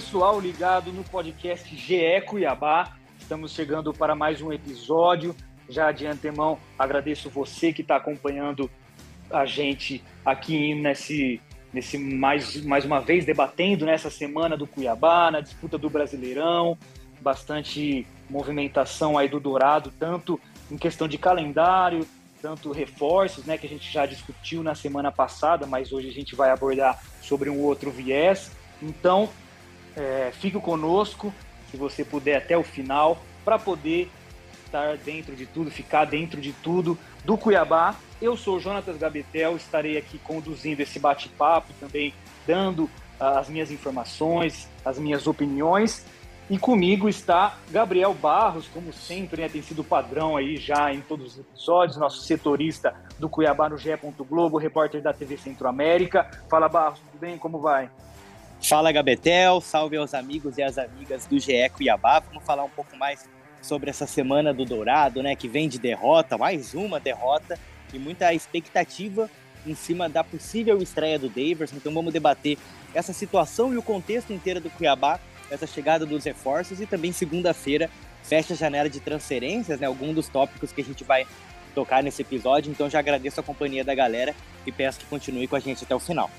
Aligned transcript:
Pessoal, 0.00 0.40
ligado 0.40 0.90
no 0.94 1.04
podcast 1.04 1.76
GE 1.76 2.22
Cuiabá. 2.26 2.96
Estamos 3.18 3.52
chegando 3.52 3.92
para 3.92 4.14
mais 4.14 4.40
um 4.40 4.50
episódio. 4.50 5.36
Já 5.68 5.92
de 5.92 6.06
antemão 6.06 6.58
agradeço 6.78 7.28
você 7.28 7.70
que 7.70 7.82
está 7.82 7.96
acompanhando 7.96 8.70
a 9.30 9.44
gente 9.44 10.02
aqui 10.24 10.74
nesse, 10.74 11.38
nesse 11.70 11.98
mais, 11.98 12.64
mais 12.64 12.86
uma 12.86 12.98
vez 12.98 13.26
debatendo 13.26 13.84
nessa 13.84 14.08
semana 14.08 14.56
do 14.56 14.66
Cuiabá, 14.66 15.30
na 15.30 15.42
disputa 15.42 15.76
do 15.76 15.90
Brasileirão, 15.90 16.78
bastante 17.20 18.06
movimentação 18.30 19.18
aí 19.18 19.28
do 19.28 19.38
Dourado, 19.38 19.92
tanto 19.98 20.40
em 20.70 20.78
questão 20.78 21.06
de 21.06 21.18
calendário, 21.18 22.08
tanto 22.40 22.72
reforços, 22.72 23.44
né, 23.44 23.58
que 23.58 23.66
a 23.66 23.70
gente 23.70 23.92
já 23.92 24.06
discutiu 24.06 24.62
na 24.62 24.74
semana 24.74 25.12
passada, 25.12 25.66
mas 25.66 25.92
hoje 25.92 26.08
a 26.08 26.12
gente 26.12 26.34
vai 26.34 26.50
abordar 26.50 26.98
sobre 27.20 27.50
um 27.50 27.60
outro 27.60 27.90
viés. 27.90 28.50
Então, 28.82 29.28
é, 29.96 30.30
fique 30.32 30.58
conosco, 30.58 31.32
se 31.70 31.76
você 31.76 32.04
puder 32.04 32.36
até 32.36 32.56
o 32.56 32.62
final, 32.62 33.22
para 33.44 33.58
poder 33.58 34.10
estar 34.64 34.96
dentro 34.98 35.34
de 35.34 35.46
tudo, 35.46 35.70
ficar 35.70 36.04
dentro 36.04 36.40
de 36.40 36.52
tudo 36.52 36.98
do 37.24 37.36
Cuiabá. 37.36 37.96
Eu 38.20 38.36
sou 38.36 38.56
o 38.56 38.60
Jonatas 38.60 38.96
Gabetel, 38.96 39.56
estarei 39.56 39.96
aqui 39.96 40.18
conduzindo 40.18 40.80
esse 40.80 40.98
bate-papo, 40.98 41.72
também 41.80 42.14
dando 42.46 42.84
uh, 42.84 42.90
as 43.38 43.48
minhas 43.48 43.70
informações, 43.70 44.68
as 44.84 44.98
minhas 44.98 45.26
opiniões. 45.26 46.04
E 46.48 46.58
comigo 46.58 47.08
está 47.08 47.56
Gabriel 47.70 48.12
Barros, 48.12 48.66
como 48.66 48.92
sempre, 48.92 49.42
né, 49.42 49.48
tem 49.48 49.62
sido 49.62 49.84
padrão 49.84 50.36
aí 50.36 50.56
já 50.56 50.92
em 50.92 51.00
todos 51.00 51.34
os 51.34 51.38
episódios, 51.38 51.96
nosso 51.96 52.22
setorista 52.22 52.92
do 53.20 53.28
Cuiabá 53.28 53.68
no 53.68 53.78
GE. 53.78 53.90
Globo, 54.28 54.58
repórter 54.58 55.00
da 55.00 55.12
TV 55.12 55.36
Centro-América. 55.36 56.28
Fala 56.50 56.68
Barros, 56.68 56.98
tudo 56.98 57.20
bem? 57.20 57.38
Como 57.38 57.60
vai? 57.60 57.88
Fala 58.62 58.92
Gabetel, 58.92 59.60
salve 59.62 59.96
aos 59.96 60.12
amigos 60.12 60.58
e 60.58 60.62
às 60.62 60.76
amigas 60.76 61.26
do 61.26 61.38
GE 61.40 61.68
Cuiabá. 61.74 62.20
Vamos 62.20 62.44
falar 62.44 62.62
um 62.62 62.68
pouco 62.68 62.94
mais 62.94 63.26
sobre 63.62 63.88
essa 63.88 64.06
semana 64.06 64.52
do 64.52 64.66
Dourado, 64.66 65.22
né, 65.22 65.34
que 65.34 65.48
vem 65.48 65.66
de 65.66 65.78
derrota, 65.78 66.36
mais 66.36 66.74
uma 66.74 67.00
derrota 67.00 67.58
e 67.92 67.98
muita 67.98 68.32
expectativa 68.34 69.30
em 69.66 69.74
cima 69.74 70.08
da 70.08 70.22
possível 70.22 70.80
estreia 70.82 71.18
do 71.18 71.28
Davis. 71.28 71.72
Então 71.72 71.92
vamos 71.92 72.12
debater 72.12 72.58
essa 72.94 73.14
situação 73.14 73.72
e 73.72 73.78
o 73.78 73.82
contexto 73.82 74.32
inteiro 74.32 74.60
do 74.60 74.70
Cuiabá, 74.70 75.18
essa 75.50 75.66
chegada 75.66 76.04
dos 76.04 76.24
reforços 76.24 76.80
e 76.80 76.86
também 76.86 77.12
segunda-feira 77.12 77.90
fecha 78.22 78.52
a 78.52 78.56
janela 78.56 78.90
de 78.90 79.00
transferências, 79.00 79.80
né, 79.80 79.86
algum 79.86 80.12
dos 80.12 80.28
tópicos 80.28 80.70
que 80.70 80.82
a 80.82 80.84
gente 80.84 81.02
vai 81.02 81.26
tocar 81.74 82.02
nesse 82.02 82.22
episódio. 82.22 82.70
Então 82.70 82.90
já 82.90 82.98
agradeço 82.98 83.40
a 83.40 83.42
companhia 83.42 83.82
da 83.82 83.94
galera 83.94 84.34
e 84.66 84.70
peço 84.70 85.00
que 85.00 85.06
continue 85.06 85.48
com 85.48 85.56
a 85.56 85.60
gente 85.60 85.82
até 85.82 85.94
o 85.94 85.98
final. 85.98 86.30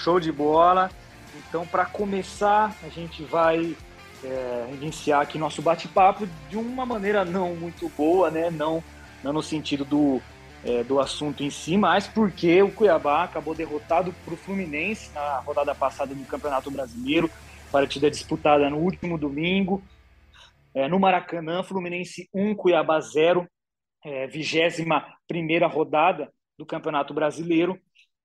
Show 0.00 0.18
de 0.18 0.32
bola. 0.32 0.90
Então, 1.36 1.66
para 1.66 1.84
começar, 1.84 2.74
a 2.82 2.88
gente 2.88 3.22
vai 3.22 3.76
é, 4.24 4.68
iniciar 4.72 5.20
aqui 5.20 5.38
nosso 5.38 5.62
bate-papo 5.62 6.26
de 6.48 6.56
uma 6.56 6.84
maneira 6.84 7.24
não 7.24 7.54
muito 7.54 7.88
boa, 7.90 8.30
né? 8.30 8.50
Não, 8.50 8.82
não 9.22 9.32
no 9.32 9.42
sentido 9.42 9.84
do, 9.84 10.20
é, 10.64 10.82
do 10.82 10.98
assunto 10.98 11.42
em 11.42 11.50
si, 11.50 11.76
mas 11.76 12.06
porque 12.06 12.62
o 12.62 12.72
Cuiabá 12.72 13.24
acabou 13.24 13.54
derrotado 13.54 14.12
para 14.24 14.34
o 14.34 14.36
Fluminense 14.36 15.12
na 15.12 15.38
rodada 15.38 15.74
passada 15.74 16.14
do 16.14 16.24
Campeonato 16.24 16.70
Brasileiro, 16.70 17.30
partida 17.70 18.10
disputada 18.10 18.68
no 18.68 18.78
último 18.78 19.16
domingo, 19.16 19.82
é, 20.74 20.88
no 20.88 20.98
Maracanã, 20.98 21.62
Fluminense 21.62 22.28
1, 22.34 22.54
Cuiabá 22.54 23.00
0, 23.00 23.46
é, 24.04 24.26
21 24.26 24.86
primeira 25.26 25.66
rodada 25.66 26.32
do 26.58 26.66
Campeonato 26.66 27.12
Brasileiro. 27.12 27.78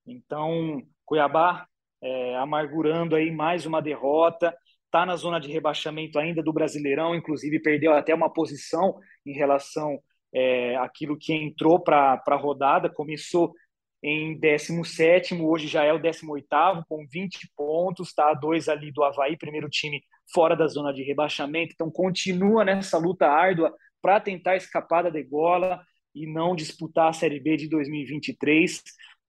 Então, 0.06 0.82
Cuiabá 1.06 1.66
é, 2.02 2.36
amargurando 2.36 3.16
aí 3.16 3.30
mais 3.30 3.64
uma 3.64 3.80
derrota, 3.80 4.54
está 4.84 5.06
na 5.06 5.16
zona 5.16 5.40
de 5.40 5.50
rebaixamento 5.50 6.18
ainda 6.18 6.42
do 6.42 6.52
Brasileirão, 6.52 7.14
inclusive 7.14 7.60
perdeu 7.60 7.92
até 7.92 8.14
uma 8.14 8.32
posição 8.32 8.98
em 9.24 9.32
relação 9.32 9.98
é, 10.34 10.76
àquilo 10.76 11.16
que 11.18 11.32
entrou 11.32 11.80
para 11.80 12.22
a 12.26 12.36
rodada, 12.36 12.90
começou 12.90 13.54
em 14.02 14.38
17, 14.38 15.34
hoje 15.34 15.66
já 15.66 15.82
é 15.82 15.92
o 15.92 15.98
18, 15.98 16.46
com 16.88 17.06
20 17.10 17.50
pontos, 17.56 18.08
está 18.08 18.30
a 18.30 18.34
dois 18.34 18.68
ali 18.68 18.92
do 18.92 19.02
Havaí, 19.02 19.36
primeiro 19.36 19.68
time 19.68 20.02
fora 20.32 20.54
da 20.54 20.66
zona 20.66 20.92
de 20.92 21.02
rebaixamento, 21.02 21.72
então 21.74 21.90
continua 21.90 22.64
nessa 22.64 22.98
luta 22.98 23.26
árdua 23.26 23.74
para 24.00 24.20
tentar 24.20 24.56
escapar 24.56 25.02
da 25.02 25.10
degola 25.10 25.80
e 26.14 26.26
não 26.26 26.54
disputar 26.54 27.08
a 27.08 27.12
Série 27.12 27.40
B 27.40 27.56
de 27.56 27.68
2023. 27.68 28.82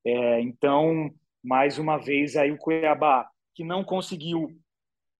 É, 0.05 0.41
então, 0.41 1.11
mais 1.47 1.79
uma 1.79 1.97
vez, 1.97 2.35
aí 2.35 2.51
o 2.51 2.57
Cuiabá, 2.57 3.25
que 3.55 3.63
não 3.63 3.81
conseguiu 3.81 4.49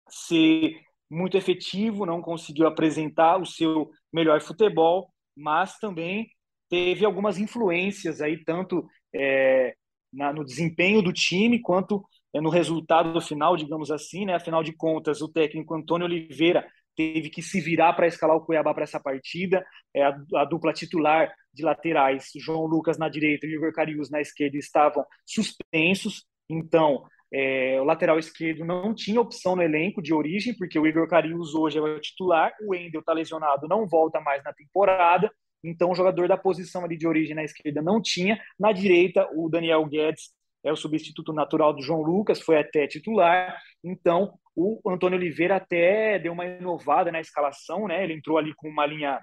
ser 0.10 0.76
muito 1.10 1.38
efetivo, 1.38 2.06
não 2.06 2.22
conseguiu 2.22 2.68
apresentar 2.68 3.42
o 3.42 3.46
seu 3.46 3.90
melhor 4.12 4.42
futebol, 4.42 5.10
mas 5.36 5.78
também 5.80 6.28
teve 6.70 7.06
algumas 7.06 7.38
influências 7.38 8.20
aí, 8.20 8.44
tanto 8.44 8.86
é, 9.16 9.74
na, 10.12 10.34
no 10.34 10.44
desempenho 10.44 11.02
do 11.02 11.14
time 11.14 11.62
quanto 11.62 12.04
é, 12.34 12.42
no 12.42 12.50
resultado 12.50 13.22
final, 13.22 13.56
digamos 13.56 13.90
assim, 13.90 14.26
né? 14.26 14.36
Afinal 14.36 14.62
de 14.62 14.74
contas, 14.74 15.22
o 15.22 15.30
técnico 15.30 15.74
Antônio 15.74 16.06
Oliveira 16.06 16.68
teve 16.98 17.30
que 17.30 17.44
se 17.44 17.62
virar 17.62 17.94
para 17.94 18.08
escalar 18.08 18.36
o 18.36 18.42
Cuiabá 18.42 18.74
para 18.74 18.84
essa 18.84 19.00
partida. 19.00 19.64
É, 19.96 20.04
a, 20.04 20.18
a, 20.36 20.46
dupla 20.46 20.74
titular 20.74 21.32
de 21.54 21.64
laterais, 21.64 22.32
João 22.36 22.66
Lucas 22.66 22.98
na 22.98 23.08
direita 23.08 23.46
e 23.46 23.54
Igor 23.54 23.72
Carius 23.72 24.10
na 24.10 24.20
esquerda, 24.20 24.58
estavam 24.58 25.06
suspensos. 25.26 26.26
Então, 26.50 27.06
é, 27.32 27.80
o 27.80 27.84
lateral 27.84 28.18
esquerdo 28.18 28.66
não 28.66 28.96
tinha 28.96 29.22
opção 29.22 29.56
no 29.56 29.62
elenco 29.62 30.02
de 30.02 30.14
origem, 30.14 30.56
porque 30.58 30.80
o 30.80 30.88
Igor 30.88 31.08
Carius 31.08 31.54
hoje 31.54 31.78
é 31.78 31.82
o 31.82 32.00
titular, 32.00 32.52
o 32.62 32.72
Wendel 32.72 33.02
está 33.02 33.14
lesionado, 33.14 33.68
não 33.68 33.88
volta 33.88 34.20
mais 34.20 34.44
na 34.44 34.54
temporada, 34.54 35.32
então 35.64 35.92
o 35.92 35.96
jogador 35.96 36.28
da 36.28 36.38
posição 36.38 36.84
ali 36.84 36.98
de 36.98 37.08
origem 37.08 37.36
na 37.36 37.44
esquerda 37.44 37.82
não 37.82 38.02
tinha. 38.02 38.40
Na 38.60 38.72
direita, 38.72 39.28
o 39.36 39.50
Daniel 39.50 39.86
Guedes 39.86 40.32
é 40.68 40.72
o 40.72 40.76
substituto 40.76 41.32
natural 41.32 41.74
do 41.74 41.82
João 41.82 42.02
Lucas, 42.02 42.42
foi 42.42 42.60
até 42.60 42.88
titular. 42.88 43.58
Então, 43.84 44.34
o 44.56 44.82
Antônio 44.90 45.18
Oliveira 45.18 45.56
até 45.56 46.20
deu 46.20 46.34
uma 46.34 46.46
inovada 46.46 47.12
na 47.12 47.22
escalação, 47.22 47.88
né? 47.88 48.04
Ele 48.04 48.14
entrou 48.14 48.38
ali 48.38 48.54
com 48.56 48.70
uma 48.70 48.86
linha 48.86 49.20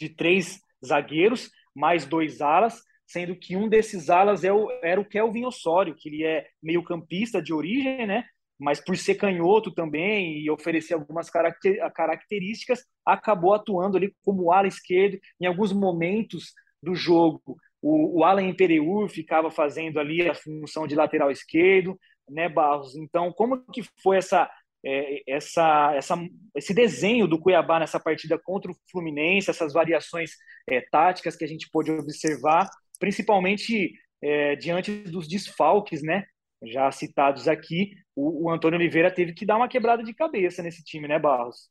de 0.00 0.08
três 0.08 0.58
zagueiros, 0.84 1.50
mais 1.74 2.06
dois 2.06 2.40
alas, 2.40 2.80
sendo 3.06 3.36
que 3.36 3.56
um 3.56 3.68
desses 3.68 4.08
alas 4.08 4.44
é 4.44 4.52
o, 4.52 4.70
era 4.82 5.00
o 5.00 5.04
Kelvin 5.04 5.44
Osório, 5.44 5.94
que 5.94 6.08
ele 6.08 6.24
é 6.24 6.46
meio 6.62 6.82
campista 6.82 7.42
de 7.42 7.52
origem, 7.52 8.06
né? 8.06 8.24
mas 8.58 8.80
por 8.80 8.96
ser 8.96 9.16
canhoto 9.16 9.70
também 9.70 10.38
e 10.40 10.50
oferecer 10.50 10.94
algumas 10.94 11.28
características, 11.30 12.84
acabou 13.04 13.54
atuando 13.54 13.96
ali 13.96 14.14
como 14.24 14.50
ala 14.50 14.66
esquerdo 14.66 15.18
em 15.40 15.46
alguns 15.46 15.72
momentos 15.72 16.52
do 16.82 16.94
jogo. 16.94 17.56
O, 17.88 18.18
o 18.18 18.24
Alan 18.24 18.42
Imperiur 18.42 19.08
ficava 19.08 19.48
fazendo 19.48 20.00
ali 20.00 20.28
a 20.28 20.34
função 20.34 20.88
de 20.88 20.96
lateral 20.96 21.30
esquerdo, 21.30 21.96
né, 22.28 22.48
Barros? 22.48 22.96
Então, 22.96 23.32
como 23.32 23.64
que 23.72 23.84
foi 24.02 24.16
essa, 24.16 24.50
é, 24.84 25.22
essa, 25.24 25.94
essa, 25.94 26.16
esse 26.56 26.74
desenho 26.74 27.28
do 27.28 27.38
Cuiabá 27.38 27.78
nessa 27.78 28.00
partida 28.00 28.36
contra 28.36 28.72
o 28.72 28.76
Fluminense, 28.90 29.50
essas 29.50 29.72
variações 29.72 30.32
é, 30.68 30.80
táticas 30.80 31.36
que 31.36 31.44
a 31.44 31.48
gente 31.48 31.70
pôde 31.70 31.92
observar, 31.92 32.68
principalmente 32.98 33.92
é, 34.20 34.56
diante 34.56 34.90
dos 35.04 35.28
desfalques, 35.28 36.02
né? 36.02 36.24
Já 36.64 36.90
citados 36.90 37.46
aqui, 37.46 37.92
o, 38.16 38.46
o 38.46 38.50
Antônio 38.50 38.80
Oliveira 38.80 39.14
teve 39.14 39.32
que 39.32 39.46
dar 39.46 39.58
uma 39.58 39.68
quebrada 39.68 40.02
de 40.02 40.12
cabeça 40.12 40.60
nesse 40.60 40.82
time, 40.82 41.06
né, 41.06 41.20
Barros? 41.20 41.70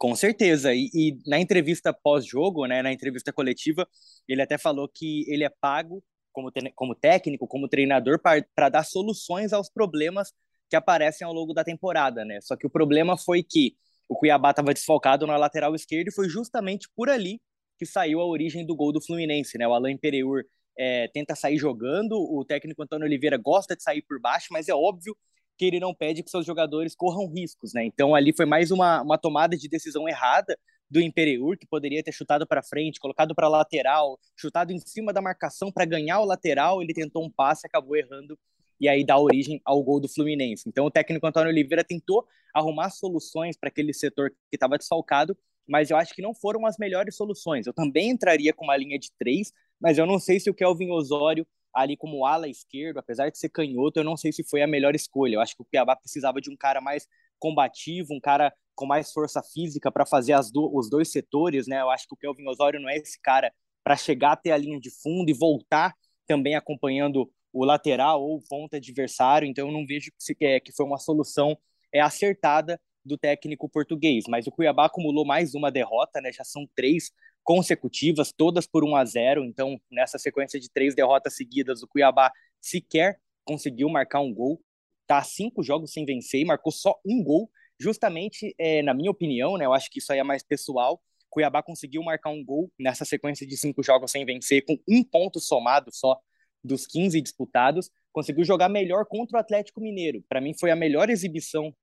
Com 0.00 0.14
certeza. 0.16 0.72
E, 0.72 0.88
e 0.94 1.18
na 1.26 1.38
entrevista 1.38 1.92
pós-jogo, 1.92 2.64
né, 2.64 2.80
na 2.80 2.90
entrevista 2.90 3.30
coletiva, 3.34 3.86
ele 4.26 4.40
até 4.40 4.56
falou 4.56 4.88
que 4.88 5.30
ele 5.30 5.44
é 5.44 5.50
pago 5.60 6.02
como, 6.32 6.50
como 6.74 6.94
técnico, 6.94 7.46
como 7.46 7.68
treinador, 7.68 8.18
para 8.18 8.68
dar 8.70 8.82
soluções 8.82 9.52
aos 9.52 9.68
problemas 9.68 10.32
que 10.70 10.76
aparecem 10.76 11.26
ao 11.26 11.34
longo 11.34 11.52
da 11.52 11.62
temporada, 11.62 12.24
né? 12.24 12.40
Só 12.40 12.56
que 12.56 12.66
o 12.66 12.70
problema 12.70 13.18
foi 13.18 13.42
que 13.42 13.76
o 14.08 14.16
Cuiabá 14.16 14.52
estava 14.52 14.72
desfalcado 14.72 15.26
na 15.26 15.36
lateral 15.36 15.74
esquerda 15.74 16.08
e 16.08 16.14
foi 16.14 16.30
justamente 16.30 16.88
por 16.96 17.10
ali 17.10 17.38
que 17.78 17.84
saiu 17.84 18.22
a 18.22 18.26
origem 18.26 18.64
do 18.64 18.74
gol 18.74 18.92
do 18.92 19.02
Fluminense, 19.02 19.58
né? 19.58 19.68
O 19.68 19.74
Alain 19.74 19.98
Pereur 19.98 20.44
é, 20.78 21.08
tenta 21.08 21.34
sair 21.34 21.58
jogando, 21.58 22.14
o 22.14 22.42
técnico 22.42 22.82
Antônio 22.82 23.04
Oliveira 23.04 23.36
gosta 23.36 23.76
de 23.76 23.82
sair 23.82 24.00
por 24.00 24.18
baixo, 24.18 24.46
mas 24.50 24.66
é 24.66 24.74
óbvio 24.74 25.14
que 25.60 25.66
ele 25.66 25.78
não 25.78 25.94
pede 25.94 26.22
que 26.22 26.30
seus 26.30 26.46
jogadores 26.46 26.94
corram 26.94 27.26
riscos, 27.26 27.74
né? 27.74 27.84
Então 27.84 28.14
ali 28.14 28.32
foi 28.34 28.46
mais 28.46 28.70
uma, 28.70 29.02
uma 29.02 29.18
tomada 29.18 29.58
de 29.58 29.68
decisão 29.68 30.08
errada 30.08 30.58
do 30.88 31.02
Imperiur, 31.02 31.58
que 31.58 31.66
poderia 31.66 32.02
ter 32.02 32.12
chutado 32.12 32.46
para 32.46 32.62
frente, 32.62 32.98
colocado 32.98 33.34
para 33.34 33.46
lateral, 33.46 34.18
chutado 34.34 34.72
em 34.72 34.78
cima 34.78 35.12
da 35.12 35.20
marcação 35.20 35.70
para 35.70 35.84
ganhar 35.84 36.18
o 36.20 36.24
lateral, 36.24 36.80
ele 36.80 36.94
tentou 36.94 37.22
um 37.22 37.30
passe, 37.30 37.66
acabou 37.66 37.94
errando 37.94 38.38
e 38.80 38.88
aí 38.88 39.04
dá 39.04 39.18
origem 39.18 39.60
ao 39.62 39.82
gol 39.82 40.00
do 40.00 40.08
Fluminense. 40.08 40.66
Então 40.66 40.86
o 40.86 40.90
técnico 40.90 41.26
Antônio 41.26 41.50
Oliveira 41.50 41.84
tentou 41.84 42.26
arrumar 42.54 42.88
soluções 42.88 43.54
para 43.54 43.68
aquele 43.68 43.92
setor 43.92 44.30
que 44.30 44.56
estava 44.56 44.78
desfalcado, 44.78 45.36
mas 45.68 45.90
eu 45.90 45.98
acho 45.98 46.14
que 46.14 46.22
não 46.22 46.34
foram 46.34 46.64
as 46.64 46.78
melhores 46.78 47.16
soluções. 47.16 47.66
Eu 47.66 47.74
também 47.74 48.08
entraria 48.08 48.54
com 48.54 48.64
uma 48.64 48.78
linha 48.78 48.98
de 48.98 49.12
três, 49.18 49.52
mas 49.78 49.98
eu 49.98 50.06
não 50.06 50.18
sei 50.18 50.40
se 50.40 50.48
o 50.48 50.54
Kelvin 50.54 50.90
Osório 50.90 51.46
ali 51.74 51.96
como 51.96 52.24
ala 52.26 52.48
esquerdo, 52.48 52.98
apesar 52.98 53.30
de 53.30 53.38
ser 53.38 53.48
canhoto, 53.48 54.00
eu 54.00 54.04
não 54.04 54.16
sei 54.16 54.32
se 54.32 54.44
foi 54.44 54.62
a 54.62 54.66
melhor 54.66 54.94
escolha. 54.94 55.34
Eu 55.34 55.40
acho 55.40 55.54
que 55.54 55.62
o 55.62 55.64
Cuiabá 55.64 55.96
precisava 55.96 56.40
de 56.40 56.50
um 56.50 56.56
cara 56.56 56.80
mais 56.80 57.06
combativo, 57.38 58.14
um 58.14 58.20
cara 58.20 58.52
com 58.74 58.86
mais 58.86 59.12
força 59.12 59.42
física 59.42 59.90
para 59.90 60.06
fazer 60.06 60.34
do, 60.52 60.70
os 60.74 60.88
dois 60.88 61.10
setores, 61.10 61.66
né? 61.66 61.80
Eu 61.80 61.90
acho 61.90 62.06
que 62.06 62.14
o 62.14 62.16
Kelvin 62.16 62.48
Osório 62.48 62.80
não 62.80 62.88
é 62.88 62.96
esse 62.96 63.20
cara 63.20 63.52
para 63.84 63.96
chegar 63.96 64.32
até 64.32 64.52
a 64.52 64.56
linha 64.56 64.80
de 64.80 64.90
fundo 64.90 65.30
e 65.30 65.34
voltar 65.34 65.94
também 66.26 66.54
acompanhando 66.54 67.30
o 67.52 67.64
lateral 67.64 68.22
ou 68.22 68.36
o 68.36 68.42
ponta 68.48 68.76
adversário. 68.76 69.46
Então 69.46 69.66
eu 69.66 69.72
não 69.72 69.86
vejo 69.86 70.10
que, 70.38 70.44
é, 70.44 70.60
que 70.60 70.72
foi 70.72 70.86
uma 70.86 70.98
solução 70.98 71.58
é, 71.92 72.00
acertada 72.00 72.80
do 73.04 73.18
técnico 73.18 73.68
português. 73.68 74.24
Mas 74.28 74.46
o 74.46 74.50
Cuiabá 74.52 74.86
acumulou 74.86 75.26
mais 75.26 75.54
uma 75.54 75.70
derrota, 75.70 76.20
né? 76.20 76.32
Já 76.32 76.44
são 76.44 76.68
três 76.74 77.10
consecutivas, 77.42 78.32
todas 78.32 78.66
por 78.66 78.84
1 78.84 78.96
a 78.96 79.04
0. 79.04 79.44
Então, 79.44 79.80
nessa 79.90 80.18
sequência 80.18 80.58
de 80.60 80.70
três 80.70 80.94
derrotas 80.94 81.34
seguidas, 81.34 81.82
o 81.82 81.88
Cuiabá 81.88 82.30
sequer 82.60 83.18
conseguiu 83.44 83.88
marcar 83.88 84.20
um 84.20 84.32
gol. 84.32 84.60
Tá 85.06 85.22
cinco 85.22 85.62
jogos 85.62 85.92
sem 85.92 86.04
vencer 86.04 86.40
e 86.40 86.44
marcou 86.44 86.72
só 86.72 86.98
um 87.04 87.22
gol. 87.22 87.50
Justamente, 87.78 88.54
é, 88.58 88.82
na 88.82 88.94
minha 88.94 89.10
opinião, 89.10 89.56
né? 89.56 89.64
Eu 89.64 89.72
acho 89.72 89.90
que 89.90 89.98
isso 89.98 90.12
aí 90.12 90.18
é 90.18 90.22
mais 90.22 90.42
pessoal. 90.42 91.00
Cuiabá 91.30 91.62
conseguiu 91.62 92.02
marcar 92.02 92.30
um 92.30 92.44
gol 92.44 92.70
nessa 92.78 93.04
sequência 93.04 93.46
de 93.46 93.56
cinco 93.56 93.82
jogos 93.82 94.10
sem 94.10 94.24
vencer, 94.24 94.64
com 94.64 94.78
um 94.86 95.02
ponto 95.02 95.40
somado 95.40 95.90
só 95.92 96.20
dos 96.62 96.86
15 96.86 97.20
disputados. 97.20 97.90
Conseguiu 98.12 98.44
jogar 98.44 98.68
melhor 98.68 99.06
contra 99.06 99.38
o 99.38 99.40
Atlético 99.40 99.80
Mineiro. 99.80 100.22
Para 100.28 100.40
mim, 100.40 100.52
foi 100.58 100.70
a 100.70 100.76
melhor 100.76 101.08
exibição 101.08 101.74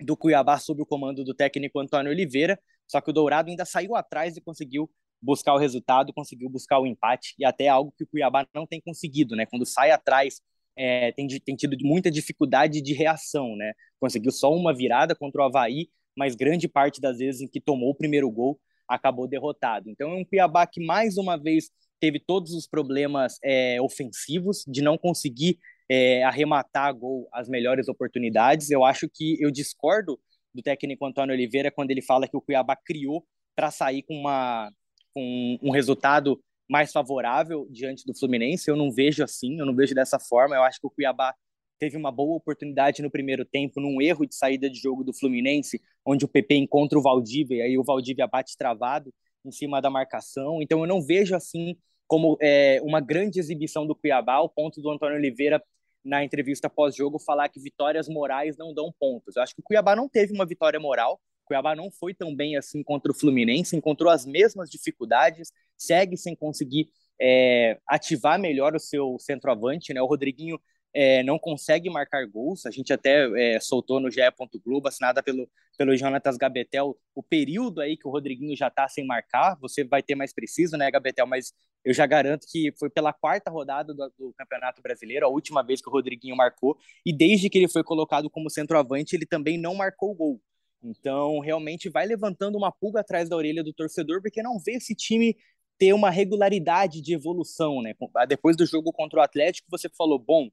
do 0.00 0.16
Cuiabá 0.16 0.58
sob 0.58 0.82
o 0.82 0.86
comando 0.86 1.24
do 1.24 1.34
técnico 1.34 1.78
Antônio 1.78 2.10
Oliveira. 2.10 2.58
Só 2.86 3.00
que 3.00 3.10
o 3.10 3.12
Dourado 3.12 3.50
ainda 3.50 3.64
saiu 3.64 3.94
atrás 3.94 4.36
e 4.36 4.40
conseguiu 4.40 4.90
buscar 5.20 5.54
o 5.54 5.58
resultado, 5.58 6.12
conseguiu 6.12 6.48
buscar 6.48 6.78
o 6.78 6.86
empate, 6.86 7.34
e 7.38 7.44
até 7.44 7.68
algo 7.68 7.92
que 7.96 8.04
o 8.04 8.06
Cuiabá 8.06 8.46
não 8.54 8.66
tem 8.66 8.80
conseguido, 8.80 9.34
né? 9.34 9.46
Quando 9.46 9.66
sai 9.66 9.90
atrás, 9.90 10.40
é, 10.76 11.10
tem, 11.12 11.26
tem 11.26 11.56
tido 11.56 11.76
muita 11.82 12.10
dificuldade 12.10 12.80
de 12.80 12.92
reação, 12.92 13.56
né? 13.56 13.72
Conseguiu 13.98 14.30
só 14.30 14.52
uma 14.52 14.74
virada 14.74 15.14
contra 15.14 15.40
o 15.40 15.44
Havaí, 15.44 15.88
mas 16.16 16.34
grande 16.34 16.68
parte 16.68 17.00
das 17.00 17.18
vezes 17.18 17.40
em 17.40 17.48
que 17.48 17.60
tomou 17.60 17.90
o 17.90 17.94
primeiro 17.94 18.30
gol, 18.30 18.60
acabou 18.88 19.26
derrotado. 19.26 19.90
Então 19.90 20.12
é 20.12 20.14
um 20.14 20.24
Cuiabá 20.24 20.66
que 20.66 20.84
mais 20.84 21.16
uma 21.16 21.36
vez 21.36 21.70
teve 21.98 22.20
todos 22.20 22.52
os 22.52 22.66
problemas 22.66 23.38
é, 23.42 23.80
ofensivos, 23.80 24.64
de 24.66 24.82
não 24.82 24.98
conseguir 24.98 25.58
é, 25.88 26.22
arrematar 26.24 26.94
gol 26.94 27.28
as 27.32 27.48
melhores 27.48 27.88
oportunidades. 27.88 28.70
Eu 28.70 28.84
acho 28.84 29.08
que 29.08 29.40
eu 29.40 29.50
discordo 29.50 30.20
do 30.56 30.62
técnico 30.62 31.06
Antônio 31.06 31.34
Oliveira 31.34 31.70
quando 31.70 31.90
ele 31.90 32.02
fala 32.02 32.26
que 32.26 32.36
o 32.36 32.40
Cuiabá 32.40 32.74
criou 32.74 33.24
para 33.54 33.70
sair 33.70 34.02
com, 34.02 34.14
uma, 34.14 34.72
com 35.14 35.58
um 35.62 35.70
resultado 35.70 36.42
mais 36.68 36.90
favorável 36.90 37.66
diante 37.70 38.04
do 38.04 38.18
Fluminense. 38.18 38.68
Eu 38.68 38.76
não 38.76 38.90
vejo 38.90 39.22
assim, 39.22 39.58
eu 39.58 39.66
não 39.66 39.74
vejo 39.74 39.94
dessa 39.94 40.18
forma. 40.18 40.56
Eu 40.56 40.62
acho 40.62 40.80
que 40.80 40.86
o 40.86 40.90
Cuiabá 40.90 41.34
teve 41.78 41.96
uma 41.96 42.10
boa 42.10 42.36
oportunidade 42.36 43.02
no 43.02 43.10
primeiro 43.10 43.44
tempo, 43.44 43.80
num 43.80 44.00
erro 44.00 44.26
de 44.26 44.34
saída 44.34 44.68
de 44.68 44.78
jogo 44.78 45.04
do 45.04 45.12
Fluminense, 45.12 45.80
onde 46.04 46.24
o 46.24 46.28
PP 46.28 46.56
encontra 46.56 46.98
o 46.98 47.02
Valdívia 47.02 47.58
e 47.58 47.62
aí 47.62 47.78
o 47.78 47.84
Valdívia 47.84 48.26
bate 48.26 48.56
travado 48.56 49.12
em 49.44 49.52
cima 49.52 49.80
da 49.80 49.90
marcação. 49.90 50.60
Então 50.60 50.80
eu 50.80 50.86
não 50.86 51.00
vejo 51.00 51.36
assim 51.36 51.76
como 52.06 52.38
é, 52.40 52.80
uma 52.82 53.00
grande 53.00 53.38
exibição 53.38 53.86
do 53.86 53.94
Cuiabá, 53.94 54.34
ao 54.34 54.48
ponto 54.48 54.80
do 54.80 54.90
Antônio 54.90 55.16
Oliveira 55.16 55.62
na 56.06 56.24
entrevista 56.24 56.70
pós-jogo 56.70 57.18
falar 57.18 57.48
que 57.48 57.60
vitórias 57.60 58.08
morais 58.08 58.56
não 58.56 58.72
dão 58.72 58.92
pontos. 58.98 59.36
Eu 59.36 59.42
acho 59.42 59.54
que 59.54 59.60
o 59.60 59.64
Cuiabá 59.64 59.96
não 59.96 60.08
teve 60.08 60.32
uma 60.32 60.46
vitória 60.46 60.78
moral. 60.78 61.20
O 61.44 61.46
Cuiabá 61.46 61.74
não 61.74 61.90
foi 61.90 62.14
tão 62.14 62.34
bem 62.34 62.56
assim 62.56 62.82
contra 62.82 63.10
o 63.10 63.14
Fluminense, 63.14 63.76
encontrou 63.76 64.10
as 64.10 64.24
mesmas 64.24 64.70
dificuldades, 64.70 65.52
segue 65.76 66.16
sem 66.16 66.34
conseguir 66.34 66.88
é, 67.20 67.78
ativar 67.88 68.38
melhor 68.38 68.74
o 68.74 68.80
seu 68.80 69.16
centroavante, 69.18 69.92
né? 69.92 70.00
O 70.00 70.06
Rodriguinho 70.06 70.58
é, 70.98 71.22
não 71.22 71.38
consegue 71.38 71.90
marcar 71.90 72.26
gols. 72.26 72.64
A 72.64 72.70
gente 72.70 72.90
até 72.90 73.28
é, 73.38 73.60
soltou 73.60 74.00
no 74.00 74.10
GE. 74.10 74.20
Globo, 74.64 74.88
assinada 74.88 75.22
pelo, 75.22 75.46
pelo 75.76 75.94
Jonatas 75.94 76.38
Gabetel, 76.38 76.96
o 77.14 77.22
período 77.22 77.82
aí 77.82 77.98
que 77.98 78.08
o 78.08 78.10
Rodriguinho 78.10 78.56
já 78.56 78.68
está 78.68 78.88
sem 78.88 79.06
marcar. 79.06 79.58
Você 79.60 79.84
vai 79.84 80.02
ter 80.02 80.14
mais 80.14 80.32
preciso, 80.32 80.74
né, 80.74 80.90
Gabetel? 80.90 81.26
Mas 81.26 81.52
eu 81.84 81.92
já 81.92 82.06
garanto 82.06 82.46
que 82.50 82.72
foi 82.78 82.88
pela 82.88 83.12
quarta 83.12 83.50
rodada 83.50 83.92
do, 83.92 84.10
do, 84.18 84.34
Campeonato 84.38 84.80
Brasileiro, 84.80 85.26
a 85.26 85.28
última 85.28 85.62
vez 85.62 85.82
que 85.82 85.88
o 85.90 85.92
Rodriguinho 85.92 86.34
marcou. 86.34 86.78
E 87.04 87.14
desde 87.14 87.50
que 87.50 87.58
ele 87.58 87.68
foi 87.68 87.84
colocado 87.84 88.30
como 88.30 88.48
centroavante, 88.48 89.14
ele 89.14 89.26
também 89.26 89.58
não 89.58 89.74
marcou 89.74 90.14
gol. 90.14 90.40
Então, 90.82 91.40
realmente 91.40 91.90
vai 91.90 92.06
levantando 92.06 92.56
uma 92.56 92.72
pulga 92.72 93.00
atrás 93.00 93.28
da 93.28 93.36
orelha 93.36 93.62
do 93.62 93.74
torcedor, 93.74 94.22
porque 94.22 94.42
não 94.42 94.58
vê 94.58 94.72
esse 94.72 94.94
time 94.94 95.36
ter 95.78 95.92
uma 95.92 96.08
regularidade 96.08 97.02
de 97.02 97.12
evolução, 97.12 97.82
né? 97.82 97.94
Depois 98.26 98.56
do 98.56 98.64
jogo 98.64 98.90
contra 98.92 99.20
o 99.20 99.22
Atlético, 99.22 99.68
você 99.70 99.90
falou, 99.90 100.18
bom, 100.18 100.48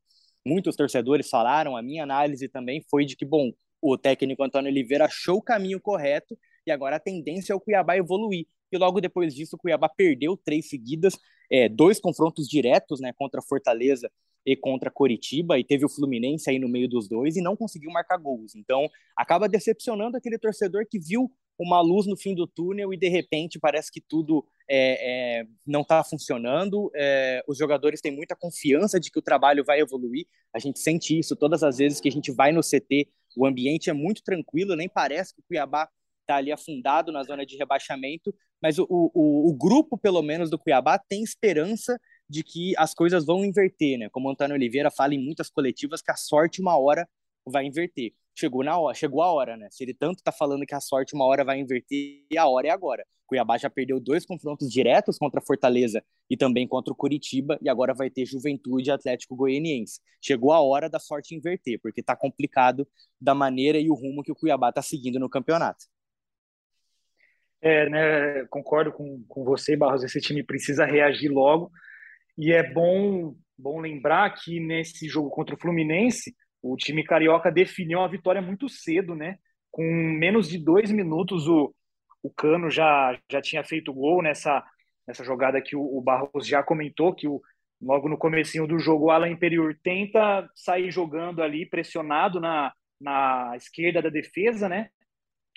muitos 0.46 0.76
torcedores 0.76 1.30
falaram, 1.30 1.76
a 1.76 1.82
minha 1.82 2.04
análise 2.04 2.48
também 2.48 2.84
foi 2.90 3.06
de 3.06 3.16
que, 3.16 3.26
bom, 3.26 3.52
o 3.82 3.98
técnico 3.98 4.44
Antônio 4.44 4.72
Oliveira 4.72 5.06
achou 5.06 5.38
o 5.38 5.42
caminho 5.42 5.80
correto 5.80 6.38
e 6.66 6.72
agora 6.72 6.96
a 6.96 7.00
tendência 7.00 7.54
é 7.54 7.56
o 7.56 7.60
Cuiabá 7.60 7.98
evoluir. 7.98 8.46
E 8.72 8.78
logo 8.78 9.02
depois 9.02 9.36
disso, 9.36 9.56
o 9.56 9.60
Cuiabá 9.60 9.90
perdeu 9.90 10.38
três 10.38 10.70
seguidas, 10.70 11.18
é, 11.52 11.68
dois 11.68 12.00
confrontos 12.00 12.48
diretos 12.48 13.00
né, 13.00 13.12
contra 13.14 13.42
Fortaleza 13.42 14.10
e 14.46 14.56
contra 14.56 14.92
Coritiba, 14.92 15.58
e 15.58 15.64
teve 15.64 15.86
o 15.86 15.90
Fluminense 15.90 16.50
aí 16.50 16.60
no 16.60 16.68
meio 16.68 16.90
dos 16.90 17.08
dois 17.08 17.38
e 17.38 17.42
não 17.42 17.56
conseguiu 17.56 17.92
marcar 17.92 18.18
gols. 18.18 18.56
Então, 18.56 18.90
acaba 19.16 19.48
decepcionando 19.48 20.18
aquele 20.18 20.38
torcedor 20.38 20.86
que 20.90 21.00
viu 21.00 21.32
uma 21.58 21.82
luz 21.82 22.08
no 22.08 22.18
fim 22.18 22.34
do 22.34 22.48
túnel 22.48 22.94
e 22.94 22.98
de 22.98 23.08
repente 23.08 23.60
parece 23.60 23.92
que 23.92 24.02
tudo 24.02 24.46
é, 24.70 25.40
é, 25.40 25.46
não 25.66 25.82
está 25.82 26.04
funcionando. 26.04 26.92
É, 26.96 27.44
os 27.48 27.58
jogadores 27.58 28.02
têm 28.02 28.12
muita 28.12 28.36
confiança 28.36 29.00
de 29.00 29.12
que 29.12 29.20
o 29.20 29.22
trabalho 29.22 29.64
vai 29.64 29.80
evoluir. 29.80 30.26
A 30.54 30.60
gente 30.60 30.80
sente 30.80 31.18
isso 31.18 31.36
todas 31.36 31.64
as 31.64 31.78
vezes 31.78 32.00
que 32.02 32.10
a 32.10 32.12
gente 32.12 32.32
vai 32.32 32.52
no 32.52 32.62
CT. 32.62 33.08
O 33.38 33.46
ambiente 33.46 33.90
é 33.90 33.94
muito 33.94 34.24
tranquilo, 34.24 34.76
nem 34.76 34.90
parece 34.90 35.34
que 35.34 35.42
o 35.42 35.44
Cuiabá 35.48 35.90
está 36.22 36.38
ali 36.38 36.52
afundado 36.52 37.12
na 37.12 37.24
zona 37.24 37.46
de 37.46 37.58
rebaixamento, 37.58 38.34
mas 38.62 38.80
o, 38.80 38.88
o, 38.90 39.50
o, 39.50 39.54
grupo, 39.54 39.98
pelo 39.98 40.22
menos, 40.22 40.50
do 40.50 40.58
Cuiabá 40.58 40.98
tem 40.98 41.22
esperança 41.22 42.00
de 42.30 42.44
que 42.44 42.74
as 42.78 42.94
coisas 42.94 43.26
vão 43.26 43.44
inverter, 43.44 43.98
né? 44.00 44.10
Como 44.10 44.28
o 44.28 44.32
Antônio 44.32 44.56
Oliveira 44.56 44.90
fala 44.90 45.14
em 45.14 45.24
muitas 45.24 45.50
coletivas 45.50 46.02
que 46.02 46.12
a 46.12 46.16
sorte 46.16 46.62
uma 46.62 46.78
hora 46.80 47.08
vai 47.46 47.66
inverter 47.66 48.14
chegou 48.36 48.64
na 48.64 48.78
hora, 48.78 48.96
chegou 48.96 49.22
a 49.22 49.32
hora, 49.32 49.56
né? 49.56 49.68
Se 49.72 49.84
ele 49.84 49.94
tanto 49.94 50.24
tá 50.24 50.32
falando 50.32 50.66
que 50.66 50.74
a 50.74 50.80
sorte 50.80 51.14
uma 51.14 51.26
hora 51.26 51.44
vai 51.44 51.60
inverter, 51.60 52.26
a 52.38 52.48
hora 52.48 52.68
é 52.68 52.72
agora. 52.72 53.06
Cuiabá 53.26 53.58
já 53.58 53.70
perdeu 53.70 54.00
dois 54.00 54.26
confrontos 54.26 54.70
diretos 54.70 55.18
contra 55.18 55.42
Fortaleza 55.42 56.04
e 56.30 56.36
também 56.36 56.68
contra 56.68 56.92
o 56.92 56.96
Curitiba, 56.96 57.58
e 57.62 57.70
agora 57.70 57.94
vai 57.94 58.10
ter 58.10 58.26
Juventude 58.26 58.90
e 58.90 58.92
Atlético 58.92 59.36
Goianiense. 59.36 60.00
Chegou 60.22 60.52
a 60.52 60.62
hora 60.62 60.90
da 60.90 61.00
sorte 61.00 61.36
inverter, 61.36 61.80
porque 61.82 62.04
tá 62.04 62.16
complicado 62.16 62.88
da 63.20 63.34
maneira 63.34 63.80
e 63.80 63.90
o 63.90 63.94
rumo 63.94 64.24
que 64.24 64.32
o 64.32 64.36
Cuiabá 64.36 64.72
tá 64.72 64.82
seguindo 64.82 65.20
no 65.20 65.30
campeonato. 65.30 65.86
É, 67.62 67.90
né, 67.90 68.46
concordo 68.50 68.92
com, 68.92 69.24
com 69.28 69.44
você, 69.46 69.78
Barros, 69.78 70.04
esse 70.04 70.20
time 70.20 70.44
precisa 70.44 70.86
reagir 70.86 71.30
logo, 71.30 71.72
e 72.38 72.52
é 72.52 72.62
bom, 72.74 73.36
bom 73.58 73.80
lembrar 73.80 74.30
que 74.32 74.60
nesse 74.60 75.08
jogo 75.08 75.30
contra 75.30 75.56
o 75.56 75.58
Fluminense, 75.58 76.36
o 76.64 76.78
time 76.78 77.04
carioca 77.04 77.52
definiu 77.52 78.00
a 78.00 78.08
vitória 78.08 78.42
muito 78.42 78.70
cedo, 78.70 79.14
né? 79.14 79.38
Com 79.70 79.84
menos 79.84 80.48
de 80.48 80.58
dois 80.58 80.90
minutos, 80.90 81.46
o, 81.48 81.76
o 82.24 82.30
Cano 82.30 82.70
já, 82.72 83.20
já 83.30 83.42
tinha 83.42 83.64
feito 83.66 83.94
gol 83.94 84.24
nessa, 84.24 84.64
nessa 85.06 85.26
jogada 85.26 85.62
que 85.62 85.76
o, 85.76 85.82
o 85.82 86.02
Barros 86.02 86.48
já 86.48 86.64
comentou, 86.64 87.14
que 87.14 87.28
o, 87.28 87.42
logo 87.82 88.08
no 88.08 88.18
comecinho 88.18 88.66
do 88.66 88.80
jogo 88.80 89.06
o 89.06 89.12
Alan 89.12 89.30
Imperiur 89.30 89.76
tenta 89.84 90.50
sair 90.56 90.90
jogando 90.90 91.44
ali, 91.44 91.66
pressionado 91.66 92.40
na, 92.40 92.72
na 93.00 93.52
esquerda 93.58 94.02
da 94.02 94.10
defesa, 94.10 94.70
né? 94.70 94.90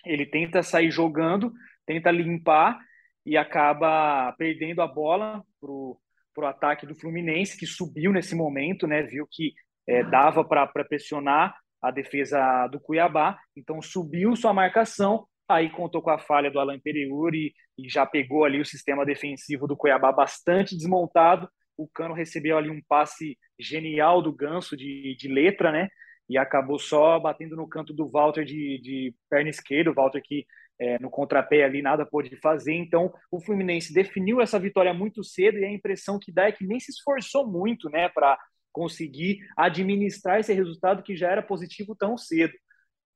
Ele 0.04 0.26
tenta 0.26 0.60
sair 0.62 0.90
jogando, 0.90 1.52
tenta 1.86 2.10
limpar 2.10 2.80
e 3.24 3.36
acaba 3.36 4.32
perdendo 4.32 4.82
a 4.82 4.88
bola 4.88 5.42
pro, 5.60 6.00
para 6.34 6.44
o 6.44 6.48
ataque 6.48 6.84
do 6.84 6.96
Fluminense, 6.96 7.56
que 7.56 7.66
subiu 7.66 8.12
nesse 8.12 8.34
momento, 8.34 8.88
né? 8.88 9.02
Viu 9.02 9.26
que 9.30 9.54
é, 9.86 10.02
dava 10.04 10.44
para 10.44 10.66
pressionar 10.84 11.54
a 11.80 11.90
defesa 11.90 12.66
do 12.68 12.80
Cuiabá, 12.80 13.38
então 13.56 13.80
subiu 13.80 14.34
sua 14.34 14.52
marcação, 14.52 15.26
aí 15.48 15.70
contou 15.70 16.02
com 16.02 16.10
a 16.10 16.18
falha 16.18 16.50
do 16.50 16.58
Alan 16.58 16.80
Periuri 16.80 17.52
e, 17.78 17.86
e 17.86 17.88
já 17.88 18.04
pegou 18.04 18.44
ali 18.44 18.60
o 18.60 18.66
sistema 18.66 19.04
defensivo 19.04 19.66
do 19.66 19.76
Cuiabá 19.76 20.10
bastante 20.10 20.76
desmontado. 20.76 21.48
O 21.76 21.86
Cano 21.86 22.14
recebeu 22.14 22.56
ali 22.56 22.70
um 22.70 22.80
passe 22.88 23.38
genial 23.58 24.20
do 24.22 24.32
Ganso 24.32 24.76
de, 24.76 25.14
de 25.16 25.28
letra, 25.28 25.70
né? 25.70 25.88
E 26.28 26.36
acabou 26.36 26.78
só 26.78 27.20
batendo 27.20 27.54
no 27.54 27.68
canto 27.68 27.92
do 27.92 28.08
Walter 28.08 28.44
de, 28.44 28.80
de 28.82 29.14
perna 29.30 29.50
esquerda, 29.50 29.90
o 29.90 29.94
Walter 29.94 30.20
que 30.24 30.44
é, 30.78 30.98
no 30.98 31.10
contrapé 31.10 31.64
ali 31.64 31.82
nada 31.82 32.04
pôde 32.04 32.34
fazer. 32.36 32.74
Então 32.74 33.12
o 33.30 33.40
Fluminense 33.40 33.94
definiu 33.94 34.40
essa 34.40 34.58
vitória 34.58 34.92
muito 34.92 35.22
cedo 35.22 35.58
e 35.58 35.64
a 35.64 35.70
impressão 35.70 36.18
que 36.18 36.32
dá 36.32 36.48
é 36.48 36.52
que 36.52 36.66
nem 36.66 36.80
se 36.80 36.90
esforçou 36.90 37.46
muito, 37.46 37.88
né, 37.88 38.08
para 38.08 38.38
conseguir 38.76 39.38
administrar 39.56 40.38
esse 40.38 40.52
resultado 40.52 41.02
que 41.02 41.16
já 41.16 41.30
era 41.30 41.42
positivo 41.42 41.96
tão 41.96 42.18
cedo. 42.18 42.52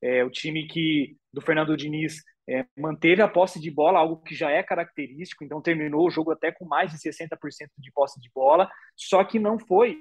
É, 0.02 0.24
o 0.24 0.30
time 0.30 0.66
que 0.66 1.18
do 1.30 1.42
Fernando 1.42 1.76
Diniz 1.76 2.22
é, 2.48 2.64
manteve 2.78 3.20
a 3.20 3.28
posse 3.28 3.60
de 3.60 3.70
bola, 3.70 3.98
algo 3.98 4.22
que 4.22 4.34
já 4.34 4.50
é 4.50 4.62
característico, 4.62 5.44
então 5.44 5.60
terminou 5.60 6.06
o 6.06 6.10
jogo 6.10 6.30
até 6.30 6.50
com 6.50 6.64
mais 6.64 6.90
de 6.90 6.98
60% 6.98 7.36
de 7.76 7.92
posse 7.92 8.18
de 8.18 8.30
bola, 8.34 8.70
só 8.96 9.22
que 9.22 9.38
não 9.38 9.58
foi 9.58 9.98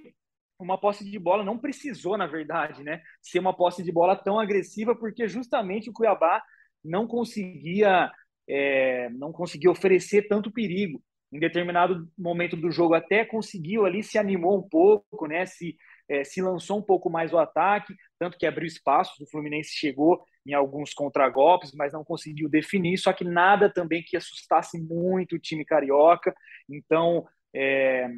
uma 0.58 0.80
posse 0.80 1.04
de 1.04 1.20
bola, 1.20 1.44
não 1.44 1.58
precisou, 1.58 2.18
na 2.18 2.26
verdade, 2.26 2.82
né, 2.82 3.02
ser 3.22 3.40
uma 3.40 3.54
posse 3.54 3.84
de 3.84 3.92
bola 3.92 4.16
tão 4.16 4.40
agressiva, 4.40 4.96
porque 4.96 5.28
justamente 5.28 5.90
o 5.90 5.94
Cuiabá 5.94 6.42
não 6.82 7.06
conseguia, 7.06 8.10
é, 8.48 9.10
não 9.10 9.34
conseguia 9.34 9.70
oferecer 9.70 10.30
tanto 10.30 10.54
perigo 10.54 11.04
em 11.32 11.40
determinado 11.40 12.08
momento 12.18 12.56
do 12.56 12.72
jogo 12.72 12.94
até 12.94 13.24
conseguiu 13.24 13.86
ali, 13.86 14.04
se 14.04 14.18
animou 14.18 14.58
um 14.58 14.68
pouco, 14.68 15.28
né? 15.28 15.46
Se, 15.46 15.76
é, 16.08 16.24
se 16.24 16.42
lançou 16.42 16.80
um 16.80 16.82
pouco 16.82 17.10
mais 17.10 17.32
o 17.32 17.38
ataque, 17.38 17.96
tanto 18.18 18.38
que 18.38 18.46
abriu 18.46 18.66
espaços, 18.68 19.20
o 19.20 19.30
Fluminense 19.30 19.72
chegou 19.72 20.24
em 20.46 20.54
alguns 20.54 20.94
contragolpes, 20.94 21.72
mas 21.74 21.94
não 21.94 22.04
conseguiu 22.04 22.50
definir, 22.50 22.98
só 22.98 23.14
que 23.14 23.24
nada 23.24 23.72
também 23.72 24.04
que 24.04 24.18
assustasse 24.18 24.82
muito 24.82 25.36
o 25.36 25.40
time 25.40 25.64
carioca. 25.64 26.34
Então, 26.68 27.28
é, 27.54 28.10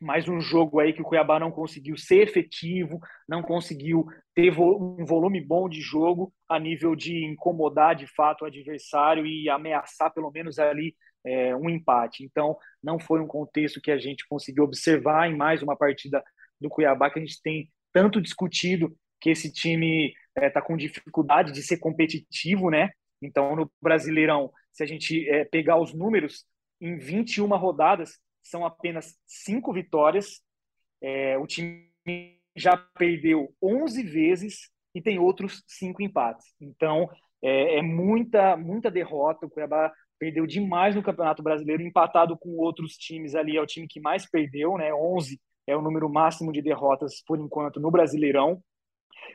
mais 0.00 0.28
um 0.28 0.40
jogo 0.40 0.78
aí 0.78 0.92
que 0.92 1.02
o 1.02 1.04
Cuiabá 1.04 1.40
não 1.40 1.50
conseguiu 1.50 1.96
ser 1.96 2.22
efetivo, 2.22 3.00
não 3.28 3.42
conseguiu 3.42 4.06
ter 4.34 4.52
um 4.56 5.04
volume 5.04 5.40
bom 5.40 5.68
de 5.68 5.80
jogo 5.80 6.32
a 6.48 6.58
nível 6.58 6.94
de 6.94 7.24
incomodar 7.24 7.96
de 7.96 8.06
fato 8.06 8.42
o 8.42 8.46
adversário 8.46 9.26
e 9.26 9.50
ameaçar 9.50 10.12
pelo 10.14 10.30
menos 10.30 10.58
ali 10.58 10.94
é, 11.28 11.54
um 11.54 11.68
empate. 11.68 12.24
Então, 12.24 12.56
não 12.82 12.98
foi 12.98 13.20
um 13.20 13.26
contexto 13.26 13.80
que 13.80 13.90
a 13.90 13.98
gente 13.98 14.26
conseguiu 14.28 14.64
observar 14.64 15.30
em 15.30 15.36
mais 15.36 15.62
uma 15.62 15.76
partida 15.76 16.22
do 16.60 16.68
Cuiabá, 16.68 17.10
que 17.10 17.18
a 17.18 17.22
gente 17.22 17.40
tem 17.42 17.70
tanto 17.92 18.20
discutido 18.20 18.96
que 19.20 19.30
esse 19.30 19.52
time 19.52 20.14
está 20.34 20.46
é, 20.46 20.50
tá 20.50 20.62
com 20.62 20.76
dificuldade 20.76 21.52
de 21.52 21.62
ser 21.62 21.78
competitivo, 21.78 22.70
né? 22.70 22.90
Então, 23.20 23.54
no 23.54 23.70
Brasileirão, 23.82 24.50
se 24.72 24.82
a 24.82 24.86
gente 24.86 25.28
é, 25.28 25.44
pegar 25.44 25.80
os 25.80 25.92
números, 25.92 26.44
em 26.80 26.96
21 26.96 27.48
rodadas, 27.56 28.18
são 28.42 28.64
apenas 28.64 29.16
cinco 29.26 29.72
vitórias. 29.72 30.40
É, 31.02 31.36
o 31.36 31.46
time 31.46 31.90
já 32.56 32.76
perdeu 32.76 33.52
11 33.62 34.02
vezes 34.04 34.70
e 34.94 35.02
tem 35.02 35.18
outros 35.18 35.62
cinco 35.66 36.02
empates. 36.02 36.54
Então, 36.60 37.10
é, 37.42 37.78
é 37.78 37.82
muita, 37.82 38.56
muita 38.56 38.90
derrota. 38.90 39.46
O 39.46 39.50
Cuiabá 39.50 39.92
perdeu 40.18 40.46
demais 40.46 40.94
no 40.94 41.02
Campeonato 41.02 41.42
Brasileiro, 41.42 41.82
empatado 41.82 42.36
com 42.36 42.56
outros 42.56 42.96
times 42.96 43.34
ali, 43.34 43.56
é 43.56 43.62
o 43.62 43.66
time 43.66 43.86
que 43.86 44.00
mais 44.00 44.28
perdeu, 44.28 44.76
né? 44.76 44.92
11 44.92 45.40
é 45.66 45.76
o 45.76 45.82
número 45.82 46.08
máximo 46.08 46.52
de 46.52 46.62
derrotas 46.62 47.22
por 47.26 47.38
enquanto 47.38 47.80
no 47.80 47.90
Brasileirão. 47.90 48.62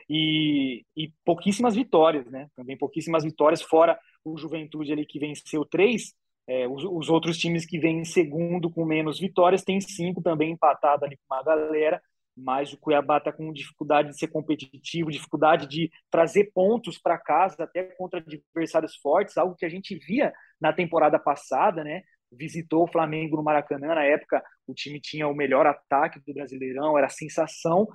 E, 0.08 0.84
e 0.96 1.10
pouquíssimas 1.24 1.74
vitórias, 1.74 2.26
né? 2.30 2.48
Também 2.56 2.76
pouquíssimas 2.76 3.24
vitórias, 3.24 3.62
fora 3.62 3.98
o 4.24 4.36
Juventude 4.36 4.92
ali 4.92 5.06
que 5.06 5.18
venceu 5.18 5.64
três, 5.64 6.14
é, 6.46 6.68
os, 6.68 6.84
os, 6.84 7.08
outros 7.08 7.38
times 7.38 7.64
que 7.64 7.78
vêm 7.78 8.00
em 8.00 8.04
segundo 8.04 8.70
com 8.70 8.84
menos 8.84 9.18
vitórias 9.18 9.62
tem 9.62 9.80
cinco 9.80 10.20
também 10.20 10.52
empatado 10.52 11.04
ali 11.04 11.16
com 11.16 11.34
uma 11.34 11.42
galera 11.42 12.02
mas 12.36 12.72
o 12.72 12.78
Cuiabá 12.78 13.18
está 13.18 13.32
com 13.32 13.52
dificuldade 13.52 14.10
de 14.10 14.18
ser 14.18 14.28
competitivo, 14.28 15.10
dificuldade 15.10 15.66
de 15.68 15.90
trazer 16.10 16.50
pontos 16.52 16.98
para 16.98 17.18
casa, 17.18 17.64
até 17.64 17.84
contra 17.96 18.20
adversários 18.20 18.96
fortes, 18.96 19.36
algo 19.36 19.54
que 19.54 19.64
a 19.64 19.68
gente 19.68 19.96
via 19.96 20.32
na 20.60 20.72
temporada 20.72 21.18
passada, 21.18 21.84
né? 21.84 22.02
Visitou 22.32 22.84
o 22.84 22.90
Flamengo 22.90 23.36
no 23.36 23.42
Maracanã, 23.44 23.94
na 23.94 24.04
época 24.04 24.42
o 24.66 24.74
time 24.74 25.00
tinha 25.00 25.28
o 25.28 25.34
melhor 25.34 25.66
ataque 25.66 26.20
do 26.26 26.34
Brasileirão, 26.34 26.98
era 26.98 27.08
sensação, 27.08 27.86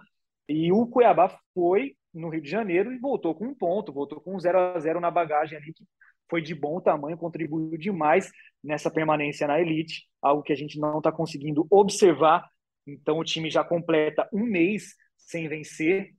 e 0.48 0.72
o 0.72 0.88
Cuiabá 0.88 1.38
foi 1.54 1.96
no 2.14 2.30
Rio 2.30 2.42
de 2.42 2.50
Janeiro 2.50 2.92
e 2.92 2.98
voltou 2.98 3.36
com 3.36 3.46
um 3.46 3.56
ponto, 3.56 3.94
voltou 3.94 4.20
com 4.20 4.36
um 4.36 4.40
0 4.40 4.58
a 4.58 4.80
0 4.80 5.00
na 5.00 5.12
bagagem 5.12 5.58
ali, 5.58 5.74
que 5.74 5.86
foi 6.30 6.42
de 6.42 6.56
bom 6.56 6.80
tamanho, 6.80 7.18
contribuiu 7.18 7.78
demais 7.78 8.32
nessa 8.64 8.90
permanência 8.90 9.48
na 9.48 9.60
elite, 9.60 10.04
algo 10.22 10.44
que 10.44 10.54
a 10.54 10.56
gente 10.56 10.80
não 10.80 11.00
está 11.00 11.12
conseguindo 11.12 11.68
observar 11.70 12.48
então 12.94 13.20
o 13.20 13.24
time 13.24 13.50
já 13.50 13.64
completa 13.64 14.28
um 14.34 14.44
mês 14.44 14.96
sem 15.18 15.48
vencer. 15.48 16.12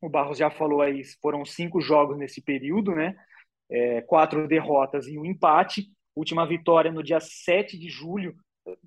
O 0.00 0.08
Barros 0.08 0.38
já 0.38 0.50
falou 0.50 0.80
aí, 0.80 1.02
foram 1.20 1.44
cinco 1.44 1.80
jogos 1.80 2.16
nesse 2.18 2.42
período, 2.42 2.94
né? 2.94 3.16
É, 3.70 4.00
quatro 4.02 4.46
derrotas 4.46 5.06
e 5.06 5.18
um 5.18 5.24
empate. 5.24 5.86
Última 6.14 6.46
vitória 6.46 6.90
no 6.90 7.02
dia 7.02 7.20
7 7.20 7.78
de 7.78 7.88
julho, 7.88 8.34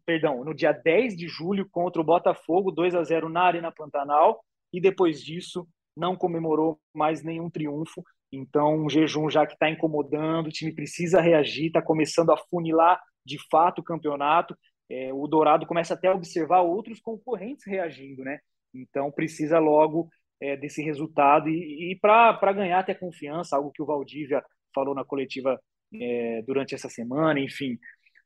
perdão, 0.05 0.43
no 0.43 0.53
dia 0.53 0.71
10 0.71 1.15
de 1.15 1.27
julho 1.27 1.67
contra 1.69 2.01
o 2.01 2.05
Botafogo, 2.05 2.71
2 2.71 2.95
a 2.95 3.03
0 3.03 3.29
na 3.29 3.43
Arena 3.43 3.71
Pantanal. 3.71 4.43
E 4.73 4.79
depois 4.79 5.23
disso, 5.23 5.67
não 5.95 6.15
comemorou 6.15 6.79
mais 6.93 7.23
nenhum 7.23 7.49
triunfo. 7.49 8.03
Então, 8.31 8.85
um 8.85 8.89
jejum 8.89 9.29
já 9.29 9.45
que 9.45 9.53
está 9.53 9.69
incomodando, 9.69 10.47
o 10.47 10.51
time 10.51 10.73
precisa 10.73 11.19
reagir, 11.19 11.67
está 11.67 11.81
começando 11.81 12.31
a 12.31 12.37
funilar 12.37 13.01
de 13.25 13.37
fato 13.49 13.79
o 13.79 13.83
campeonato 13.83 14.57
é, 14.91 15.13
o 15.13 15.25
Dourado 15.27 15.65
começa 15.65 15.93
até 15.93 16.07
a 16.07 16.13
observar 16.13 16.61
outros 16.61 16.99
concorrentes 16.99 17.65
reagindo, 17.65 18.23
né? 18.23 18.39
Então 18.73 19.11
precisa 19.11 19.57
logo 19.59 20.09
é, 20.41 20.57
desse 20.57 20.83
resultado 20.83 21.49
e, 21.49 21.91
e 21.91 21.95
para 21.95 22.53
ganhar 22.53 22.79
até 22.79 22.93
confiança, 22.93 23.55
algo 23.55 23.71
que 23.71 23.81
o 23.81 23.85
Valdívia 23.85 24.43
falou 24.73 24.93
na 24.93 25.05
coletiva 25.05 25.59
é, 25.93 26.41
durante 26.41 26.75
essa 26.75 26.89
semana, 26.89 27.39
enfim. 27.39 27.77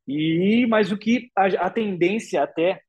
E 0.08 0.66
mas 0.68 0.92
o 0.92 0.98
que 0.98 1.30
a, 1.36 1.46
a 1.46 1.70
tendência 1.70 2.42
até 2.42 2.82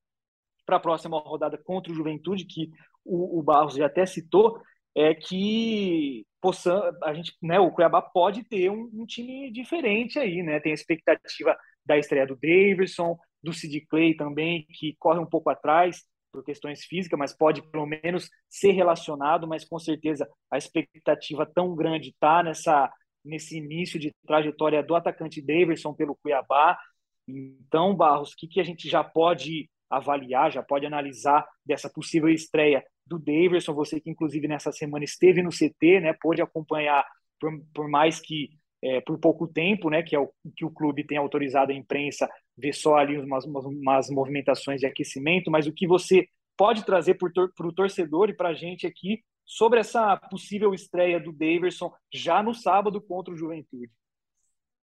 para 0.64 0.76
a 0.76 0.80
próxima 0.80 1.18
rodada 1.18 1.58
contra 1.58 1.92
o 1.92 1.94
Juventude, 1.94 2.44
que 2.44 2.70
o, 3.04 3.38
o 3.38 3.42
Barros 3.42 3.74
já 3.74 3.86
até 3.86 4.04
citou, 4.04 4.60
é 4.94 5.14
que 5.14 6.26
possa, 6.40 6.90
a 7.04 7.12
gente, 7.12 7.36
né, 7.42 7.60
o 7.60 7.70
Cuiabá 7.70 8.00
pode 8.00 8.42
ter 8.44 8.70
um, 8.70 8.90
um, 8.94 9.06
time 9.06 9.50
diferente 9.52 10.18
aí, 10.18 10.42
né? 10.42 10.58
Tem 10.60 10.72
a 10.72 10.74
expectativa 10.74 11.56
da 11.84 11.98
estreia 11.98 12.26
do 12.26 12.36
Davidson, 12.36 13.16
do 13.42 13.52
Sid 13.52 13.86
Clay 13.88 14.14
também, 14.14 14.66
que 14.70 14.94
corre 14.98 15.18
um 15.18 15.26
pouco 15.26 15.50
atrás 15.50 16.02
por 16.32 16.44
questões 16.44 16.84
físicas, 16.84 17.18
mas 17.18 17.36
pode 17.36 17.62
pelo 17.70 17.86
menos 17.86 18.28
ser 18.48 18.72
relacionado, 18.72 19.46
mas 19.46 19.64
com 19.64 19.78
certeza 19.78 20.28
a 20.50 20.58
expectativa 20.58 21.46
tão 21.46 21.74
grande 21.74 22.10
está 22.10 22.42
nessa 22.42 22.92
nesse 23.24 23.58
início 23.58 23.98
de 23.98 24.14
trajetória 24.24 24.82
do 24.84 24.94
atacante 24.94 25.42
Davidson 25.42 25.92
pelo 25.92 26.14
Cuiabá. 26.14 26.78
Então, 27.26 27.92
Barros, 27.92 28.32
o 28.32 28.36
que, 28.36 28.46
que 28.46 28.60
a 28.60 28.64
gente 28.64 28.88
já 28.88 29.02
pode 29.02 29.68
avaliar, 29.90 30.52
já 30.52 30.62
pode 30.62 30.86
analisar 30.86 31.44
dessa 31.64 31.90
possível 31.90 32.28
estreia 32.28 32.84
do 33.04 33.18
Davidson, 33.18 33.74
você 33.74 34.00
que 34.00 34.10
inclusive 34.10 34.48
nessa 34.48 34.72
semana 34.72 35.04
esteve 35.04 35.42
no 35.42 35.50
CT, 35.50 36.00
né, 36.00 36.12
pôde 36.20 36.42
acompanhar 36.42 37.04
por, 37.40 37.52
por 37.74 37.88
mais 37.88 38.20
que 38.20 38.50
é, 38.82 39.00
por 39.00 39.18
pouco 39.18 39.46
tempo, 39.46 39.90
né, 39.90 40.02
que 40.02 40.14
é 40.14 40.18
o 40.18 40.30
que 40.56 40.64
o 40.64 40.70
clube 40.70 41.04
tem 41.04 41.18
autorizado 41.18 41.72
a 41.72 41.74
imprensa 41.74 42.28
ver 42.56 42.72
só 42.72 42.96
ali 42.96 43.18
umas, 43.18 43.44
umas 43.44 44.10
movimentações 44.10 44.80
de 44.80 44.86
aquecimento, 44.86 45.50
mas 45.50 45.66
o 45.66 45.72
que 45.72 45.86
você 45.86 46.26
pode 46.56 46.84
trazer 46.84 47.14
para 47.14 47.66
o 47.66 47.72
torcedor 47.72 48.30
e 48.30 48.36
para 48.36 48.50
a 48.50 48.54
gente 48.54 48.86
aqui 48.86 49.22
sobre 49.44 49.78
essa 49.78 50.16
possível 50.16 50.74
estreia 50.74 51.20
do 51.20 51.32
Daverson 51.32 51.92
já 52.12 52.42
no 52.42 52.54
sábado 52.54 53.00
contra 53.00 53.32
o 53.32 53.36
Juventude. 53.36 53.90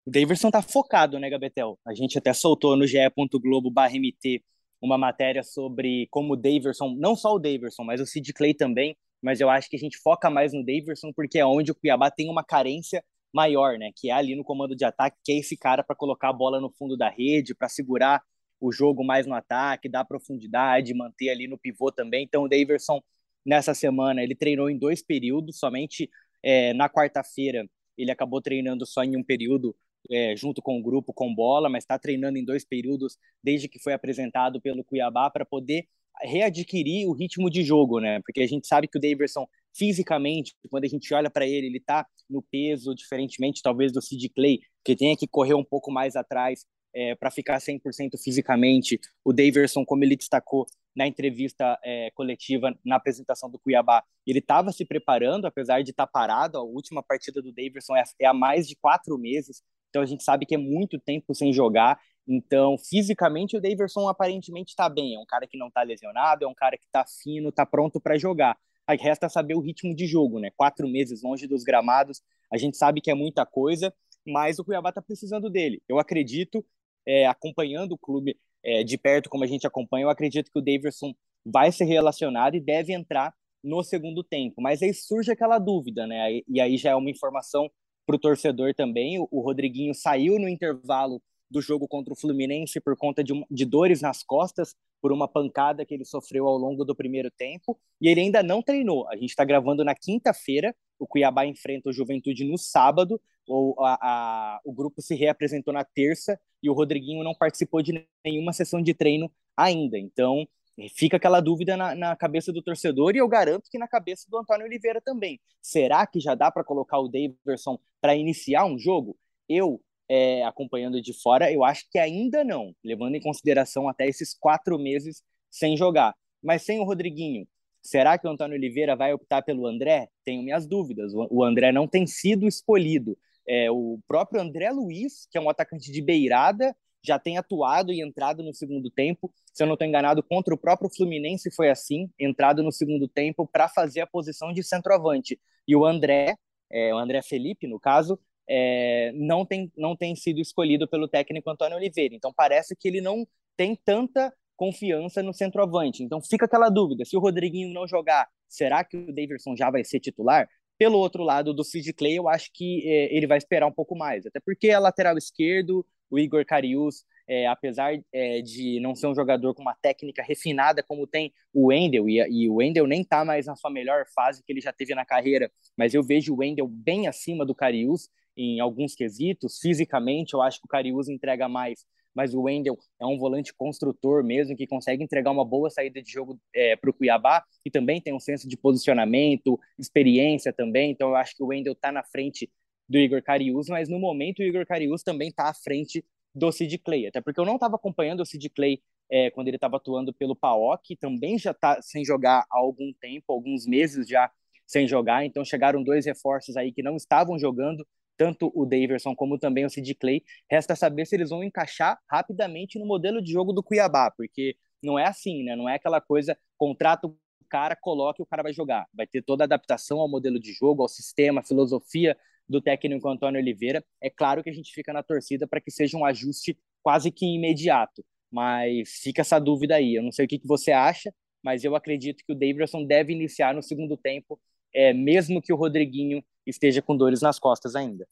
O 0.05 0.11
Daverson 0.11 0.47
está 0.47 0.61
focado, 0.61 1.19
né, 1.19 1.29
Gabetel? 1.29 1.79
A 1.85 1.93
gente 1.93 2.17
até 2.17 2.33
soltou 2.33 2.75
no 2.75 2.87
ge.globo/mt 2.87 4.43
uma 4.81 4.97
matéria 4.97 5.43
sobre 5.43 6.07
como 6.09 6.33
o 6.33 6.35
Daverson, 6.35 6.95
não 6.97 7.15
só 7.15 7.35
o 7.35 7.39
Daverson, 7.39 7.83
mas 7.83 8.01
o 8.01 8.05
Sid 8.05 8.33
Clay 8.33 8.53
também, 8.53 8.97
mas 9.21 9.39
eu 9.39 9.47
acho 9.47 9.69
que 9.69 9.75
a 9.75 9.79
gente 9.79 9.97
foca 9.97 10.29
mais 10.29 10.53
no 10.53 10.65
Daverson 10.65 11.13
porque 11.15 11.37
é 11.37 11.45
onde 11.45 11.71
o 11.71 11.75
Cuiabá 11.75 12.09
tem 12.09 12.29
uma 12.29 12.43
carência 12.43 13.03
maior, 13.33 13.77
né? 13.77 13.91
Que 13.95 14.09
é 14.09 14.13
ali 14.13 14.35
no 14.35 14.43
comando 14.43 14.75
de 14.75 14.85
ataque, 14.85 15.17
que 15.23 15.31
é 15.31 15.37
esse 15.37 15.57
cara 15.57 15.83
para 15.83 15.95
colocar 15.95 16.29
a 16.29 16.33
bola 16.33 16.59
no 16.59 16.69
fundo 16.69 16.97
da 16.97 17.09
rede, 17.09 17.55
para 17.55 17.69
segurar 17.69 18.21
o 18.59 18.71
jogo 18.71 19.03
mais 19.03 19.25
no 19.25 19.33
ataque, 19.33 19.89
dar 19.89 20.05
profundidade, 20.05 20.93
manter 20.93 21.29
ali 21.29 21.47
no 21.47 21.57
pivô 21.57 21.91
também. 21.91 22.23
Então 22.23 22.43
o 22.43 22.47
Daverson 22.47 23.01
nessa 23.45 23.73
semana 23.73 24.21
ele 24.21 24.35
treinou 24.35 24.69
em 24.69 24.77
dois 24.77 25.01
períodos, 25.01 25.57
somente 25.57 26.09
é, 26.43 26.73
na 26.73 26.87
quarta-feira 26.87 27.67
ele 27.97 28.11
acabou 28.11 28.41
treinando 28.41 28.85
só 28.85 29.03
em 29.03 29.17
um 29.17 29.23
período 29.23 29.75
é, 30.09 30.35
junto 30.35 30.61
com 30.61 30.79
o 30.79 30.81
grupo, 30.81 31.13
com 31.13 31.33
bola, 31.33 31.69
mas 31.69 31.83
está 31.83 31.97
treinando 31.97 32.37
em 32.37 32.45
dois 32.45 32.65
períodos 32.65 33.17
desde 33.43 33.67
que 33.67 33.79
foi 33.79 33.93
apresentado 33.93 34.61
pelo 34.61 34.83
Cuiabá 34.83 35.29
para 35.29 35.45
poder 35.45 35.87
readquirir 36.21 37.07
o 37.07 37.13
ritmo 37.13 37.49
de 37.49 37.63
jogo, 37.63 37.99
né? 37.99 38.21
Porque 38.21 38.41
a 38.41 38.47
gente 38.47 38.67
sabe 38.67 38.87
que 38.87 38.97
o 38.97 39.01
Daverson 39.01 39.47
fisicamente, 39.73 40.55
quando 40.69 40.85
a 40.85 40.87
gente 40.87 41.13
olha 41.13 41.29
para 41.29 41.45
ele, 41.45 41.67
ele 41.67 41.77
está 41.77 42.05
no 42.29 42.41
peso, 42.41 42.95
diferentemente 42.95 43.61
talvez 43.61 43.91
do 43.91 44.01
Sid 44.01 44.29
Clay, 44.29 44.59
que 44.83 44.95
tenha 44.95 45.15
que 45.15 45.27
correr 45.27 45.53
um 45.53 45.63
pouco 45.63 45.91
mais 45.91 46.15
atrás 46.15 46.65
é, 46.93 47.15
para 47.15 47.31
ficar 47.31 47.57
100% 47.57 48.17
fisicamente. 48.21 48.99
O 49.23 49.33
Daverson, 49.33 49.85
como 49.85 50.03
ele 50.03 50.15
destacou 50.15 50.65
na 50.95 51.07
entrevista 51.07 51.79
é, 51.83 52.11
coletiva, 52.11 52.77
na 52.85 52.97
apresentação 52.97 53.49
do 53.49 53.59
Cuiabá, 53.59 54.03
ele 54.27 54.39
estava 54.39 54.71
se 54.71 54.85
preparando, 54.85 55.45
apesar 55.45 55.81
de 55.83 55.91
estar 55.91 56.05
tá 56.05 56.11
parado. 56.11 56.57
A 56.57 56.63
última 56.63 57.01
partida 57.01 57.41
do 57.41 57.51
Daverson 57.51 57.95
é, 57.95 58.03
é 58.19 58.25
há 58.25 58.33
mais 58.33 58.67
de 58.67 58.75
quatro 58.75 59.17
meses, 59.17 59.63
então 59.89 60.01
a 60.01 60.05
gente 60.05 60.23
sabe 60.23 60.45
que 60.45 60.55
é 60.55 60.57
muito 60.57 60.99
tempo 60.99 61.33
sem 61.33 61.53
jogar. 61.53 61.99
Então, 62.27 62.77
fisicamente, 62.77 63.57
o 63.57 63.61
Daverson 63.61 64.07
aparentemente 64.07 64.69
está 64.71 64.87
bem. 64.87 65.15
É 65.15 65.19
um 65.19 65.25
cara 65.25 65.47
que 65.47 65.57
não 65.57 65.67
está 65.67 65.81
lesionado, 65.83 66.45
é 66.45 66.47
um 66.47 66.53
cara 66.53 66.77
que 66.77 66.85
está 66.85 67.05
fino, 67.05 67.49
está 67.49 67.65
pronto 67.65 67.99
para 67.99 68.17
jogar. 68.17 68.57
Aí 68.87 68.97
resta 68.97 69.29
saber 69.29 69.55
o 69.55 69.61
ritmo 69.61 69.95
de 69.95 70.05
jogo, 70.05 70.39
né? 70.39 70.51
Quatro 70.55 70.87
meses 70.87 71.21
longe 71.21 71.47
dos 71.47 71.63
gramados, 71.63 72.21
a 72.51 72.57
gente 72.57 72.77
sabe 72.77 73.01
que 73.01 73.09
é 73.09 73.13
muita 73.13 73.45
coisa, 73.45 73.93
mas 74.25 74.59
o 74.59 74.65
Cuiabá 74.65 74.89
está 74.89 75.01
precisando 75.01 75.49
dele. 75.49 75.81
Eu 75.87 75.99
acredito, 75.99 76.65
é, 77.05 77.25
acompanhando 77.25 77.93
o 77.93 77.97
clube 77.97 78.37
é, 78.63 78.83
de 78.83 78.97
perto, 78.97 79.29
como 79.29 79.43
a 79.43 79.47
gente 79.47 79.65
acompanha, 79.65 80.03
eu 80.03 80.09
acredito 80.09 80.51
que 80.51 80.59
o 80.59 80.61
Daverson 80.61 81.13
vai 81.45 81.71
ser 81.71 81.85
relacionado 81.85 82.55
e 82.55 82.59
deve 82.59 82.93
entrar 82.93 83.33
no 83.63 83.83
segundo 83.83 84.23
tempo. 84.23 84.61
Mas 84.61 84.81
aí 84.81 84.93
surge 84.93 85.31
aquela 85.31 85.59
dúvida, 85.59 86.05
né? 86.05 86.41
E 86.47 86.59
aí 86.59 86.77
já 86.77 86.91
é 86.91 86.95
uma 86.95 87.09
informação 87.09 87.69
para 88.05 88.15
o 88.15 88.19
torcedor 88.19 88.73
também. 88.73 89.19
O 89.31 89.41
Rodriguinho 89.41 89.93
saiu 89.93 90.37
no 90.39 90.49
intervalo 90.49 91.21
do 91.51 91.61
jogo 91.61 91.87
contra 91.87 92.13
o 92.13 92.15
Fluminense 92.15 92.79
por 92.79 92.95
conta 92.95 93.23
de, 93.23 93.33
de 93.51 93.65
dores 93.65 94.01
nas 94.01 94.23
costas, 94.23 94.73
por 95.01 95.11
uma 95.11 95.27
pancada 95.27 95.85
que 95.85 95.93
ele 95.93 96.05
sofreu 96.05 96.47
ao 96.47 96.57
longo 96.57 96.85
do 96.85 96.95
primeiro 96.95 97.29
tempo, 97.29 97.77
e 97.99 98.07
ele 98.07 98.21
ainda 98.21 98.41
não 98.41 98.61
treinou. 98.61 99.07
A 99.09 99.15
gente 99.15 99.29
está 99.29 99.43
gravando 99.43 99.83
na 99.83 99.93
quinta-feira, 99.93 100.73
o 100.97 101.05
Cuiabá 101.05 101.45
enfrenta 101.45 101.89
o 101.89 101.93
Juventude 101.93 102.45
no 102.45 102.57
sábado, 102.57 103.19
ou 103.47 103.75
a, 103.83 103.97
a, 104.01 104.61
o 104.63 104.71
grupo 104.71 105.01
se 105.01 105.13
reapresentou 105.13 105.73
na 105.73 105.83
terça, 105.83 106.39
e 106.63 106.69
o 106.69 106.73
Rodriguinho 106.73 107.23
não 107.23 107.35
participou 107.35 107.81
de 107.81 108.07
nenhuma 108.23 108.53
sessão 108.53 108.81
de 108.81 108.93
treino 108.93 109.29
ainda. 109.57 109.99
Então, 109.99 110.47
fica 110.95 111.17
aquela 111.17 111.41
dúvida 111.41 111.75
na, 111.75 111.95
na, 111.95 112.15
cabeça 112.15 112.51
do 112.51 112.61
torcedor 112.61 113.15
e 113.15 113.19
eu 113.19 113.27
garanto 113.27 113.69
que 113.69 113.77
na 113.77 113.87
cabeça 113.87 114.27
do 114.29 114.37
Antônio 114.37 114.65
Oliveira 114.65 115.01
também. 115.01 115.39
Será 115.61 116.05
que 116.07 116.19
já 116.19 116.35
dá 116.35 116.49
para 116.51 116.63
colocar 116.63 116.99
o 116.99 117.09
Daverson 117.09 117.77
para 117.99 118.15
iniciar 118.15 118.65
um 118.65 118.79
jogo? 118.79 119.17
Eu 119.49 119.81
é, 120.11 120.43
acompanhando 120.43 121.01
de 121.01 121.13
fora, 121.13 121.49
eu 121.49 121.63
acho 121.63 121.85
que 121.89 121.97
ainda 121.97 122.43
não, 122.43 122.75
levando 122.83 123.15
em 123.15 123.21
consideração 123.21 123.87
até 123.87 124.05
esses 124.05 124.33
quatro 124.37 124.77
meses 124.77 125.23
sem 125.49 125.77
jogar. 125.77 126.13
Mas 126.43 126.63
sem 126.63 126.81
o 126.81 126.83
Rodriguinho, 126.83 127.47
será 127.81 128.17
que 128.17 128.27
o 128.27 128.29
Antônio 128.29 128.57
Oliveira 128.57 128.93
vai 128.93 129.13
optar 129.13 129.41
pelo 129.41 129.65
André? 129.65 130.09
Tenho 130.25 130.43
minhas 130.43 130.67
dúvidas. 130.67 131.13
O 131.15 131.41
André 131.45 131.71
não 131.71 131.87
tem 131.87 132.05
sido 132.05 132.45
escolhido. 132.45 133.17
É, 133.47 133.71
o 133.71 133.99
próprio 134.05 134.41
André 134.41 134.69
Luiz, 134.71 135.29
que 135.31 135.37
é 135.37 135.41
um 135.41 135.49
atacante 135.49 135.89
de 135.89 136.01
beirada, 136.01 136.75
já 137.01 137.17
tem 137.17 137.37
atuado 137.37 137.93
e 137.93 138.01
entrado 138.01 138.43
no 138.43 138.53
segundo 138.53 138.91
tempo. 138.91 139.33
Se 139.53 139.63
eu 139.63 139.67
não 139.67 139.75
estou 139.75 139.87
enganado, 139.87 140.21
contra 140.21 140.53
o 140.53 140.57
próprio 140.57 140.89
Fluminense 140.93 141.49
foi 141.55 141.69
assim, 141.69 142.09
entrado 142.19 142.61
no 142.61 142.71
segundo 142.71 143.07
tempo 143.07 143.47
para 143.47 143.69
fazer 143.69 144.01
a 144.01 144.07
posição 144.07 144.51
de 144.51 144.61
centroavante. 144.61 145.39
E 145.65 145.73
o 145.73 145.85
André, 145.85 146.35
é, 146.69 146.93
o 146.93 146.97
André 146.97 147.21
Felipe, 147.21 147.65
no 147.65 147.79
caso, 147.79 148.19
é, 148.53 149.13
não, 149.15 149.45
tem, 149.45 149.71
não 149.77 149.95
tem 149.95 150.13
sido 150.13 150.41
escolhido 150.41 150.85
pelo 150.85 151.07
técnico 151.07 151.49
Antônio 151.49 151.77
Oliveira. 151.77 152.13
Então 152.13 152.33
parece 152.35 152.75
que 152.75 152.85
ele 152.85 152.99
não 152.99 153.25
tem 153.55 153.75
tanta 153.75 154.33
confiança 154.57 155.23
no 155.23 155.33
centroavante. 155.33 156.03
Então 156.03 156.21
fica 156.21 156.45
aquela 156.45 156.69
dúvida: 156.69 157.05
se 157.05 157.15
o 157.15 157.19
Rodriguinho 157.21 157.73
não 157.73 157.87
jogar, 157.87 158.27
será 158.49 158.83
que 158.83 158.97
o 158.97 159.13
Davidson 159.13 159.55
já 159.55 159.71
vai 159.71 159.85
ser 159.85 160.01
titular? 160.01 160.49
Pelo 160.77 160.97
outro 160.97 161.23
lado 161.23 161.53
do 161.53 161.63
Sid 161.63 161.93
Clay, 161.93 162.17
eu 162.17 162.27
acho 162.27 162.49
que 162.53 162.85
é, 162.85 163.15
ele 163.15 163.25
vai 163.25 163.37
esperar 163.37 163.67
um 163.67 163.71
pouco 163.71 163.95
mais, 163.95 164.25
até 164.25 164.39
porque 164.43 164.67
é 164.67 164.77
lateral 164.77 165.17
esquerdo, 165.17 165.85
o 166.09 166.19
Igor 166.19 166.43
Carius, 166.45 167.05
é, 167.27 167.47
apesar 167.47 167.93
é, 168.11 168.41
de 168.41 168.79
não 168.81 168.95
ser 168.95 169.07
um 169.07 169.15
jogador 169.15 169.53
com 169.53 169.61
uma 169.61 169.75
técnica 169.75 170.21
refinada 170.21 170.83
como 170.83 171.07
tem 171.07 171.31
o 171.53 171.67
Wendel, 171.67 172.09
e, 172.09 172.17
e 172.17 172.49
o 172.49 172.55
Wendel 172.55 172.87
nem 172.87 173.03
tá 173.03 173.23
mais 173.23 173.45
na 173.45 173.55
sua 173.55 173.71
melhor 173.71 174.05
fase 174.13 174.43
que 174.43 174.51
ele 174.51 174.59
já 174.59 174.73
teve 174.73 174.93
na 174.93 175.05
carreira, 175.05 175.51
mas 175.77 175.93
eu 175.93 176.03
vejo 176.03 176.33
o 176.33 176.39
Wendel 176.39 176.67
bem 176.67 177.07
acima 177.07 177.45
do 177.45 177.55
Carius, 177.55 178.09
em 178.41 178.59
alguns 178.59 178.95
quesitos. 178.95 179.59
Fisicamente, 179.59 180.33
eu 180.33 180.41
acho 180.41 180.59
que 180.59 180.65
o 180.65 180.69
Cariús 180.69 181.09
entrega 181.09 181.47
mais, 181.47 181.85
mas 182.13 182.33
o 182.33 182.41
Wendel 182.41 182.77
é 182.99 183.05
um 183.05 183.17
volante 183.17 183.53
construtor 183.53 184.23
mesmo, 184.23 184.55
que 184.55 184.67
consegue 184.67 185.03
entregar 185.03 185.31
uma 185.31 185.45
boa 185.45 185.69
saída 185.69 186.01
de 186.01 186.11
jogo 186.11 186.39
é, 186.53 186.75
para 186.75 186.89
o 186.89 186.93
Cuiabá 186.93 187.43
e 187.65 187.71
também 187.71 188.01
tem 188.01 188.13
um 188.13 188.19
senso 188.19 188.47
de 188.47 188.57
posicionamento, 188.57 189.59
experiência 189.77 190.51
também. 190.51 190.91
Então, 190.91 191.09
eu 191.09 191.15
acho 191.15 191.35
que 191.35 191.43
o 191.43 191.47
Wendel 191.47 191.73
está 191.73 191.91
na 191.91 192.03
frente 192.03 192.49
do 192.89 192.97
Igor 192.97 193.21
Cariús, 193.23 193.69
mas 193.69 193.87
no 193.87 193.99
momento 193.99 194.39
o 194.39 194.43
Igor 194.43 194.65
Cariús 194.65 195.03
também 195.03 195.29
está 195.29 195.49
à 195.49 195.53
frente 195.53 196.03
do 196.33 196.51
Sid 196.51 196.77
Clay, 196.79 197.07
até 197.07 197.21
porque 197.21 197.39
eu 197.39 197.45
não 197.45 197.55
estava 197.55 197.75
acompanhando 197.75 198.21
o 198.21 198.25
Sid 198.25 198.49
Clay 198.49 198.81
é, 199.09 199.29
quando 199.29 199.49
ele 199.49 199.57
estava 199.57 199.77
atuando 199.77 200.13
pelo 200.13 200.35
PAOK, 200.35 200.95
também 200.95 201.37
já 201.37 201.51
está 201.51 201.81
sem 201.81 202.03
jogar 202.03 202.45
há 202.49 202.57
algum 202.57 202.91
tempo, 202.93 203.31
alguns 203.31 203.65
meses 203.65 204.07
já 204.07 204.31
sem 204.65 204.87
jogar, 204.87 205.25
então 205.25 205.43
chegaram 205.43 205.83
dois 205.83 206.05
reforços 206.05 206.55
aí 206.55 206.71
que 206.71 206.81
não 206.81 206.95
estavam 206.95 207.37
jogando 207.37 207.85
tanto 208.21 208.51
o 208.53 208.67
Daverson 208.67 209.15
como 209.15 209.39
também 209.39 209.65
o 209.65 209.69
Sid 209.69 209.95
Clay. 209.95 210.21
Resta 210.47 210.75
saber 210.75 211.07
se 211.07 211.15
eles 211.15 211.31
vão 211.31 211.43
encaixar 211.43 211.99
rapidamente 212.07 212.77
no 212.77 212.85
modelo 212.85 213.19
de 213.19 213.31
jogo 213.31 213.51
do 213.51 213.63
Cuiabá, 213.63 214.11
porque 214.11 214.55
não 214.83 214.99
é 214.99 215.07
assim, 215.07 215.43
né? 215.43 215.55
Não 215.55 215.67
é 215.67 215.73
aquela 215.73 215.99
coisa, 215.99 216.37
contrata 216.55 217.07
o 217.07 217.17
cara, 217.49 217.75
coloca 217.75 218.21
e 218.21 218.23
o 218.23 218.25
cara 218.27 218.43
vai 218.43 218.53
jogar. 218.53 218.85
Vai 218.93 219.07
ter 219.07 219.23
toda 219.23 219.43
a 219.43 219.45
adaptação 219.45 219.99
ao 219.99 220.07
modelo 220.07 220.39
de 220.39 220.53
jogo, 220.53 220.83
ao 220.83 220.87
sistema, 220.87 221.41
à 221.41 221.43
filosofia 221.43 222.15
do 222.47 222.61
técnico 222.61 223.09
Antônio 223.09 223.41
Oliveira. 223.41 223.83
É 223.99 224.07
claro 224.07 224.43
que 224.43 224.51
a 224.51 224.53
gente 224.53 224.71
fica 224.71 224.93
na 224.93 225.01
torcida 225.01 225.47
para 225.47 225.59
que 225.59 225.71
seja 225.71 225.97
um 225.97 226.05
ajuste 226.05 226.55
quase 226.83 227.09
que 227.09 227.25
imediato, 227.25 228.05
mas 228.31 228.99
fica 229.01 229.21
essa 229.21 229.39
dúvida 229.39 229.77
aí. 229.77 229.95
Eu 229.95 230.03
não 230.03 230.11
sei 230.11 230.25
o 230.25 230.27
que, 230.27 230.37
que 230.37 230.47
você 230.47 230.71
acha, 230.71 231.11
mas 231.41 231.63
eu 231.63 231.75
acredito 231.75 232.23
que 232.23 232.33
o 232.33 232.35
Davidson 232.35 232.85
deve 232.85 233.13
iniciar 233.13 233.55
no 233.55 233.63
segundo 233.63 233.97
tempo, 233.97 234.39
é, 234.71 234.93
mesmo 234.93 235.41
que 235.41 235.51
o 235.51 235.55
Rodriguinho 235.55 236.23
esteja 236.45 236.81
com 236.81 236.95
dores 236.95 237.21
nas 237.21 237.39
costas 237.39 237.75
ainda. 237.75 238.07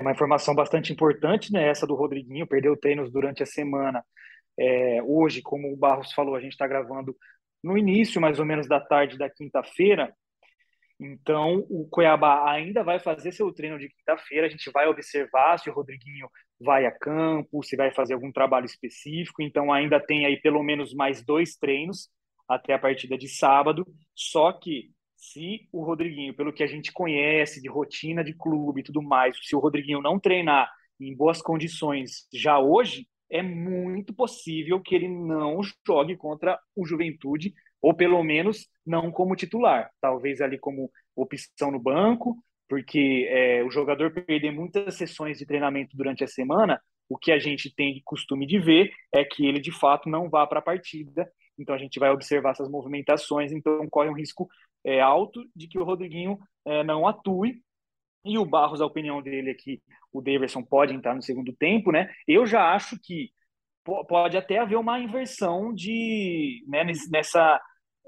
Uma 0.00 0.12
informação 0.12 0.54
bastante 0.54 0.92
importante, 0.92 1.52
né? 1.52 1.68
Essa 1.68 1.86
do 1.86 1.94
Rodriguinho, 1.94 2.46
perdeu 2.46 2.76
treinos 2.76 3.12
durante 3.12 3.42
a 3.42 3.46
semana. 3.46 4.04
É, 4.58 5.02
hoje, 5.02 5.40
como 5.40 5.72
o 5.72 5.76
Barros 5.76 6.12
falou, 6.12 6.34
a 6.34 6.40
gente 6.40 6.52
está 6.52 6.66
gravando 6.66 7.16
no 7.62 7.78
início, 7.78 8.20
mais 8.20 8.38
ou 8.38 8.44
menos, 8.44 8.68
da 8.68 8.80
tarde 8.80 9.16
da 9.16 9.30
quinta-feira. 9.30 10.14
Então, 10.98 11.64
o 11.68 11.88
Cuiabá 11.88 12.50
ainda 12.50 12.84
vai 12.84 13.00
fazer 13.00 13.32
seu 13.32 13.52
treino 13.52 13.78
de 13.78 13.88
quinta-feira. 13.88 14.46
A 14.46 14.50
gente 14.50 14.70
vai 14.70 14.86
observar 14.86 15.58
se 15.58 15.68
o 15.68 15.72
Rodriguinho 15.72 16.28
vai 16.60 16.86
a 16.86 16.92
campo, 16.92 17.62
se 17.62 17.76
vai 17.76 17.92
fazer 17.92 18.14
algum 18.14 18.30
trabalho 18.30 18.66
específico. 18.66 19.42
Então, 19.42 19.72
ainda 19.72 20.00
tem 20.00 20.26
aí 20.26 20.40
pelo 20.40 20.62
menos 20.62 20.94
mais 20.94 21.24
dois 21.24 21.56
treinos 21.56 22.08
até 22.48 22.74
a 22.74 22.78
partida 22.78 23.18
de 23.18 23.28
sábado. 23.28 23.86
Só 24.14 24.52
que 24.52 24.90
se 25.32 25.68
o 25.72 25.82
Rodriguinho, 25.82 26.34
pelo 26.34 26.52
que 26.52 26.62
a 26.62 26.66
gente 26.66 26.92
conhece 26.92 27.60
de 27.60 27.68
rotina 27.68 28.22
de 28.22 28.34
clube 28.34 28.80
e 28.80 28.84
tudo 28.84 29.02
mais, 29.02 29.36
se 29.42 29.56
o 29.56 29.58
Rodriguinho 29.58 30.02
não 30.02 30.18
treinar 30.18 30.70
em 31.00 31.14
boas 31.16 31.40
condições 31.40 32.28
já 32.32 32.58
hoje, 32.58 33.06
é 33.30 33.42
muito 33.42 34.14
possível 34.14 34.80
que 34.80 34.94
ele 34.94 35.08
não 35.08 35.60
jogue 35.86 36.16
contra 36.16 36.58
o 36.76 36.86
Juventude, 36.86 37.54
ou 37.80 37.94
pelo 37.94 38.22
menos 38.22 38.68
não 38.86 39.10
como 39.10 39.34
titular, 39.34 39.90
talvez 40.00 40.40
ali 40.40 40.58
como 40.58 40.90
opção 41.16 41.70
no 41.70 41.80
banco, 41.80 42.36
porque 42.68 43.26
é, 43.28 43.62
o 43.64 43.70
jogador 43.70 44.12
perder 44.12 44.52
muitas 44.52 44.94
sessões 44.94 45.38
de 45.38 45.46
treinamento 45.46 45.96
durante 45.96 46.22
a 46.22 46.28
semana, 46.28 46.80
o 47.08 47.18
que 47.18 47.32
a 47.32 47.38
gente 47.38 47.74
tem 47.74 48.00
costume 48.04 48.46
de 48.46 48.58
ver 48.58 48.90
é 49.12 49.24
que 49.24 49.46
ele 49.46 49.60
de 49.60 49.72
fato 49.72 50.08
não 50.08 50.28
vá 50.28 50.46
para 50.46 50.60
a 50.60 50.62
partida. 50.62 51.30
Então 51.58 51.74
a 51.74 51.78
gente 51.78 51.98
vai 51.98 52.10
observar 52.10 52.50
essas 52.50 52.68
movimentações, 52.68 53.52
então 53.52 53.86
corre 53.88 54.08
um 54.08 54.14
risco 54.14 54.48
é, 54.84 55.00
alto 55.00 55.44
de 55.54 55.66
que 55.66 55.78
o 55.78 55.84
Rodriguinho 55.84 56.38
é, 56.64 56.82
não 56.84 57.06
atue. 57.06 57.62
E 58.24 58.38
o 58.38 58.44
Barros, 58.44 58.80
a 58.80 58.86
opinião 58.86 59.20
dele 59.20 59.50
é 59.50 59.54
que 59.54 59.82
o 60.12 60.22
Daverson 60.22 60.62
pode 60.62 60.94
entrar 60.94 61.14
no 61.14 61.22
segundo 61.22 61.52
tempo, 61.52 61.92
né? 61.92 62.10
Eu 62.26 62.46
já 62.46 62.74
acho 62.74 62.98
que 63.02 63.30
pode 63.84 64.36
até 64.36 64.58
haver 64.58 64.76
uma 64.76 64.98
inversão 64.98 65.74
de 65.74 66.64
né, 66.66 66.84
nessa 67.10 67.60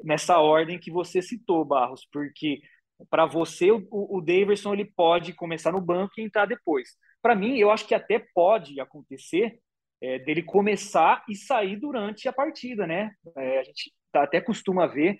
nessa 0.05 0.39
ordem 0.39 0.79
que 0.79 0.91
você 0.91 1.23
citou, 1.23 1.65
Barros, 1.65 2.07
porque 2.13 2.61
para 3.11 3.27
você 3.27 3.71
o, 3.71 3.87
o 3.91 4.21
Daverson 4.21 4.75
ele 4.75 4.85
pode 4.85 5.33
começar 5.33 5.73
no 5.73 5.81
banco 5.81 6.15
e 6.19 6.23
entrar 6.23 6.47
depois. 6.47 6.91
Para 7.23 7.35
mim, 7.35 7.57
eu 7.59 7.71
acho 7.71 7.87
que 7.87 7.95
até 7.95 8.25
pode 8.35 8.79
acontecer 8.81 9.59
é, 10.01 10.19
dele 10.19 10.43
começar 10.43 11.25
e 11.29 11.35
sair 11.35 11.77
durante 11.77 12.29
a 12.29 12.33
partida, 12.33 12.87
né? 12.87 13.11
É, 13.37 13.61
a 13.61 13.63
gente 13.65 13.93
tá, 14.13 14.23
até 14.23 14.41
costuma 14.41 14.87
ver 14.87 15.19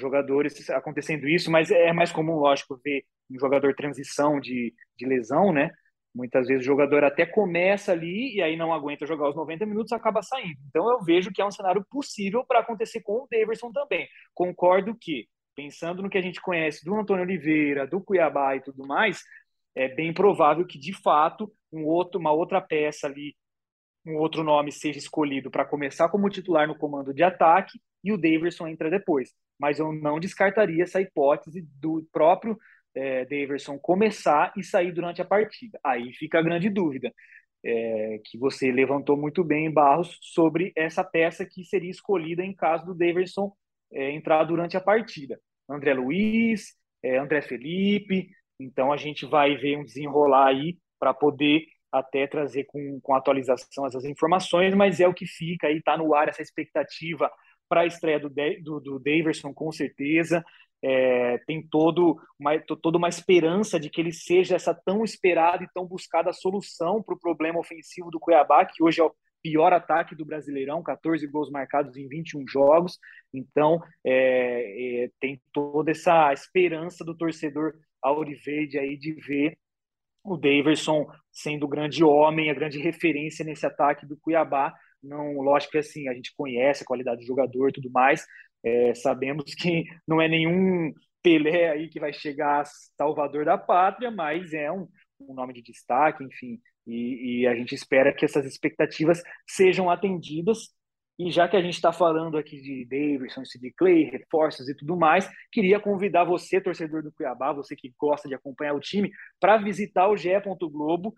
jogadores 0.00 0.68
acontecendo 0.70 1.28
isso, 1.28 1.50
mas 1.50 1.70
é 1.70 1.92
mais 1.92 2.12
comum, 2.12 2.36
lógico, 2.36 2.80
ver 2.82 3.04
um 3.30 3.38
jogador 3.38 3.74
transição 3.74 4.40
de, 4.40 4.74
de 4.96 5.06
lesão, 5.06 5.52
né? 5.52 5.70
Muitas 6.14 6.46
vezes 6.46 6.62
o 6.62 6.66
jogador 6.66 7.04
até 7.04 7.24
começa 7.24 7.92
ali 7.92 8.36
e 8.36 8.42
aí 8.42 8.56
não 8.56 8.72
aguenta 8.72 9.06
jogar 9.06 9.30
os 9.30 9.36
90 9.36 9.64
minutos 9.64 9.92
acaba 9.92 10.22
saindo. 10.22 10.58
Então 10.68 10.90
eu 10.90 11.02
vejo 11.02 11.32
que 11.32 11.40
é 11.40 11.46
um 11.46 11.50
cenário 11.50 11.84
possível 11.90 12.44
para 12.44 12.60
acontecer 12.60 13.00
com 13.00 13.22
o 13.22 13.28
Daverson 13.30 13.72
também. 13.72 14.06
Concordo 14.34 14.94
que, 15.00 15.26
pensando 15.56 16.02
no 16.02 16.10
que 16.10 16.18
a 16.18 16.22
gente 16.22 16.40
conhece 16.40 16.84
do 16.84 16.94
Antônio 16.94 17.24
Oliveira, 17.24 17.86
do 17.86 18.00
Cuiabá 18.00 18.56
e 18.56 18.60
tudo 18.60 18.86
mais, 18.86 19.22
é 19.74 19.88
bem 19.88 20.12
provável 20.12 20.66
que 20.66 20.78
de 20.78 20.92
fato 20.92 21.50
um 21.72 21.86
outro, 21.86 22.20
uma 22.20 22.32
outra 22.32 22.60
peça 22.60 23.06
ali, 23.06 23.34
um 24.06 24.16
outro 24.16 24.42
nome 24.42 24.70
seja 24.70 24.98
escolhido 24.98 25.50
para 25.50 25.64
começar 25.64 26.10
como 26.10 26.28
titular 26.28 26.68
no 26.68 26.76
comando 26.76 27.14
de 27.14 27.22
ataque 27.22 27.80
e 28.02 28.12
o 28.12 28.18
Daverson 28.18 28.68
entra 28.68 28.90
depois. 28.90 29.30
Mas 29.58 29.78
eu 29.78 29.92
não 29.92 30.18
descartaria 30.18 30.82
essa 30.82 31.00
hipótese 31.00 31.66
do 31.80 32.06
próprio 32.12 32.58
é, 32.94 33.24
Daverson 33.24 33.78
começar 33.78 34.52
e 34.56 34.64
sair 34.64 34.92
durante 34.92 35.22
a 35.22 35.24
partida. 35.24 35.78
Aí 35.84 36.12
fica 36.14 36.38
a 36.38 36.42
grande 36.42 36.68
dúvida, 36.68 37.12
é, 37.64 38.20
que 38.24 38.38
você 38.38 38.70
levantou 38.72 39.16
muito 39.16 39.44
bem, 39.44 39.70
Barros, 39.70 40.18
sobre 40.20 40.72
essa 40.76 41.04
peça 41.04 41.46
que 41.46 41.64
seria 41.64 41.90
escolhida 41.90 42.42
em 42.42 42.54
caso 42.54 42.84
do 42.86 42.94
Daverson 42.94 43.52
é, 43.92 44.10
entrar 44.10 44.44
durante 44.44 44.76
a 44.76 44.80
partida. 44.80 45.38
André 45.68 45.94
Luiz, 45.94 46.74
é, 47.02 47.18
André 47.18 47.42
Felipe, 47.42 48.28
então 48.58 48.92
a 48.92 48.96
gente 48.96 49.26
vai 49.26 49.56
ver 49.56 49.78
um 49.78 49.84
desenrolar 49.84 50.48
aí 50.48 50.76
para 50.98 51.14
poder 51.14 51.66
até 51.90 52.26
trazer 52.26 52.64
com, 52.64 52.98
com 53.02 53.14
atualização 53.14 53.86
essas 53.86 54.04
informações, 54.04 54.74
mas 54.74 54.98
é 54.98 55.06
o 55.06 55.14
que 55.14 55.26
fica 55.26 55.66
aí, 55.66 55.78
está 55.78 55.96
no 55.96 56.14
ar 56.14 56.28
essa 56.28 56.40
expectativa 56.40 57.30
para 57.72 57.80
a 57.80 57.86
estreia 57.86 58.20
do, 58.20 58.28
do, 58.28 58.80
do 58.80 58.98
Daverson, 58.98 59.54
com 59.54 59.72
certeza 59.72 60.44
é, 60.84 61.38
tem 61.46 61.66
todo 61.66 62.20
uma, 62.38 62.58
toda 62.60 62.98
uma 62.98 63.08
esperança 63.08 63.80
de 63.80 63.88
que 63.88 63.98
ele 63.98 64.12
seja 64.12 64.56
essa 64.56 64.74
tão 64.74 65.02
esperada 65.02 65.64
e 65.64 65.70
tão 65.72 65.86
buscada 65.86 66.34
solução 66.34 67.02
para 67.02 67.14
o 67.14 67.18
problema 67.18 67.58
ofensivo 67.58 68.10
do 68.10 68.20
Cuiabá, 68.20 68.66
que 68.66 68.82
hoje 68.82 69.00
é 69.00 69.04
o 69.04 69.14
pior 69.42 69.72
ataque 69.72 70.14
do 70.14 70.26
Brasileirão, 70.26 70.82
14 70.82 71.26
gols 71.28 71.50
marcados 71.50 71.96
em 71.96 72.06
21 72.06 72.46
jogos. 72.46 72.98
Então, 73.32 73.80
é, 74.04 75.04
é, 75.04 75.10
tem 75.18 75.40
toda 75.50 75.92
essa 75.92 76.30
esperança 76.30 77.02
do 77.02 77.16
torcedor 77.16 77.72
Auriverde 78.02 78.78
aí 78.78 78.98
de 78.98 79.12
ver 79.12 79.56
o 80.22 80.36
Daverson 80.36 81.06
sendo 81.32 81.64
o 81.64 81.68
grande 81.68 82.04
homem, 82.04 82.50
a 82.50 82.54
grande 82.54 82.78
referência 82.78 83.44
nesse 83.44 83.64
ataque 83.64 84.04
do 84.04 84.16
Cuiabá. 84.16 84.74
Não, 85.02 85.40
lógico 85.40 85.72
que 85.72 85.78
assim, 85.78 86.08
a 86.08 86.14
gente 86.14 86.34
conhece 86.36 86.82
a 86.82 86.86
qualidade 86.86 87.20
do 87.20 87.26
jogador 87.26 87.68
e 87.68 87.72
tudo 87.72 87.90
mais, 87.90 88.24
é, 88.64 88.94
sabemos 88.94 89.54
que 89.54 89.84
não 90.06 90.20
é 90.20 90.28
nenhum 90.28 90.92
Pelé 91.22 91.70
aí 91.70 91.88
que 91.88 92.00
vai 92.00 92.12
chegar 92.12 92.64
salvador 92.96 93.44
da 93.44 93.56
pátria, 93.56 94.10
mas 94.10 94.52
é 94.52 94.70
um, 94.72 94.88
um 95.20 95.34
nome 95.34 95.52
de 95.52 95.62
destaque, 95.62 96.24
enfim, 96.24 96.60
e, 96.86 97.42
e, 97.42 97.46
a 97.46 97.54
gente 97.54 97.74
espera 97.74 98.12
que 98.12 98.24
essas 98.24 98.44
expectativas 98.44 99.22
sejam 99.48 99.88
atendidas. 99.88 100.70
E 101.18 101.30
já 101.30 101.46
que 101.46 101.56
a 101.56 101.62
gente 101.62 101.74
está 101.74 101.92
falando 101.92 102.36
aqui 102.36 102.60
de 102.60 102.84
Davidson, 102.86 103.44
Sid 103.44 103.72
Clay, 103.76 104.04
reforços 104.04 104.68
e 104.68 104.74
tudo 104.74 104.96
mais, 104.96 105.30
queria 105.52 105.78
convidar 105.78 106.24
você, 106.24 106.60
torcedor 106.60 107.02
do 107.02 107.12
Cuiabá, 107.12 107.52
você 107.52 107.76
que 107.76 107.92
gosta 107.96 108.28
de 108.28 108.34
acompanhar 108.34 108.74
o 108.74 108.80
time, 108.80 109.10
para 109.38 109.58
visitar 109.58 110.08
o 110.08 110.16
GE. 110.16 110.30
Globo. 110.60 111.14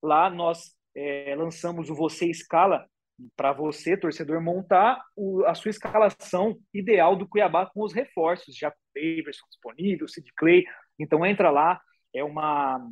Lá 0.00 0.30
nós 0.30 0.76
é, 0.94 1.34
lançamos 1.34 1.90
o 1.90 1.94
Você 1.94 2.26
Escala, 2.26 2.86
para 3.36 3.52
você, 3.52 3.96
torcedor, 3.96 4.40
montar 4.40 5.02
o, 5.16 5.44
a 5.44 5.54
sua 5.54 5.70
escalação 5.70 6.58
ideal 6.72 7.16
do 7.16 7.28
Cuiabá 7.28 7.66
com 7.66 7.82
os 7.82 7.92
reforços, 7.92 8.56
já 8.56 8.70
com 8.70 8.76
o 8.76 8.94
Davidson 8.94 9.46
disponível, 9.50 10.06
o 10.06 10.08
Sid 10.08 10.30
Clay. 10.36 10.64
Então 10.98 11.24
entra 11.26 11.50
lá, 11.50 11.80
é 12.14 12.22
uma, 12.22 12.88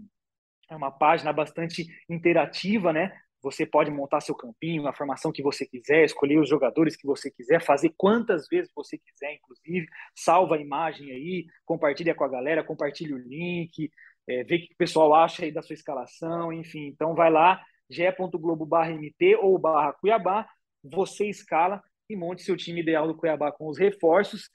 é 0.71 0.77
uma 0.77 0.91
página 0.91 1.33
bastante 1.33 1.87
interativa, 2.09 2.93
né? 2.93 3.17
Você 3.43 3.65
pode 3.65 3.91
montar 3.91 4.21
seu 4.21 4.35
campinho, 4.35 4.89
a 4.89 4.93
formação 4.93 5.31
que 5.31 5.43
você 5.43 5.65
quiser, 5.65 6.05
escolher 6.05 6.39
os 6.41 6.49
jogadores 6.49 6.97
que 6.97 7.07
você 7.07 7.31
quiser, 7.31 7.63
fazer 7.63 7.93
quantas 7.97 8.49
vezes 8.49 8.73
você 8.75 8.99
quiser, 8.99 9.35
inclusive. 9.35 9.87
Salva 10.15 10.57
a 10.57 10.61
imagem 10.61 11.13
aí, 11.13 11.47
compartilha 11.65 12.15
com 12.15 12.25
a 12.25 12.29
galera, 12.29 12.65
compartilha 12.65 13.15
o 13.15 13.19
link, 13.19 13.89
é, 14.29 14.43
vê 14.43 14.57
o 14.57 14.59
que 14.59 14.75
o 14.75 14.77
pessoal 14.77 15.15
acha 15.15 15.45
aí 15.45 15.53
da 15.53 15.63
sua 15.63 15.75
escalação, 15.75 16.53
enfim. 16.53 16.87
Então 16.89 17.15
vai 17.15 17.31
lá, 17.31 17.63
ge.globo 17.91 18.67
barra 18.67 18.91
MT 18.91 19.37
ou 19.37 19.59
barra 19.59 19.93
Cuiabá, 19.95 20.47
você 20.83 21.27
escala 21.29 21.83
e 22.09 22.17
monte 22.17 22.43
seu 22.43 22.57
time 22.57 22.81
ideal 22.81 23.07
do 23.07 23.17
Cuiabá 23.17 23.53
com 23.53 23.69
os 23.69 23.79
reforços. 23.79 24.49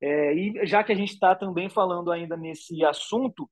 É, 0.00 0.34
e 0.34 0.66
já 0.66 0.82
que 0.82 0.92
a 0.92 0.94
gente 0.94 1.12
está 1.12 1.34
também 1.34 1.68
falando 1.68 2.10
ainda 2.10 2.36
nesse 2.36 2.84
assunto, 2.84 3.48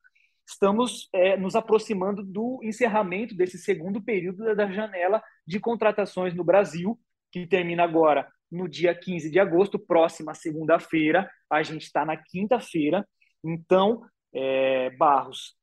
estamos 0.47 1.09
é, 1.13 1.37
nos 1.37 1.55
aproximando 1.55 2.23
do 2.23 2.61
encerramento 2.63 3.35
desse 3.35 3.59
segundo 3.59 4.03
período 4.03 4.55
da 4.55 4.71
janela 4.71 5.23
de 5.47 5.59
contratações 5.61 6.35
no 6.35 6.45
Brasil, 6.45 6.99
que 7.31 7.47
termina 7.47 7.85
agora 7.85 8.29
no 8.51 8.69
dia 8.69 8.95
15 8.95 9.31
de 9.31 9.41
agosto, 9.41 9.79
próxima 9.79 10.35
segunda-feira. 10.35 11.31
A 11.51 11.63
gente 11.63 11.83
está 11.83 12.05
na 12.05 12.17
quinta-feira. 12.17 13.07
Então, 13.43 14.03
é, 14.35 14.91
Barros, 14.91 15.57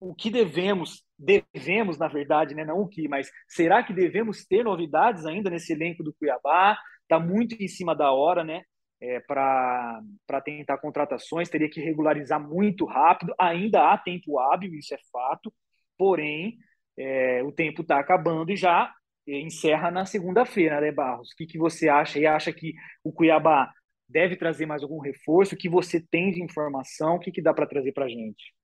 o 0.00 0.14
que 0.14 0.30
devemos, 0.30 1.03
devemos, 1.18 1.98
na 1.98 2.08
verdade, 2.08 2.54
né? 2.54 2.64
não 2.64 2.80
o 2.80 2.88
que, 2.88 3.08
mas 3.08 3.30
será 3.48 3.82
que 3.82 3.92
devemos 3.92 4.44
ter 4.44 4.64
novidades 4.64 5.24
ainda 5.26 5.50
nesse 5.50 5.72
elenco 5.72 6.02
do 6.02 6.12
Cuiabá? 6.14 6.76
Está 7.02 7.18
muito 7.20 7.54
em 7.62 7.68
cima 7.68 7.94
da 7.94 8.10
hora, 8.12 8.42
né? 8.42 8.62
É, 9.00 9.20
para 9.20 10.00
tentar 10.44 10.78
contratações, 10.78 11.50
teria 11.50 11.68
que 11.68 11.80
regularizar 11.80 12.40
muito 12.40 12.84
rápido. 12.86 13.34
Ainda 13.38 13.92
há 13.92 13.98
tempo 13.98 14.38
hábil, 14.38 14.74
isso 14.74 14.94
é 14.94 14.98
fato, 15.12 15.52
porém, 15.98 16.56
é, 16.96 17.42
o 17.42 17.52
tempo 17.52 17.82
está 17.82 17.98
acabando 17.98 18.50
e 18.50 18.56
já 18.56 18.92
encerra 19.26 19.90
na 19.90 20.04
segunda-feira, 20.06 20.80
né, 20.80 20.92
Barros? 20.92 21.30
O 21.32 21.36
que, 21.36 21.46
que 21.46 21.58
você 21.58 21.88
acha? 21.88 22.18
E 22.18 22.26
acha 22.26 22.52
que 22.52 22.74
o 23.02 23.12
Cuiabá 23.12 23.72
deve 24.08 24.36
trazer 24.36 24.66
mais 24.66 24.82
algum 24.82 25.00
reforço? 25.00 25.54
O 25.54 25.58
que 25.58 25.68
você 25.68 26.00
tem 26.00 26.30
de 26.30 26.42
informação? 26.42 27.16
O 27.16 27.20
que, 27.20 27.32
que 27.32 27.42
dá 27.42 27.52
para 27.52 27.66
trazer 27.66 27.92
para 27.92 28.04
a 28.06 28.08
gente? 28.08 28.54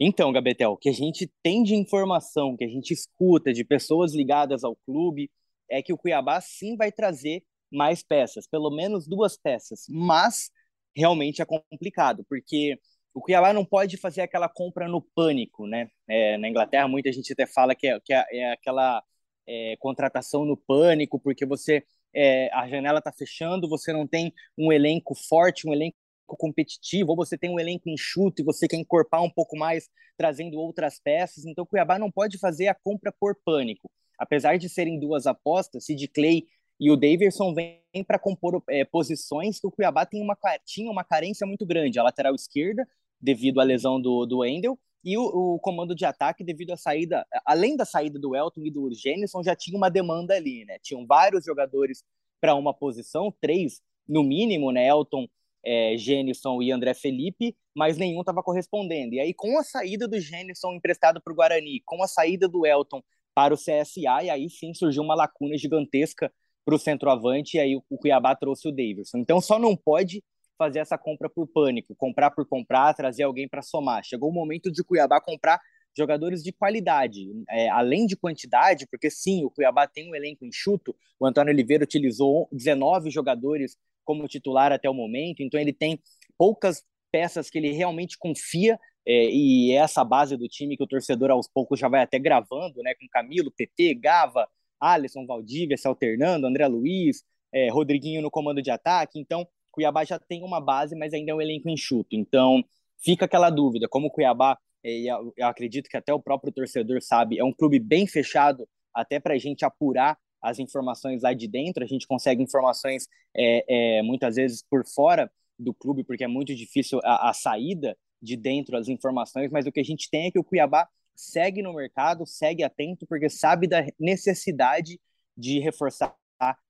Então, 0.00 0.32
Gabetel, 0.32 0.72
o 0.72 0.76
que 0.76 0.88
a 0.88 0.92
gente 0.92 1.30
tem 1.42 1.62
de 1.62 1.74
informação, 1.74 2.56
que 2.56 2.64
a 2.64 2.68
gente 2.68 2.92
escuta 2.92 3.52
de 3.52 3.64
pessoas 3.64 4.14
ligadas 4.14 4.64
ao 4.64 4.76
clube, 4.86 5.30
é 5.70 5.82
que 5.82 5.92
o 5.92 5.98
Cuiabá 5.98 6.40
sim 6.40 6.76
vai 6.76 6.90
trazer 6.90 7.44
mais 7.70 8.02
peças, 8.02 8.46
pelo 8.46 8.70
menos 8.70 9.06
duas 9.06 9.36
peças, 9.36 9.86
mas 9.88 10.50
realmente 10.94 11.40
é 11.40 11.44
complicado, 11.44 12.24
porque 12.28 12.78
o 13.14 13.20
Cuiabá 13.20 13.52
não 13.52 13.64
pode 13.64 13.96
fazer 13.96 14.22
aquela 14.22 14.48
compra 14.48 14.88
no 14.88 15.00
pânico, 15.00 15.66
né? 15.66 15.88
É, 16.08 16.36
na 16.38 16.48
Inglaterra, 16.48 16.88
muita 16.88 17.12
gente 17.12 17.32
até 17.32 17.46
fala 17.46 17.74
que 17.74 17.86
é, 17.86 18.00
que 18.00 18.12
é, 18.12 18.24
é 18.32 18.52
aquela 18.52 19.02
é, 19.46 19.76
contratação 19.78 20.44
no 20.44 20.56
pânico, 20.56 21.18
porque 21.20 21.46
você 21.46 21.84
é, 22.14 22.50
a 22.52 22.68
janela 22.68 22.98
está 22.98 23.12
fechando, 23.12 23.68
você 23.68 23.92
não 23.92 24.06
tem 24.06 24.32
um 24.56 24.72
elenco 24.72 25.14
forte, 25.14 25.66
um 25.66 25.72
elenco 25.72 25.96
competitivo, 26.26 27.10
ou 27.10 27.16
você 27.16 27.36
tem 27.36 27.50
um 27.50 27.60
elenco 27.60 27.88
enxuto 27.88 28.40
e 28.40 28.44
você 28.44 28.66
quer 28.66 28.76
encorpar 28.76 29.22
um 29.22 29.30
pouco 29.30 29.56
mais, 29.56 29.88
trazendo 30.16 30.58
outras 30.58 30.98
peças. 30.98 31.44
Então, 31.44 31.64
o 31.64 31.66
Cuiabá 31.66 31.98
não 31.98 32.10
pode 32.10 32.38
fazer 32.38 32.68
a 32.68 32.74
compra 32.74 33.12
por 33.12 33.36
pânico. 33.44 33.90
Apesar 34.18 34.56
de 34.56 34.68
serem 34.68 34.98
duas 34.98 35.26
apostas, 35.26 35.84
Sid 35.84 36.08
Clay 36.08 36.46
e 36.78 36.90
o 36.90 36.96
Davidson 36.96 37.54
vêm 37.54 38.04
para 38.06 38.18
compor 38.18 38.62
é, 38.68 38.84
posições 38.84 39.60
que 39.60 39.66
o 39.66 39.70
Cuiabá 39.70 40.06
tem 40.06 40.22
uma, 40.22 40.36
tinha 40.64 40.90
uma 40.90 41.04
carência 41.04 41.46
muito 41.46 41.66
grande. 41.66 41.98
A 41.98 42.02
lateral 42.02 42.34
esquerda, 42.34 42.86
devido 43.20 43.60
à 43.60 43.64
lesão 43.64 44.00
do, 44.00 44.26
do 44.26 44.44
Endel, 44.44 44.78
e 45.04 45.16
o, 45.18 45.22
o, 45.22 45.58
comando 45.58 45.94
de 45.94 46.04
ataque 46.04 46.44
devido 46.44 46.72
à 46.72 46.76
saída, 46.76 47.26
além 47.44 47.76
da 47.76 47.84
saída 47.84 48.18
do 48.18 48.36
Elton 48.36 48.62
e 48.62 48.70
do 48.70 48.92
Gênison, 48.94 49.42
já 49.42 49.56
tinha 49.56 49.76
uma 49.76 49.90
demanda 49.90 50.34
ali, 50.34 50.64
né? 50.64 50.78
Tinham 50.80 51.04
vários 51.04 51.44
jogadores 51.44 52.04
para 52.40 52.54
uma 52.54 52.72
posição, 52.72 53.34
três 53.40 53.80
no 54.08 54.22
mínimo, 54.22 54.70
né? 54.70 54.86
Elton, 54.86 55.26
é, 55.64 55.96
Gênison 55.96 56.60
e 56.62 56.72
André 56.72 56.94
Felipe, 56.94 57.56
mas 57.74 57.96
nenhum 57.96 58.20
estava 58.20 58.42
correspondendo. 58.42 59.14
E 59.14 59.20
aí, 59.20 59.34
com 59.34 59.58
a 59.58 59.62
saída 59.62 60.08
do 60.08 60.18
Gênison 60.20 60.72
emprestado 60.74 61.20
para 61.22 61.32
o 61.32 61.36
Guarani, 61.36 61.80
com 61.84 62.02
a 62.02 62.08
saída 62.08 62.48
do 62.48 62.66
Elton 62.66 63.02
para 63.34 63.54
o 63.54 63.56
CSA, 63.56 64.22
e 64.22 64.30
aí 64.30 64.50
sim 64.50 64.74
surgiu 64.74 65.02
uma 65.02 65.14
lacuna 65.14 65.56
gigantesca 65.56 66.32
para 66.64 66.74
o 66.74 66.78
centroavante, 66.78 67.56
e 67.56 67.60
aí 67.60 67.76
o 67.76 67.98
Cuiabá 67.98 68.36
trouxe 68.36 68.68
o 68.68 68.72
Davidson. 68.72 69.18
Então, 69.18 69.40
só 69.40 69.58
não 69.58 69.76
pode 69.76 70.22
fazer 70.56 70.78
essa 70.78 70.96
compra 70.96 71.28
por 71.28 71.46
pânico, 71.48 71.94
comprar 71.96 72.30
por 72.30 72.46
comprar, 72.46 72.94
trazer 72.94 73.24
alguém 73.24 73.48
para 73.48 73.62
somar. 73.62 74.04
Chegou 74.04 74.30
o 74.30 74.32
momento 74.32 74.70
de 74.70 74.84
Cuiabá 74.84 75.20
comprar 75.20 75.60
jogadores 75.96 76.42
de 76.42 76.52
qualidade, 76.52 77.30
é, 77.50 77.68
além 77.68 78.06
de 78.06 78.16
quantidade, 78.16 78.86
porque 78.90 79.10
sim, 79.10 79.44
o 79.44 79.50
Cuiabá 79.50 79.86
tem 79.86 80.10
um 80.10 80.14
elenco 80.14 80.44
enxuto, 80.44 80.96
o 81.20 81.26
Antônio 81.26 81.52
Oliveira 81.52 81.84
utilizou 81.84 82.48
19 82.50 83.10
jogadores 83.10 83.76
como 84.04 84.28
titular 84.28 84.72
até 84.72 84.88
o 84.88 84.94
momento, 84.94 85.42
então 85.42 85.60
ele 85.60 85.72
tem 85.72 86.00
poucas 86.36 86.82
peças 87.10 87.50
que 87.50 87.58
ele 87.58 87.72
realmente 87.72 88.16
confia 88.18 88.78
é, 89.06 89.26
e 89.30 89.72
é 89.72 89.76
essa 89.76 90.04
base 90.04 90.36
do 90.36 90.48
time 90.48 90.76
que 90.76 90.84
o 90.84 90.86
torcedor 90.86 91.30
aos 91.30 91.48
poucos 91.48 91.78
já 91.78 91.88
vai 91.88 92.02
até 92.02 92.18
gravando, 92.18 92.82
né, 92.82 92.94
com 92.94 93.06
Camilo, 93.08 93.50
PP, 93.50 93.94
Gava, 93.94 94.48
Alisson, 94.80 95.26
Valdívia 95.26 95.76
se 95.76 95.86
alternando, 95.86 96.46
André 96.46 96.66
Luiz, 96.66 97.22
é, 97.52 97.68
Rodriguinho 97.70 98.22
no 98.22 98.30
comando 98.30 98.62
de 98.62 98.70
ataque, 98.70 99.18
então 99.18 99.46
Cuiabá 99.70 100.04
já 100.04 100.18
tem 100.18 100.42
uma 100.44 100.60
base, 100.60 100.94
mas 100.94 101.12
ainda 101.14 101.32
é 101.32 101.34
um 101.34 101.40
elenco 101.40 101.68
enxuto. 101.68 102.14
Então, 102.14 102.62
fica 103.02 103.24
aquela 103.24 103.50
dúvida, 103.50 103.88
como 103.88 104.08
o 104.08 104.10
Cuiabá, 104.10 104.58
e 104.84 105.06
eu 105.10 105.46
acredito 105.46 105.88
que 105.88 105.96
até 105.96 106.12
o 106.12 106.20
próprio 106.20 106.52
torcedor 106.52 107.00
sabe, 107.00 107.38
é 107.38 107.44
um 107.44 107.52
clube 107.52 107.78
bem 107.78 108.06
fechado, 108.06 108.68
até 108.92 109.18
para 109.18 109.34
a 109.34 109.38
gente 109.38 109.64
apurar 109.64 110.18
as 110.42 110.58
informações 110.58 111.22
lá 111.22 111.32
de 111.32 111.46
dentro, 111.46 111.84
a 111.84 111.86
gente 111.86 112.06
consegue 112.06 112.42
informações 112.42 113.08
é, 113.34 113.98
é, 113.98 114.02
muitas 114.02 114.36
vezes 114.36 114.64
por 114.68 114.86
fora 114.86 115.30
do 115.58 115.72
clube, 115.72 116.04
porque 116.04 116.24
é 116.24 116.28
muito 116.28 116.54
difícil 116.54 117.00
a, 117.04 117.30
a 117.30 117.32
saída 117.32 117.96
de 118.20 118.36
dentro 118.36 118.72
das 118.72 118.88
informações, 118.88 119.50
mas 119.50 119.66
o 119.66 119.72
que 119.72 119.80
a 119.80 119.84
gente 119.84 120.10
tem 120.10 120.26
é 120.26 120.30
que 120.30 120.38
o 120.38 120.44
Cuiabá 120.44 120.88
segue 121.14 121.62
no 121.62 121.74
mercado, 121.74 122.26
segue 122.26 122.62
atento, 122.62 123.06
porque 123.06 123.28
sabe 123.28 123.66
da 123.66 123.84
necessidade 123.98 125.00
de 125.36 125.60
reforçar 125.60 126.14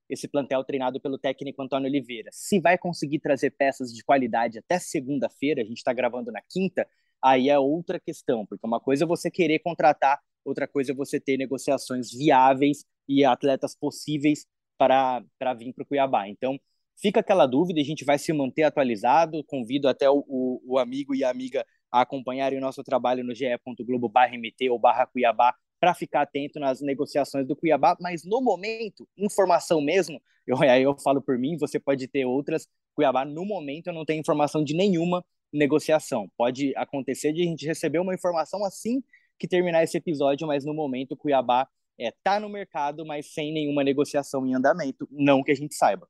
esse 0.09 0.27
plantel 0.27 0.63
treinado 0.63 0.99
pelo 0.99 1.17
técnico 1.17 1.61
Antônio 1.61 1.89
Oliveira. 1.89 2.29
Se 2.31 2.59
vai 2.59 2.77
conseguir 2.77 3.19
trazer 3.19 3.51
peças 3.51 3.91
de 3.91 4.03
qualidade 4.03 4.59
até 4.59 4.77
segunda-feira, 4.77 5.61
a 5.61 5.65
gente 5.65 5.77
está 5.77 5.93
gravando 5.93 6.31
na 6.31 6.41
quinta, 6.41 6.87
aí 7.21 7.49
é 7.49 7.57
outra 7.57 7.99
questão, 7.99 8.45
porque 8.45 8.65
uma 8.65 8.79
coisa 8.79 9.05
é 9.05 9.07
você 9.07 9.31
querer 9.31 9.59
contratar, 9.59 10.19
outra 10.43 10.67
coisa 10.67 10.91
é 10.91 10.95
você 10.95 11.19
ter 11.19 11.37
negociações 11.37 12.11
viáveis 12.11 12.85
e 13.07 13.23
atletas 13.25 13.75
possíveis 13.75 14.45
para, 14.77 15.23
para 15.37 15.53
vir 15.53 15.73
para 15.73 15.83
o 15.83 15.85
Cuiabá. 15.85 16.27
Então, 16.27 16.59
fica 17.01 17.19
aquela 17.19 17.45
dúvida, 17.45 17.79
a 17.79 17.83
gente 17.83 18.05
vai 18.05 18.17
se 18.17 18.31
manter 18.33 18.63
atualizado, 18.63 19.43
convido 19.45 19.87
até 19.87 20.09
o, 20.09 20.23
o, 20.27 20.77
amigo 20.77 21.15
e 21.15 21.23
a 21.23 21.29
amiga 21.29 21.65
a 21.91 22.01
acompanharem 22.01 22.57
o 22.57 22.61
nosso 22.61 22.83
trabalho 22.83 23.23
no 23.23 23.35
ge.globo 23.35 24.11
mt 24.31 24.69
ou 24.69 24.79
barra 24.79 25.05
Cuiabá 25.05 25.53
para 25.79 25.93
ficar 25.93 26.21
atento 26.21 26.59
nas 26.59 26.81
negociações 26.81 27.45
do 27.45 27.55
Cuiabá, 27.55 27.95
mas 27.99 28.23
no 28.23 28.41
momento, 28.41 29.07
informação 29.17 29.81
mesmo, 29.81 30.21
eu, 30.47 30.57
aí 30.61 30.81
eu 30.81 30.97
falo 30.97 31.21
por 31.21 31.37
mim, 31.37 31.57
você 31.57 31.79
pode 31.79 32.07
ter 32.07 32.25
outras, 32.25 32.67
Cuiabá 32.95 33.25
no 33.25 33.45
momento 33.45 33.87
eu 33.87 33.93
não 33.93 34.05
tenho 34.05 34.21
informação 34.21 34.63
de 34.63 34.73
nenhuma 34.73 35.23
negociação. 35.51 36.29
Pode 36.35 36.73
acontecer 36.75 37.31
de 37.33 37.41
a 37.41 37.45
gente 37.45 37.65
receber 37.65 37.99
uma 37.99 38.13
informação 38.13 38.65
assim 38.65 39.03
que 39.43 39.47
terminar 39.49 39.83
esse 39.83 39.97
episódio, 39.97 40.47
mas 40.47 40.63
no 40.63 40.73
momento 40.73 41.11
o 41.11 41.17
Cuiabá 41.17 41.67
é, 41.99 42.13
tá 42.23 42.39
no 42.39 42.47
mercado, 42.47 43.05
mas 43.05 43.33
sem 43.33 43.53
nenhuma 43.53 43.83
negociação 43.83 44.47
em 44.47 44.55
andamento, 44.55 45.05
não 45.11 45.43
que 45.43 45.51
a 45.51 45.55
gente 45.55 45.75
saiba. 45.75 46.07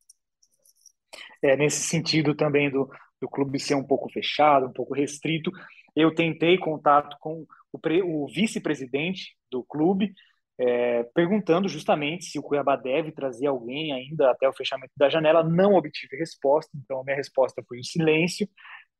É, 1.42 1.58
nesse 1.58 1.82
sentido 1.82 2.36
também 2.36 2.70
do, 2.70 2.88
do 3.20 3.28
clube 3.28 3.60
ser 3.60 3.74
um 3.74 3.84
pouco 3.84 4.08
fechado, 4.12 4.68
um 4.68 4.72
pouco 4.72 4.94
restrito, 4.94 5.50
eu 5.96 6.14
tentei 6.14 6.60
contato 6.60 7.18
com 7.20 7.44
o, 7.72 7.80
o 8.04 8.28
vice-presidente 8.28 9.36
do 9.52 9.64
clube, 9.64 10.14
é, 10.60 11.04
perguntando 11.16 11.68
justamente 11.68 12.26
se 12.26 12.38
o 12.38 12.44
Cuiabá 12.44 12.76
deve 12.76 13.12
trazer 13.12 13.48
alguém 13.48 13.92
ainda 13.94 14.30
até 14.30 14.48
o 14.48 14.54
fechamento 14.54 14.94
da 14.96 15.10
janela. 15.10 15.44
Não 15.44 15.74
obtive 15.74 16.16
resposta, 16.16 16.72
então 16.78 17.02
a 17.02 17.04
minha 17.04 17.18
resposta 17.18 17.64
foi 17.68 17.80
o 17.80 17.84
silêncio. 17.84 18.48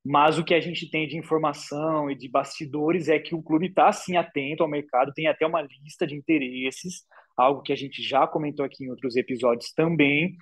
Mas 0.06 0.38
o 0.38 0.44
que 0.44 0.54
a 0.54 0.60
gente 0.60 0.90
tem 0.90 1.08
de 1.08 1.18
informação 1.18 2.12
e 2.12 2.16
de 2.16 2.28
bastidores 2.30 3.08
é 3.08 3.18
que 3.20 3.34
o 3.34 3.42
clube 3.42 3.68
está 3.68 3.92
sim 3.92 4.18
atento 4.18 4.62
ao 4.64 4.70
mercado, 4.70 5.14
tem 5.14 5.28
até 5.28 5.46
uma 5.46 5.62
lista 5.62 6.06
de 6.06 6.16
interesses, 6.16 7.06
algo 7.38 7.62
que 7.62 7.72
a 7.72 7.76
gente 7.76 8.04
já 8.04 8.28
comentou 8.28 8.66
aqui 8.66 8.84
em 8.84 8.90
outros 8.90 9.16
episódios 9.16 9.72
também, 9.72 10.36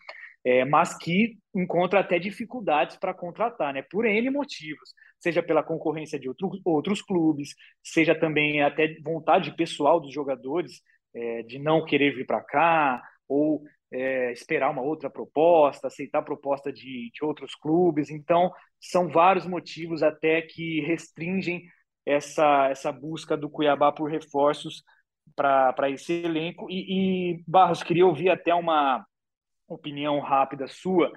é, 0.43 0.65
mas 0.65 0.97
que 0.97 1.37
encontra 1.55 1.99
até 1.99 2.17
dificuldades 2.17 2.97
para 2.97 3.13
contratar, 3.13 3.73
né? 3.73 3.83
Por 3.83 4.05
N 4.05 4.29
motivos 4.31 4.89
seja 5.21 5.43
pela 5.43 5.63
concorrência 5.63 6.19
de 6.19 6.27
outro, 6.27 6.49
outros 6.65 7.01
clubes, 7.01 7.53
seja 7.83 8.15
também 8.15 8.61
até 8.63 8.97
vontade 9.03 9.55
pessoal 9.55 9.99
dos 9.99 10.11
jogadores 10.11 10.81
é, 11.13 11.43
de 11.43 11.59
não 11.59 11.85
querer 11.85 12.15
vir 12.15 12.25
para 12.25 12.41
cá, 12.41 13.01
ou 13.27 13.61
é, 13.93 14.31
esperar 14.31 14.71
uma 14.71 14.81
outra 14.81 15.09
proposta, 15.09 15.87
aceitar 15.87 16.23
proposta 16.23 16.73
de, 16.73 17.11
de 17.13 17.23
outros 17.23 17.53
clubes. 17.53 18.09
Então, 18.09 18.51
são 18.81 19.07
vários 19.07 19.45
motivos 19.45 20.01
até 20.01 20.41
que 20.41 20.81
restringem 20.81 21.63
essa, 22.05 22.67
essa 22.69 22.91
busca 22.91 23.37
do 23.37 23.49
Cuiabá 23.49 23.91
por 23.91 24.09
reforços 24.09 24.83
para 25.35 25.89
esse 25.89 26.13
elenco. 26.23 26.67
E, 26.69 27.35
e, 27.35 27.43
Barros, 27.47 27.83
queria 27.83 28.05
ouvir 28.05 28.29
até 28.29 28.53
uma 28.53 29.05
opinião 29.67 30.19
rápida 30.19 30.67
sua, 30.67 31.11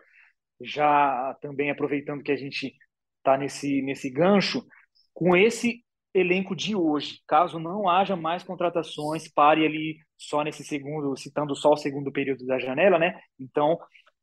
já 0.61 1.37
também 1.41 1.71
aproveitando 1.71 2.23
que 2.23 2.31
a 2.31 2.37
gente 2.37 2.75
tá 3.23 3.37
nesse, 3.37 3.83
nesse 3.83 4.11
gancho 4.11 4.65
com 5.13 5.37
esse 5.37 5.83
elenco 6.13 6.55
de 6.55 6.77
hoje. 6.77 7.21
Caso 7.27 7.59
não 7.59 7.89
haja 7.89 8.15
mais 8.15 8.43
contratações, 8.43 9.27
pare 9.27 9.65
ali 9.67 9.97
só 10.17 10.43
nesse 10.43 10.63
segundo, 10.63 11.17
citando 11.17 11.57
só 11.57 11.73
o 11.73 11.77
segundo 11.77 12.13
período 12.13 12.47
da 12.47 12.59
janela, 12.59 12.99
né? 12.99 13.19
Então, 13.39 13.79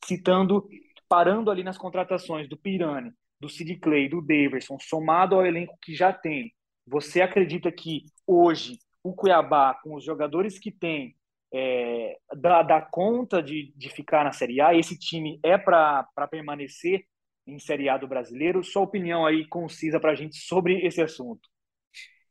citando, 0.06 0.67
parando 1.10 1.51
ali 1.51 1.63
nas 1.63 1.77
contratações 1.77 2.47
do 2.47 2.58
Pirani, 2.58 3.12
do 3.41 3.49
Sid 3.49 3.75
Clay, 3.77 4.08
do 4.08 4.21
Daverson, 4.21 4.77
somado 4.80 5.36
ao 5.36 5.45
elenco 5.45 5.75
que 5.82 5.95
já 5.95 6.13
tem, 6.13 6.54
você 6.86 7.21
acredita 7.21 7.71
que 7.71 8.04
hoje 8.25 8.77
o 9.04 9.13
Cuiabá, 9.13 9.73
com 9.84 9.95
os 9.95 10.04
jogadores 10.04 10.60
que 10.60 10.71
tem, 10.71 11.15
é, 11.51 12.17
dá, 12.38 12.62
dá 12.62 12.82
conta 12.82 13.41
de, 13.41 13.73
de 13.75 13.89
ficar 13.89 14.23
na 14.23 14.32
Série 14.32 14.62
A? 14.62 14.75
Esse 14.75 14.97
time 14.97 15.39
é 15.43 15.58
para 15.58 16.06
permanecer 16.30 17.04
em 17.47 17.58
Série 17.58 17.89
A 17.89 17.97
do 17.97 18.08
brasileiro. 18.08 18.63
Sua 18.63 18.84
opinião 18.84 19.25
aí 19.25 19.47
concisa 19.47 19.99
para 19.99 20.12
a 20.12 20.15
gente 20.15 20.38
sobre 20.38 20.86
esse 20.86 21.01
assunto. 21.01 21.49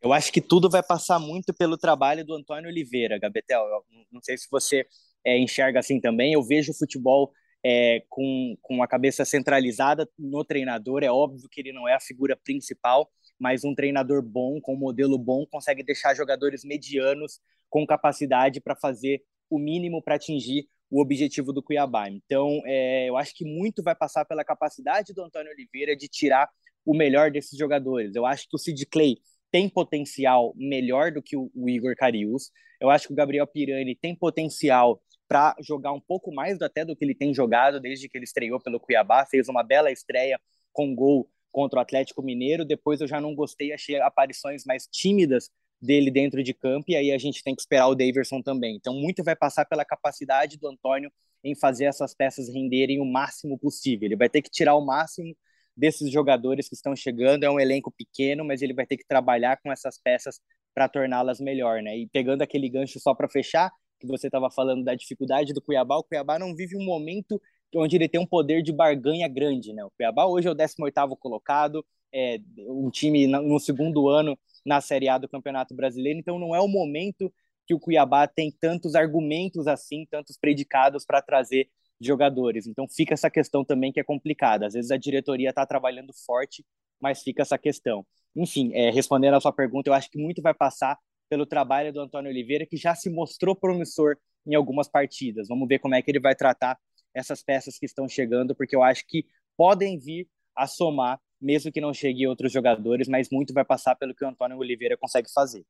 Eu 0.01 0.13
acho 0.13 0.33
que 0.33 0.41
tudo 0.41 0.71
vai 0.71 0.83
passar 0.83 1.19
muito 1.19 1.53
pelo 1.53 1.77
trabalho 1.77 2.25
do 2.25 2.35
Antônio 2.35 2.71
Oliveira, 2.71 3.19
Gabetel. 3.19 3.63
Eu 3.63 3.85
não 4.11 4.23
sei 4.23 4.39
se 4.39 4.49
você 4.51 4.87
é, 5.25 5.37
enxerga 5.39 5.81
assim 5.81 6.01
também. 6.01 6.33
Eu 6.33 6.43
vejo 6.43 6.71
o 6.71 6.79
futebol 6.79 7.33
é, 7.65 8.03
com, 8.09 8.57
com 8.63 8.83
a 8.83 8.89
cabeça 8.89 9.25
centralizada 9.25 10.09
no 10.19 10.45
treinador. 10.45 11.03
É 11.03 11.11
óbvio 11.11 11.49
que 11.49 11.61
ele 11.61 11.73
não 11.73 11.89
é 11.89 11.95
a 11.95 12.01
figura 12.01 12.37
principal, 12.37 13.11
mas 13.39 13.65
um 13.65 13.75
treinador 13.75 14.23
bom, 14.23 14.61
com 14.61 14.75
um 14.75 14.79
modelo 14.79 15.19
bom, 15.19 15.47
consegue 15.47 15.83
deixar 15.83 16.15
jogadores 16.15 16.65
medianos 16.65 17.41
com 17.69 17.87
capacidade 17.87 18.61
para 18.61 18.77
fazer 18.77 19.23
o 19.49 19.59
mínimo 19.59 20.03
para 20.03 20.17
atingir 20.17 20.69
o 20.91 21.01
objetivo 21.01 21.53
do 21.53 21.63
Cuiabá. 21.63 22.11
Então, 22.11 22.61
é, 22.65 23.09
eu 23.09 23.17
acho 23.17 23.35
que 23.35 23.45
muito 23.45 23.83
vai 23.83 23.95
passar 23.95 24.25
pela 24.25 24.45
capacidade 24.45 25.15
do 25.15 25.23
Antônio 25.23 25.53
Oliveira 25.53 25.97
de 25.97 26.09
tirar 26.09 26.49
o 26.85 26.97
melhor 26.97 27.31
desses 27.31 27.57
jogadores. 27.57 28.15
Eu 28.15 28.27
acho 28.27 28.49
que 28.49 28.57
o 28.57 28.59
Sid 28.59 28.87
Clay 28.87 29.19
tem 29.51 29.69
potencial 29.69 30.53
melhor 30.57 31.13
do 31.13 31.23
que 31.23 31.37
o, 31.37 31.51
o 31.55 31.69
Igor 31.69 31.95
Carius. 31.97 32.51
Eu 32.81 32.91
acho 32.91 33.07
que 33.07 33.13
o 33.13 33.17
Gabriel 33.17 33.47
Pirani 33.47 33.95
tem 33.95 34.15
potencial 34.15 35.01
para 35.31 35.55
jogar 35.61 35.93
um 35.93 36.01
pouco 36.01 36.35
mais 36.35 36.61
até 36.61 36.85
do 36.85 36.97
que 36.97 37.05
ele 37.05 37.15
tem 37.15 37.33
jogado 37.33 37.79
desde 37.79 38.09
que 38.09 38.19
ele 38.19 38.25
estreou 38.25 38.61
pelo 38.61 38.81
Cuiabá, 38.81 39.25
fez 39.25 39.49
uma 39.49 39.63
bela 39.63 39.93
estreia 39.93 40.41
com 40.73 40.93
gol 40.93 41.31
contra 41.53 41.79
o 41.79 41.83
Atlético 41.83 42.21
Mineiro. 42.21 42.65
Depois 42.65 43.01
eu 43.01 43.07
já 43.07 43.21
não 43.21 43.33
gostei, 43.33 43.73
achei 43.73 44.01
aparições 44.01 44.65
mais 44.65 44.89
tímidas 44.91 45.49
dele 45.81 46.11
dentro 46.11 46.43
de 46.43 46.53
campo, 46.53 46.87
e 46.89 46.97
aí 46.97 47.13
a 47.13 47.17
gente 47.17 47.45
tem 47.45 47.55
que 47.55 47.63
esperar 47.63 47.87
o 47.87 47.95
Daverson 47.95 48.43
também. 48.43 48.75
Então, 48.75 48.93
muito 48.93 49.23
vai 49.23 49.37
passar 49.37 49.65
pela 49.65 49.85
capacidade 49.85 50.59
do 50.59 50.67
Antônio 50.67 51.13
em 51.45 51.55
fazer 51.55 51.85
essas 51.85 52.13
peças 52.13 52.49
renderem 52.53 53.01
o 53.01 53.05
máximo 53.05 53.57
possível. 53.57 54.07
Ele 54.07 54.17
vai 54.17 54.29
ter 54.29 54.43
que 54.43 54.51
tirar 54.51 54.75
o 54.75 54.85
máximo 54.85 55.33
desses 55.77 56.11
jogadores 56.11 56.69
que 56.69 56.75
estão 56.75 56.97
chegando. 56.97 57.45
É 57.45 57.51
um 57.51 57.61
elenco 57.61 57.93
pequeno, 57.93 58.45
mas 58.45 58.63
ele 58.63 58.75
vai 58.75 58.85
ter 58.85 58.97
que 58.97 59.07
trabalhar 59.07 59.59
com 59.63 59.71
essas 59.71 59.97
peças 59.97 60.41
para 60.75 60.89
torná-las 60.89 61.39
melhor, 61.41 61.81
né? 61.83 61.97
E 61.97 62.09
pegando 62.09 62.43
aquele 62.43 62.69
gancho 62.69 62.99
só 62.99 63.15
para 63.15 63.29
fechar, 63.29 63.71
que 64.01 64.07
você 64.07 64.27
estava 64.27 64.51
falando 64.51 64.83
da 64.83 64.95
dificuldade 64.95 65.53
do 65.53 65.61
Cuiabá, 65.63 65.97
o 65.97 66.03
Cuiabá 66.03 66.39
não 66.39 66.55
vive 66.55 66.77
um 66.77 66.85
momento 66.85 67.41
onde 67.77 67.97
ele 67.97 68.09
tem 68.09 68.21
um 68.21 68.27
poder 68.27 68.63
de 68.63 68.73
barganha 68.73 69.29
grande, 69.29 69.73
né? 69.73 69.85
O 69.85 69.91
Cuiabá 69.91 70.27
hoje 70.27 70.49
é 70.49 70.51
o 70.51 70.55
18º 70.55 71.17
colocado, 71.17 71.85
é 72.13 72.39
um 72.69 72.91
time 72.91 73.27
no 73.27 73.61
segundo 73.61 74.09
ano 74.09 74.37
na 74.67 74.81
Série 74.81 75.09
A 75.09 75.19
do 75.19 75.29
Campeonato 75.29 75.75
Brasileiro, 75.75 76.19
então 76.19 76.39
não 76.39 76.55
é 76.55 76.61
o 76.61 76.67
momento 76.67 77.33
que 77.67 77.75
o 77.75 77.79
Cuiabá 77.79 78.27
tem 78.27 78.51
tantos 78.51 78.97
argumentos 78.97 79.69
assim, 79.69 80.05
tantos 80.11 80.37
predicados 80.37 81.05
para 81.05 81.23
trazer 81.23 81.69
jogadores. 82.01 82.67
Então 82.67 82.89
fica 82.89 83.15
essa 83.15 83.31
questão 83.31 83.65
também 83.65 83.93
que 83.93 84.01
é 84.01 84.05
complicada. 84.05 84.67
Às 84.67 84.75
vezes 84.75 84.91
a 84.91 84.97
diretoria 84.97 85.51
está 85.51 85.65
trabalhando 85.65 86.13
forte, 86.27 86.65
mas 87.01 87.23
fica 87.23 87.43
essa 87.43 87.59
questão. 87.59 88.05
Enfim, 88.35 88.73
é, 88.75 88.91
respondendo 88.91 89.35
a 89.35 89.41
sua 89.41 89.53
pergunta, 89.53 89.89
eu 89.89 89.95
acho 89.95 90.11
que 90.11 90.19
muito 90.19 90.43
vai 90.43 90.55
passar 90.55 90.99
pelo 91.31 91.47
trabalho 91.47 91.93
do 91.93 92.01
Antônio 92.01 92.31
Oliveira, 92.31 92.67
que 92.67 92.77
já 92.77 92.95
se 92.95 93.09
mostrou 93.09 93.57
promissor 93.57 94.19
em 94.47 94.55
algumas 94.55 94.89
partidas. 94.89 95.49
Vamos 95.49 95.67
ver 95.67 95.79
como 95.79 95.95
é 95.95 96.03
que 96.03 96.11
ele 96.11 96.21
vai 96.21 96.35
tratar 96.35 96.79
essas 97.15 97.43
peças 97.43 97.79
que 97.79 97.87
estão 97.87 98.07
chegando, 98.09 98.55
porque 98.55 98.77
eu 98.77 98.83
acho 98.83 99.07
que 99.07 99.25
podem 99.57 99.99
vir 99.99 100.29
a 100.55 100.67
somar 100.67 101.19
mesmo 101.41 101.73
que 101.73 101.81
não 101.81 101.95
chegue 101.95 102.27
outros 102.27 102.53
jogadores, 102.53 103.09
mas 103.09 103.31
muito 103.31 103.55
vai 103.55 103.65
passar 103.65 103.95
pelo 103.95 104.15
que 104.15 104.25
o 104.25 104.29
Antônio 104.29 104.59
Oliveira 104.59 104.97
consegue 104.97 105.33
fazer. 105.33 105.65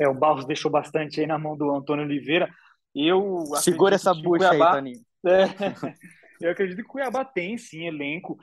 É, 0.00 0.08
o 0.08 0.14
Barros 0.14 0.46
deixou 0.46 0.70
bastante 0.70 1.20
aí 1.20 1.26
na 1.26 1.38
mão 1.38 1.56
do 1.56 1.70
Antônio 1.70 2.04
Oliveira. 2.04 2.48
Eu 2.94 3.44
Segura 3.56 3.96
essa 3.96 4.14
bucha 4.14 4.48
Cuiabá, 4.48 4.70
aí, 4.70 4.76
Toninho. 4.76 5.04
É, 5.26 6.48
eu 6.48 6.50
acredito 6.50 6.76
que 6.76 6.82
o 6.82 6.88
Cuiabá 6.88 7.24
tem 7.24 7.56
sim 7.56 7.86
elenco 7.86 8.38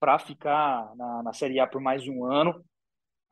para 0.00 0.18
ficar 0.18 0.92
na, 0.96 1.22
na 1.22 1.32
Série 1.32 1.60
A 1.60 1.66
por 1.68 1.80
mais 1.80 2.06
um 2.08 2.24
ano, 2.24 2.64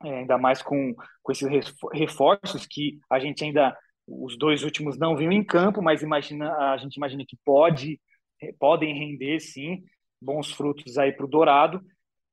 é, 0.03 0.19
ainda 0.19 0.37
mais 0.37 0.61
com, 0.61 0.93
com 1.23 1.31
esses 1.31 1.47
reforços 1.93 2.65
que 2.65 2.99
a 3.09 3.19
gente 3.19 3.43
ainda, 3.43 3.75
os 4.07 4.37
dois 4.37 4.63
últimos 4.63 4.97
não 4.97 5.15
viram 5.15 5.31
em 5.31 5.43
campo, 5.43 5.81
mas 5.81 6.01
imagina, 6.01 6.51
a 6.73 6.77
gente 6.77 6.95
imagina 6.95 7.23
que 7.27 7.37
pode, 7.43 7.99
podem 8.59 8.93
render 8.93 9.39
sim 9.39 9.83
bons 10.21 10.51
frutos 10.51 10.97
aí 10.97 11.11
para 11.11 11.25
o 11.25 11.29
Dourado. 11.29 11.81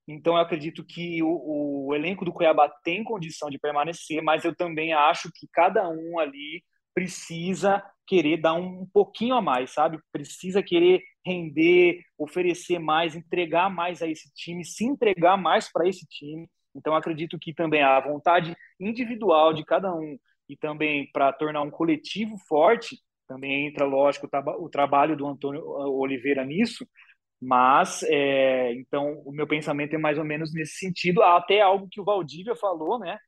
Então, 0.06 0.34
eu 0.34 0.40
acredito 0.40 0.84
que 0.84 1.22
o, 1.22 1.86
o, 1.86 1.94
elenco 1.94 2.24
do 2.24 2.32
Cuiabá 2.32 2.68
tem 2.82 3.04
condição 3.04 3.48
de 3.48 3.58
permanecer, 3.58 4.20
mas 4.22 4.44
eu 4.44 4.54
também 4.54 4.92
acho 4.92 5.30
que 5.32 5.46
cada 5.52 5.88
um 5.88 6.18
ali 6.18 6.62
precisa 6.94 7.82
querer 8.06 8.36
dar 8.38 8.54
um 8.54 8.86
pouquinho 8.92 9.34
a 9.34 9.40
mais, 9.40 9.70
sabe? 9.70 9.98
Precisa 10.10 10.62
querer 10.62 11.02
render, 11.24 12.00
oferecer 12.18 12.78
mais, 12.78 13.14
entregar 13.14 13.70
mais 13.70 14.02
a 14.02 14.08
esse 14.08 14.30
time, 14.34 14.64
se 14.64 14.84
entregar 14.84 15.36
mais 15.36 15.70
para 15.70 15.88
esse 15.88 16.04
time. 16.06 16.48
Então, 16.74 16.94
acredito 16.94 17.38
que 17.38 17.52
também 17.52 17.82
a 17.82 18.00
vontade 18.00 18.56
individual 18.80 19.52
de 19.52 19.64
cada 19.64 19.94
um 19.94 20.18
e 20.48 20.56
também 20.56 21.10
para 21.12 21.32
tornar 21.32 21.62
um 21.62 21.70
coletivo 21.70 22.36
forte, 22.48 22.98
também 23.26 23.66
entra, 23.66 23.86
lógico, 23.86 24.28
o, 24.58 24.68
trabalho 24.68 25.16
do 25.16 25.26
Antônio 25.26 25.62
Oliveira 25.64 26.44
nisso, 26.44 26.86
mas, 27.40 28.02
é, 28.04 28.72
então, 28.74 29.20
o 29.24 29.32
meu 29.32 29.46
pensamento 29.46 29.94
é 29.94 29.98
mais 29.98 30.18
ou 30.18 30.24
menos 30.24 30.52
nesse 30.52 30.76
sentido, 30.76 31.22
até 31.22 31.60
algo 31.60 31.88
que 31.90 32.00
o 32.00 32.04
Valdívia 32.04 32.54
falou, 32.54 32.98
né, 32.98 33.18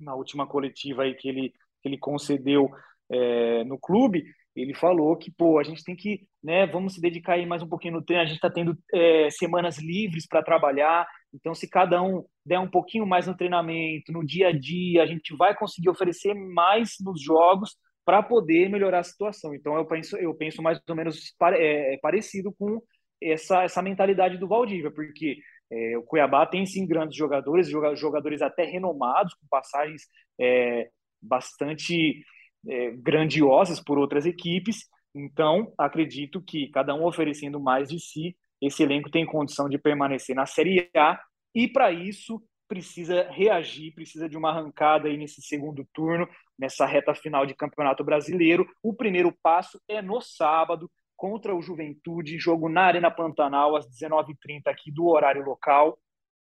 na 0.00 0.14
última 0.14 0.46
coletiva 0.46 1.02
aí 1.02 1.14
que 1.14 1.28
ele, 1.28 1.50
que 1.82 1.88
ele 1.88 1.98
concedeu 1.98 2.70
é, 3.10 3.64
no 3.64 3.78
clube, 3.78 4.24
ele 4.54 4.74
falou 4.74 5.16
que, 5.16 5.30
pô, 5.30 5.58
a 5.58 5.62
gente 5.62 5.82
tem 5.84 5.96
que, 5.96 6.26
né, 6.42 6.66
vamos 6.66 6.94
se 6.94 7.00
dedicar 7.00 7.34
aí 7.34 7.46
mais 7.46 7.62
um 7.62 7.68
pouquinho 7.68 7.94
no 7.94 8.04
treino, 8.04 8.22
a 8.22 8.26
gente 8.26 8.36
está 8.36 8.50
tendo 8.50 8.76
é, 8.92 9.30
semanas 9.30 9.78
livres 9.78 10.26
para 10.26 10.42
trabalhar, 10.42 11.06
então 11.34 11.54
se 11.54 11.68
cada 11.68 12.02
um 12.02 12.24
der 12.44 12.58
um 12.58 12.68
pouquinho 12.68 13.06
mais 13.06 13.26
no 13.26 13.36
treinamento, 13.36 14.12
no 14.12 14.24
dia 14.24 14.48
a 14.48 14.52
dia, 14.52 15.02
a 15.02 15.06
gente 15.06 15.34
vai 15.36 15.54
conseguir 15.54 15.88
oferecer 15.88 16.34
mais 16.34 16.96
nos 17.00 17.20
jogos 17.22 17.76
para 18.04 18.22
poder 18.22 18.68
melhorar 18.68 19.00
a 19.00 19.04
situação. 19.04 19.54
Então 19.54 19.76
eu 19.76 19.86
penso, 19.86 20.16
eu 20.16 20.34
penso 20.34 20.62
mais 20.62 20.80
ou 20.88 20.96
menos 20.96 21.34
é, 21.54 21.98
parecido 22.02 22.52
com 22.58 22.82
essa, 23.20 23.62
essa 23.62 23.82
mentalidade 23.82 24.36
do 24.38 24.48
Valdívia, 24.48 24.90
porque 24.90 25.38
é, 25.70 25.96
o 25.96 26.02
Cuiabá 26.02 26.46
tem 26.46 26.66
sim 26.66 26.86
grandes 26.86 27.16
jogadores, 27.16 27.68
jogadores 27.96 28.42
até 28.42 28.64
renomados, 28.64 29.34
com 29.34 29.46
passagens 29.48 30.02
é, 30.38 30.90
bastante 31.20 32.24
é, 32.68 32.90
grandiosas 32.90 33.80
por 33.80 33.98
outras 33.98 34.26
equipes. 34.26 34.88
Então, 35.14 35.72
acredito 35.78 36.42
que 36.42 36.68
cada 36.68 36.94
um 36.94 37.04
oferecendo 37.04 37.60
mais 37.60 37.88
de 37.88 38.00
si, 38.00 38.36
esse 38.62 38.82
elenco 38.82 39.10
tem 39.10 39.26
condição 39.26 39.68
de 39.68 39.76
permanecer 39.76 40.36
na 40.36 40.46
Série 40.46 40.88
A 40.96 41.20
e, 41.54 41.66
para 41.66 41.90
isso, 41.90 42.40
precisa 42.68 43.28
reagir, 43.30 43.92
precisa 43.92 44.28
de 44.28 44.36
uma 44.36 44.50
arrancada 44.50 45.08
aí 45.08 45.16
nesse 45.18 45.42
segundo 45.42 45.86
turno, 45.92 46.26
nessa 46.58 46.86
reta 46.86 47.14
final 47.14 47.44
de 47.44 47.54
Campeonato 47.54 48.02
Brasileiro. 48.02 48.66
O 48.82 48.94
primeiro 48.94 49.34
passo 49.42 49.78
é 49.88 50.00
no 50.00 50.20
sábado, 50.20 50.90
contra 51.16 51.54
o 51.54 51.60
Juventude, 51.60 52.38
jogo 52.38 52.68
na 52.68 52.82
Arena 52.82 53.10
Pantanal, 53.10 53.76
às 53.76 53.86
19h30 53.86 54.62
aqui 54.66 54.90
do 54.90 55.06
horário 55.06 55.44
local. 55.44 55.98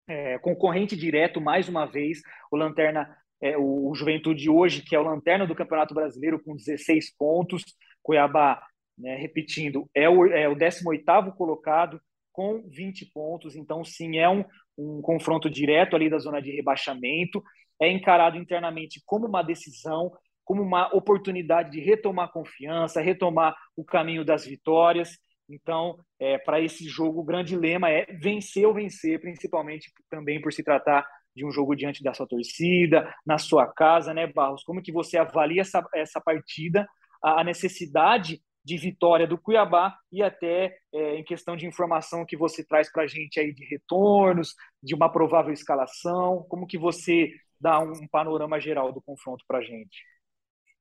É, 0.07 0.39
concorrente 0.39 0.95
direto, 0.95 1.41
mais 1.41 1.67
uma 1.67 1.85
vez, 1.85 2.21
o 2.51 2.55
Lanterna, 2.55 3.15
é, 3.41 3.57
o, 3.57 3.89
o, 3.89 3.95
Juventude 3.95 4.49
hoje, 4.49 4.83
que 4.83 4.95
é 4.95 4.99
o 4.99 5.03
Lanterna 5.03 5.45
do 5.45 5.55
Campeonato 5.55 5.93
Brasileiro, 5.93 6.41
com 6.41 6.55
16 6.55 7.15
pontos. 7.17 7.63
Cuiabá, 8.01 8.65
né, 8.97 9.15
repetindo, 9.15 9.89
é 9.93 10.09
o, 10.09 10.25
é 10.27 10.47
o 10.47 10.55
18º 10.55 11.35
colocado, 11.35 11.99
com 12.31 12.61
20 12.69 13.05
pontos. 13.13 13.55
Então, 13.55 13.83
sim, 13.83 14.17
é 14.17 14.29
um, 14.29 14.43
um 14.77 15.01
confronto 15.01 15.49
direto 15.49 15.95
ali 15.95 16.09
da 16.09 16.19
zona 16.19 16.41
de 16.41 16.51
rebaixamento. 16.51 17.41
É 17.81 17.89
encarado 17.89 18.37
internamente 18.37 19.01
como 19.05 19.25
uma 19.25 19.41
decisão, 19.41 20.11
como 20.43 20.61
uma 20.61 20.93
oportunidade 20.93 21.71
de 21.71 21.79
retomar 21.79 22.31
confiança, 22.31 23.01
retomar 23.01 23.55
o 23.75 23.85
caminho 23.85 24.25
das 24.25 24.45
vitórias. 24.45 25.17
Então, 25.49 25.97
é, 26.19 26.37
para 26.37 26.59
esse 26.59 26.87
jogo, 26.89 27.21
o 27.21 27.25
grande 27.25 27.55
lema 27.55 27.89
é 27.89 28.05
vencer 28.05 28.65
ou 28.67 28.73
vencer, 28.73 29.19
principalmente 29.21 29.91
também 30.09 30.41
por 30.41 30.51
se 30.51 30.63
tratar 30.63 31.07
de 31.35 31.45
um 31.45 31.51
jogo 31.51 31.75
diante 31.75 32.03
da 32.03 32.13
sua 32.13 32.27
torcida, 32.27 33.13
na 33.25 33.37
sua 33.37 33.67
casa, 33.67 34.13
né, 34.13 34.27
Barros? 34.27 34.63
Como 34.63 34.81
que 34.81 34.91
você 34.91 35.17
avalia 35.17 35.61
essa, 35.61 35.85
essa 35.93 36.19
partida, 36.21 36.87
a 37.21 37.43
necessidade 37.43 38.41
de 38.65 38.77
vitória 38.77 39.27
do 39.27 39.37
Cuiabá 39.37 39.95
e 40.11 40.23
até 40.23 40.75
é, 40.91 41.17
em 41.17 41.23
questão 41.23 41.55
de 41.55 41.67
informação 41.67 42.25
que 42.25 42.35
você 42.35 42.65
traz 42.65 42.91
para 42.91 43.03
a 43.03 43.07
gente 43.07 43.39
aí 43.39 43.53
de 43.53 43.63
retornos, 43.65 44.55
de 44.81 44.95
uma 44.95 45.07
provável 45.07 45.53
escalação, 45.53 46.43
como 46.49 46.65
que 46.65 46.77
você 46.77 47.29
dá 47.61 47.79
um 47.79 48.07
panorama 48.07 48.59
geral 48.59 48.91
do 48.91 49.01
confronto 49.01 49.45
para 49.47 49.59
a 49.59 49.61
gente? 49.61 50.03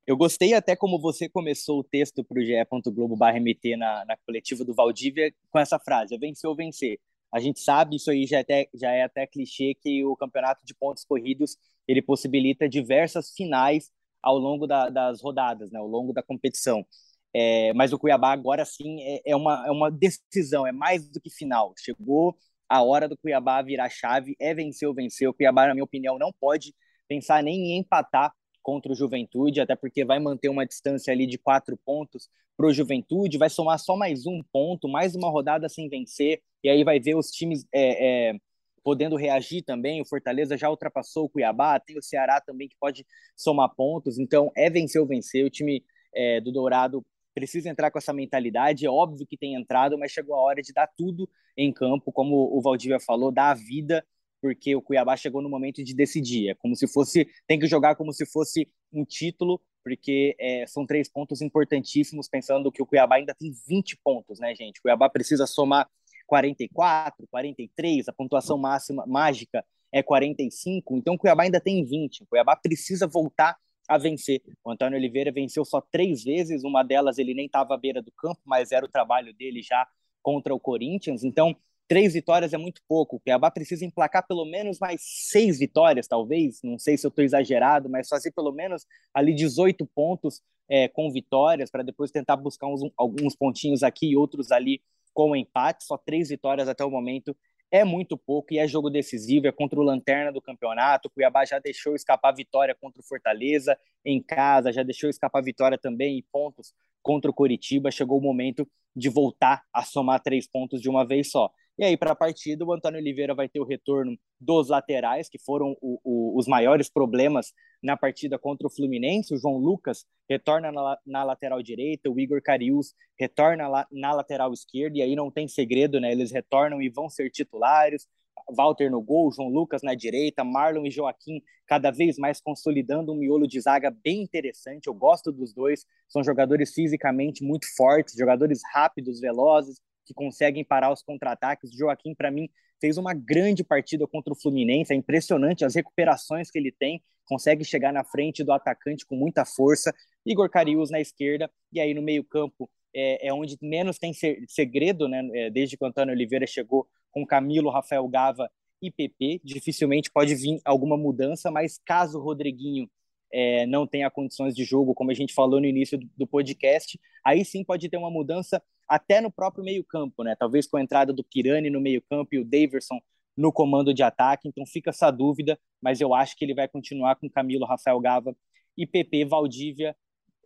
Eu 0.07 0.17
gostei 0.17 0.55
até 0.55 0.75
como 0.75 0.99
você 1.01 1.29
começou 1.29 1.81
o 1.81 1.85
texto 1.85 2.25
para 2.25 2.39
o 2.39 2.45
ge.globo.mt 2.45 3.77
na, 3.77 4.05
na 4.07 4.17
coletiva 4.27 4.65
do 4.65 4.75
Valdívia 4.75 5.33
com 5.51 5.59
essa 5.59 5.79
frase, 5.79 6.17
vencer 6.17 6.49
ou 6.49 6.57
vencer. 6.57 6.99
A 7.31 7.41
gente 7.41 7.61
sabe, 7.61 7.97
isso 7.97 8.11
aí 8.11 8.27
já 8.27 8.39
é, 8.39 8.41
até, 8.41 8.69
já 8.75 8.93
é 8.93 9.03
até 9.03 9.27
clichê, 9.27 9.75
que 9.75 10.05
o 10.05 10.17
campeonato 10.17 10.65
de 10.65 10.75
pontos 10.75 11.05
corridos 11.05 11.57
ele 11.87 12.01
possibilita 12.01 12.69
diversas 12.69 13.31
finais 13.35 13.91
ao 14.23 14.39
longo 14.39 14.67
da, 14.67 14.89
das 14.89 15.21
rodadas, 15.21 15.71
né, 15.71 15.79
ao 15.79 15.87
longo 15.87 16.13
da 16.13 16.23
competição. 16.23 16.87
É, 17.35 17.73
mas 17.75 17.93
o 17.93 17.99
Cuiabá 17.99 18.33
agora 18.33 18.65
sim 18.65 19.03
é, 19.03 19.23
é, 19.27 19.37
uma, 19.37 19.67
é 19.67 19.71
uma 19.71 19.91
decisão, 19.91 20.67
é 20.67 20.73
mais 20.73 21.09
do 21.09 21.21
que 21.21 21.31
final. 21.31 21.75
Chegou 21.77 22.37
a 22.69 22.83
hora 22.83 23.09
do 23.09 23.17
Cuiabá 23.17 23.61
virar 23.63 23.89
chave, 23.91 24.37
é 24.41 24.55
vencer 24.55 24.89
ou 24.89 24.95
vencer. 24.95 25.29
O 25.29 25.35
Cuiabá, 25.35 25.67
na 25.67 25.75
minha 25.75 25.85
opinião, 25.85 26.19
não 26.19 26.33
pode 26.41 26.75
pensar 27.09 27.43
nem 27.43 27.73
em 27.73 27.79
empatar 27.79 28.33
contra 28.63 28.91
o 28.91 28.95
Juventude, 28.95 29.61
até 29.61 29.77
porque 29.77 30.05
vai 30.05 30.19
manter 30.19 30.49
uma 30.49 30.65
distância 30.65 31.13
ali 31.13 31.27
de 31.27 31.37
quatro 31.37 31.79
pontos 31.85 32.29
para 32.57 32.67
o 32.67 32.73
Juventude, 32.73 33.37
vai 33.37 33.51
somar 33.51 33.79
só 33.79 33.97
mais 33.97 34.27
um 34.27 34.43
ponto, 34.53 34.89
mais 34.89 35.15
uma 35.15 35.29
rodada 35.29 35.69
sem 35.69 35.89
vencer, 35.89 36.41
e 36.63 36.69
aí 36.69 36.85
vai 36.85 36.99
ver 37.01 37.17
os 37.17 37.31
times 37.31 37.67
é, 37.75 38.31
é, 38.31 38.35
podendo 38.83 39.17
reagir 39.17 39.63
também. 39.65 40.01
O 40.01 40.07
Fortaleza 40.07 40.57
já 40.57 40.71
ultrapassou 40.71 41.25
o 41.25 41.29
Cuiabá, 41.29 41.79
tem 41.81 41.99
o 41.99 42.03
Ceará 42.03 42.41
também 42.41 42.69
que 42.69 42.77
pode 42.81 43.05
somar 43.37 43.75
pontos, 43.75 44.19
então 44.19 44.51
é 44.57 44.71
vencer 44.71 45.01
ou 45.01 45.07
vencer. 45.07 45.45
O 45.45 45.51
time 45.51 45.85
é, 46.15 46.41
do 46.41 46.53
Dourado 46.53 47.05
precisa 47.35 47.69
entrar 47.69 47.91
com 47.91 47.99
essa 47.99 48.13
mentalidade. 48.13 48.87
É 48.87 48.91
óbvio 48.91 49.27
que 49.27 49.37
tem 49.37 49.55
entrado, 49.55 49.99
mas 49.99 50.13
chegou 50.13 50.35
a 50.35 50.41
hora 50.41 50.63
de 50.63 50.73
dar 50.73 50.87
tudo 50.87 51.29
em 51.57 51.73
campo, 51.73 52.13
como 52.13 52.57
o 52.57 52.61
Valdívia 52.63 53.01
falou, 53.01 53.33
dar 53.33 53.51
a 53.51 53.55
vida 53.55 54.05
porque 54.45 54.77
o 54.77 54.83
Cuiabá 54.83 55.17
chegou 55.17 55.41
no 55.41 55.49
momento 55.49 55.83
de 55.83 55.95
decidir. 55.95 56.51
É 56.51 56.55
como 56.55 56.77
se 56.77 56.87
fosse, 56.87 57.27
tem 57.47 57.59
que 57.59 57.67
jogar 57.67 57.97
como 57.97 58.13
se 58.13 58.27
fosse 58.27 58.69
um 58.93 59.03
título, 59.03 59.59
porque 59.83 60.37
é, 60.39 60.67
são 60.67 60.85
três 60.85 61.09
pontos 61.09 61.41
importantíssimos, 61.41 62.29
pensando 62.29 62.71
que 62.71 62.83
o 62.83 62.87
Cuiabá 62.87 63.17
ainda 63.17 63.35
tem 63.35 63.55
20 63.67 63.97
pontos, 64.05 64.39
né, 64.39 64.55
gente? 64.55 64.81
O 64.81 64.83
Cuiabá 64.83 65.09
precisa 65.09 65.47
somar 65.47 65.89
44, 66.27 67.27
43, 67.31 68.07
a 68.07 68.13
pontuação 68.13 68.59
máxima 68.59 69.07
mágica 69.07 69.65
é 69.91 70.03
45, 70.03 70.99
então 70.99 71.15
o 71.15 71.19
Cuiabá 71.19 71.45
ainda 71.45 71.59
tem 71.59 71.83
20. 71.83 72.25
O 72.25 72.27
Cuiabá 72.27 72.55
precisa 72.55 73.07
voltar 73.07 73.57
a 73.89 73.99
vencer. 73.99 74.41
O 74.65 74.71
Antônio 74.71 74.99
Oliveira 74.99 75.31
venceu 75.31 75.65
só 75.65 75.81
três 75.81 76.25
vezes, 76.25 76.65
uma 76.65 76.83
delas 76.83 77.19
ele 77.19 77.35
nem 77.35 77.47
estava 77.47 77.75
à 77.75 77.77
beira 77.77 78.03
do 78.03 78.11
campo, 78.13 78.41
mas 78.45 78.73
era 78.73 78.85
o 78.85 78.89
trabalho 78.89 79.33
dele 79.35 79.63
já 79.63 79.87
contra 80.23 80.55
o 80.55 80.61
Corinthians. 80.61 81.23
Então, 81.23 81.55
três 81.87 82.15
vitórias 82.15 82.53
é 82.53 82.59
muito 82.59 82.81
pouco. 82.89 83.17
O 83.17 83.21
Cuiabá 83.21 83.51
precisa 83.51 83.85
emplacar 83.85 84.27
pelo 84.27 84.45
menos 84.45 84.79
mais 84.79 85.03
seis 85.03 85.59
vitórias, 85.59 86.09
talvez. 86.09 86.61
Não 86.63 86.79
sei 86.79 86.97
se 86.97 87.07
eu 87.07 87.11
estou 87.11 87.25
exagerado, 87.25 87.89
mas 87.89 88.09
fazer 88.09 88.33
pelo 88.33 88.53
menos 88.53 88.87
ali 89.13 89.35
18 89.35 89.87
pontos 89.95 90.43
é, 90.69 90.89
com 90.89 91.11
vitórias, 91.13 91.71
para 91.71 91.83
depois 91.83 92.11
tentar 92.11 92.37
buscar 92.37 92.67
uns, 92.67 92.91
alguns 92.97 93.37
pontinhos 93.37 93.83
aqui 93.83 94.11
e 94.11 94.17
outros 94.17 94.51
ali 94.51 94.81
com 95.13 95.37
empate. 95.37 95.85
Só 95.85 95.97
três 95.99 96.31
vitórias 96.31 96.69
até 96.69 96.85
o 96.85 96.91
momento 96.91 97.37
é 97.71 97.85
muito 97.85 98.17
pouco 98.17 98.53
e 98.53 98.59
é 98.59 98.69
jogo 98.69 98.89
decisivo, 98.89 99.47
é 99.47 99.53
contra 99.53 99.79
o 99.79 99.83
Lanterna 99.83 100.31
do 100.31 100.41
campeonato. 100.41 101.09
O 101.09 101.11
Cuiabá 101.11 101.45
já 101.45 101.59
deixou 101.59 101.95
escapar 101.95 102.33
vitória 102.33 102.75
contra 102.75 103.01
o 103.01 103.05
Fortaleza 103.05 103.77
em 104.05 104.23
casa, 104.23 104.73
já 104.73 104.83
deixou 104.83 105.11
escapar 105.11 105.43
vitória 105.43 105.77
também 105.77 106.19
e 106.19 106.23
pontos 106.23 106.73
contra 107.03 107.31
o 107.31 107.35
Coritiba. 107.35 107.91
Chegou 107.91 108.19
o 108.19 108.23
momento 108.23 108.69
de 108.95 109.09
voltar 109.09 109.63
a 109.73 109.83
somar 109.83 110.21
três 110.21 110.47
pontos 110.47 110.81
de 110.81 110.89
uma 110.89 111.05
vez 111.05 111.31
só. 111.31 111.51
E 111.77 111.85
aí, 111.85 111.97
para 111.97 112.13
a 112.13 112.17
partida, 112.17 112.65
o 112.65 112.73
Antônio 112.73 113.01
Oliveira 113.01 113.35
vai 113.35 113.49
ter 113.49 113.59
o 113.59 113.65
retorno 113.65 114.17
dos 114.41 114.69
laterais, 114.69 115.29
que 115.29 115.41
foram 115.41 115.77
o, 115.81 116.01
o, 116.05 116.39
os 116.39 116.47
maiores 116.47 116.89
problemas 116.89 117.53
na 117.83 117.97
partida 117.97 118.39
contra 118.39 118.67
o 118.67 118.71
Fluminense. 118.71 119.35
O 119.35 119.39
João 119.39 119.57
Lucas 119.57 120.07
retorna 120.31 120.71
na, 120.71 120.99
na 121.05 121.25
lateral 121.25 121.61
direita, 121.61 122.09
o 122.09 122.21
Igor 122.21 122.41
Carius 122.41 122.95
retorna 123.19 123.65
na 123.91 124.13
lateral 124.13 124.53
esquerda, 124.53 124.99
e 124.99 125.03
aí 125.03 125.17
não 125.17 125.33
tem 125.33 125.49
segredo, 125.49 126.01
né? 126.01 126.13
Eles 126.13 126.31
retornam 126.31 126.81
e 126.81 126.89
vão 126.89 127.09
ser 127.09 127.29
titulares. 127.31 128.07
Walter 128.55 128.91
no 128.91 129.01
gol, 129.01 129.33
João 129.33 129.49
Lucas 129.49 129.83
na 129.83 129.95
direita, 129.95 130.45
Marlon 130.45 130.85
e 130.87 130.91
Joaquim 130.91 131.41
cada 131.67 131.91
vez 131.91 132.19
mais 132.19 132.41
consolidando 132.41 133.13
um 133.13 133.17
miolo 133.17 133.49
de 133.49 133.61
zaga 133.61 133.91
bem 133.91 134.23
interessante. 134.23 134.87
Eu 134.87 134.95
gosto 134.95 135.33
dos 135.33 135.53
dois, 135.55 135.87
são 136.09 136.23
jogadores 136.23 136.73
fisicamente 136.73 137.43
muito 137.43 137.67
fortes, 137.75 138.15
jogadores 138.15 138.61
rápidos, 138.73 139.19
velozes, 139.19 139.81
que 140.05 140.15
conseguem 140.15 140.65
parar 140.65 140.93
os 140.93 141.03
contra-ataques. 141.03 141.73
Joaquim, 141.73 142.15
para 142.15 142.31
mim, 142.31 142.49
fez 142.81 142.99
uma 142.99 143.15
grande 143.15 143.65
partida 143.65 144.07
contra 144.07 144.33
o 144.33 144.37
Fluminense. 144.37 144.93
É 144.93 144.97
impressionante 144.97 145.65
as 145.65 145.75
recuperações 145.75 146.51
que 146.51 146.59
ele 146.59 146.73
tem. 146.73 147.03
Consegue 147.25 147.65
chegar 147.65 147.93
na 147.93 148.05
frente 148.05 148.45
do 148.45 148.53
atacante 148.53 149.07
com 149.07 149.17
muita 149.17 149.45
força. 149.45 149.95
Igor 150.25 150.51
Carius 150.51 150.91
na 150.91 151.01
esquerda. 151.01 151.51
E 151.73 151.81
aí 151.81 151.95
no 151.95 152.03
meio-campo, 152.03 152.71
é, 152.95 153.29
é 153.29 153.33
onde 153.33 153.57
menos 153.61 153.99
tem 153.99 154.13
segredo, 154.49 155.09
né? 155.09 155.29
É, 155.35 155.51
desde 155.51 155.77
que 155.77 155.85
o 155.85 155.87
Antônio 155.87 156.15
Oliveira 156.15 156.47
chegou 156.47 156.87
com 157.11 157.27
Camilo, 157.27 157.71
Rafael 157.71 158.07
Gava 158.09 158.51
e 158.81 158.91
PP. 158.91 159.41
Dificilmente 159.43 160.11
pode 160.11 160.35
vir 160.35 160.61
alguma 160.65 160.97
mudança, 160.97 161.51
mas 161.51 161.81
caso 161.85 162.19
o 162.19 162.23
Rodriguinho 162.23 162.89
é, 163.35 163.67
não 163.67 163.85
tenha 163.85 164.09
condições 164.09 164.55
de 164.55 164.63
jogo, 164.63 164.95
como 164.95 165.11
a 165.11 165.15
gente 165.15 165.35
falou 165.35 165.61
no 165.61 165.67
início 165.67 165.99
do, 166.17 166.25
podcast, 166.25 167.01
aí 167.25 167.45
sim 167.45 167.65
pode 167.65 167.89
ter 167.89 167.97
uma 167.97 168.11
mudança 168.11 168.63
até 168.89 169.21
no 169.21 169.29
próprio 169.29 169.65
meio-campo, 169.65 170.23
né? 170.23 170.37
Talvez 170.39 170.69
com 170.69 170.77
a 170.77 170.83
entrada 170.83 171.13
do 171.13 171.25
Pirani 171.25 171.69
no 171.69 171.81
meio-campo 171.81 172.33
e 172.33 172.39
o 172.39 172.45
Daverson 172.45 173.01
no 173.37 173.53
comando 173.53 173.93
de 173.93 174.05
ataque. 174.05 174.47
Então 174.47 174.65
fica 174.65 174.91
essa 174.91 175.11
dúvida, 175.11 175.59
mas 175.83 176.01
eu 176.01 176.15
acho 176.15 176.37
que 176.37 176.45
ele 176.45 176.55
vai 176.55 176.69
continuar 176.69 177.17
com 177.17 177.29
Camilo, 177.29 177.67
Rafael 177.67 177.99
Gava 177.99 178.37
e 178.77 178.87
PP, 178.87 179.25
Valdívia, 179.25 179.97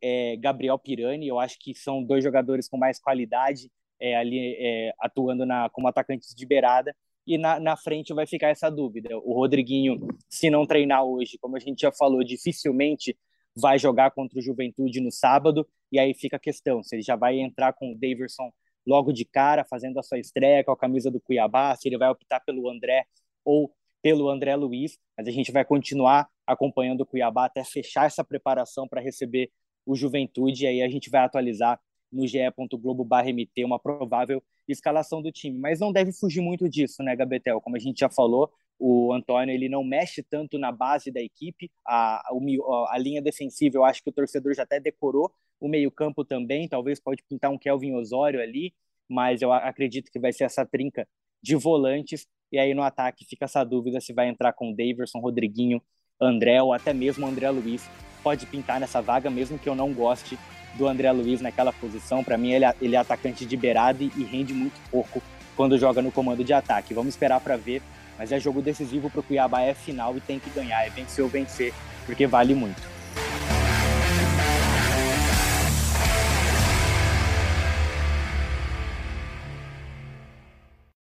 é, 0.00 0.36
Gabriel 0.38 0.78
Pirani. 0.78 1.28
Eu 1.28 1.38
acho 1.38 1.58
que 1.58 1.74
são 1.74 2.02
dois 2.02 2.24
jogadores 2.24 2.70
com 2.70 2.78
mais 2.78 2.98
qualidade 2.98 3.70
é, 4.00 4.16
ali 4.16 4.56
é, 4.58 4.94
atuando 4.98 5.44
na, 5.44 5.68
como 5.68 5.88
atacantes 5.88 6.34
de 6.34 6.46
beirada 6.46 6.96
e 7.28 7.36
na, 7.36 7.60
na 7.60 7.76
frente 7.76 8.14
vai 8.14 8.26
ficar 8.26 8.48
essa 8.48 8.70
dúvida. 8.70 9.18
O 9.18 9.34
Rodriguinho, 9.34 10.08
se 10.30 10.48
não 10.48 10.66
treinar 10.66 11.04
hoje, 11.04 11.36
como 11.38 11.56
a 11.56 11.60
gente 11.60 11.82
já 11.82 11.92
falou, 11.92 12.24
dificilmente 12.24 13.14
vai 13.54 13.78
jogar 13.78 14.12
contra 14.12 14.38
o 14.38 14.42
Juventude 14.42 14.98
no 14.98 15.12
sábado, 15.12 15.68
e 15.92 15.98
aí 15.98 16.14
fica 16.14 16.36
a 16.36 16.40
questão, 16.40 16.82
se 16.82 16.96
ele 16.96 17.02
já 17.02 17.16
vai 17.16 17.38
entrar 17.38 17.74
com 17.74 17.92
o 17.92 17.94
Daverson 17.94 18.50
logo 18.86 19.12
de 19.12 19.26
cara, 19.26 19.62
fazendo 19.62 19.98
a 19.98 20.02
sua 20.02 20.18
estreia 20.18 20.64
com 20.64 20.72
a 20.72 20.76
camisa 20.76 21.10
do 21.10 21.20
Cuiabá, 21.20 21.76
se 21.76 21.86
ele 21.86 21.98
vai 21.98 22.08
optar 22.08 22.40
pelo 22.40 22.70
André 22.70 23.04
ou 23.44 23.70
pelo 24.00 24.30
André 24.30 24.56
Luiz, 24.56 24.98
mas 25.14 25.28
a 25.28 25.30
gente 25.30 25.52
vai 25.52 25.66
continuar 25.66 26.28
acompanhando 26.46 27.02
o 27.02 27.06
Cuiabá 27.06 27.44
até 27.44 27.62
fechar 27.62 28.06
essa 28.06 28.24
preparação 28.24 28.88
para 28.88 29.02
receber 29.02 29.50
o 29.84 29.94
Juventude, 29.94 30.64
e 30.64 30.66
aí 30.66 30.82
a 30.82 30.88
gente 30.88 31.10
vai 31.10 31.20
atualizar 31.22 31.78
no 32.10 32.26
ge.globo.mt 32.26 33.64
uma 33.64 33.78
provável 33.78 34.42
escalação 34.72 35.22
do 35.22 35.32
time. 35.32 35.58
Mas 35.58 35.80
não 35.80 35.92
deve 35.92 36.12
fugir 36.12 36.40
muito 36.40 36.68
disso, 36.68 37.02
né, 37.02 37.14
Gabetel? 37.16 37.60
Como 37.60 37.76
a 37.76 37.78
gente 37.78 38.00
já 38.00 38.08
falou, 38.08 38.50
o 38.78 39.12
Antônio 39.12 39.52
ele 39.52 39.68
não 39.68 39.82
mexe 39.82 40.22
tanto 40.22 40.58
na 40.58 40.70
base 40.70 41.10
da 41.10 41.20
equipe, 41.20 41.70
a, 41.86 42.16
a, 42.18 42.94
a 42.94 42.98
linha 42.98 43.20
defensiva 43.20 43.76
eu 43.76 43.84
acho 43.84 44.02
que 44.02 44.10
o 44.10 44.12
torcedor 44.12 44.54
já 44.54 44.62
até 44.62 44.78
decorou, 44.78 45.32
o 45.60 45.68
meio-campo 45.68 46.24
também, 46.24 46.68
talvez 46.68 47.00
pode 47.00 47.22
pintar 47.28 47.50
um 47.50 47.58
Kelvin 47.58 47.94
Osório 47.94 48.40
ali, 48.40 48.72
mas 49.08 49.42
eu 49.42 49.52
acredito 49.52 50.10
que 50.12 50.20
vai 50.20 50.32
ser 50.32 50.44
essa 50.44 50.64
trinca 50.64 51.08
de 51.42 51.56
volantes, 51.56 52.26
e 52.52 52.58
aí 52.58 52.72
no 52.74 52.82
ataque 52.82 53.24
fica 53.24 53.46
essa 53.46 53.64
dúvida 53.64 54.00
se 54.00 54.12
vai 54.12 54.28
entrar 54.28 54.52
com 54.52 54.72
Daverson, 54.72 55.18
Rodriguinho, 55.18 55.82
André 56.20 56.62
ou 56.62 56.72
até 56.72 56.92
mesmo 56.92 57.26
André 57.26 57.50
Luiz. 57.50 57.88
Pode 58.22 58.46
pintar 58.46 58.80
nessa 58.80 59.00
vaga, 59.00 59.30
mesmo 59.30 59.58
que 59.58 59.68
eu 59.68 59.74
não 59.74 59.92
goste 59.92 60.38
do 60.78 60.86
André 60.86 61.10
Luiz 61.10 61.40
naquela 61.40 61.72
posição. 61.72 62.22
Para 62.24 62.38
mim, 62.38 62.52
ele, 62.52 62.64
é, 62.64 62.74
ele 62.80 62.96
é 62.96 62.98
atacante 62.98 63.44
de 63.44 63.56
beirada 63.56 64.02
e 64.02 64.24
rende 64.24 64.54
muito 64.54 64.80
pouco 64.90 65.20
quando 65.56 65.76
joga 65.76 66.00
no 66.00 66.12
comando 66.12 66.44
de 66.44 66.52
ataque. 66.52 66.94
Vamos 66.94 67.10
esperar 67.10 67.40
para 67.40 67.56
ver, 67.56 67.82
mas 68.16 68.30
é 68.30 68.38
jogo 68.38 68.62
decisivo 68.62 69.10
para 69.10 69.20
o 69.20 69.22
Cuiabá, 69.22 69.62
é 69.62 69.74
final 69.74 70.16
e 70.16 70.20
tem 70.20 70.38
que 70.38 70.48
ganhar, 70.50 70.86
é 70.86 70.88
vencer 70.88 71.22
ou 71.22 71.28
vencer, 71.28 71.74
porque 72.06 72.26
vale 72.26 72.54
muito. 72.54 72.97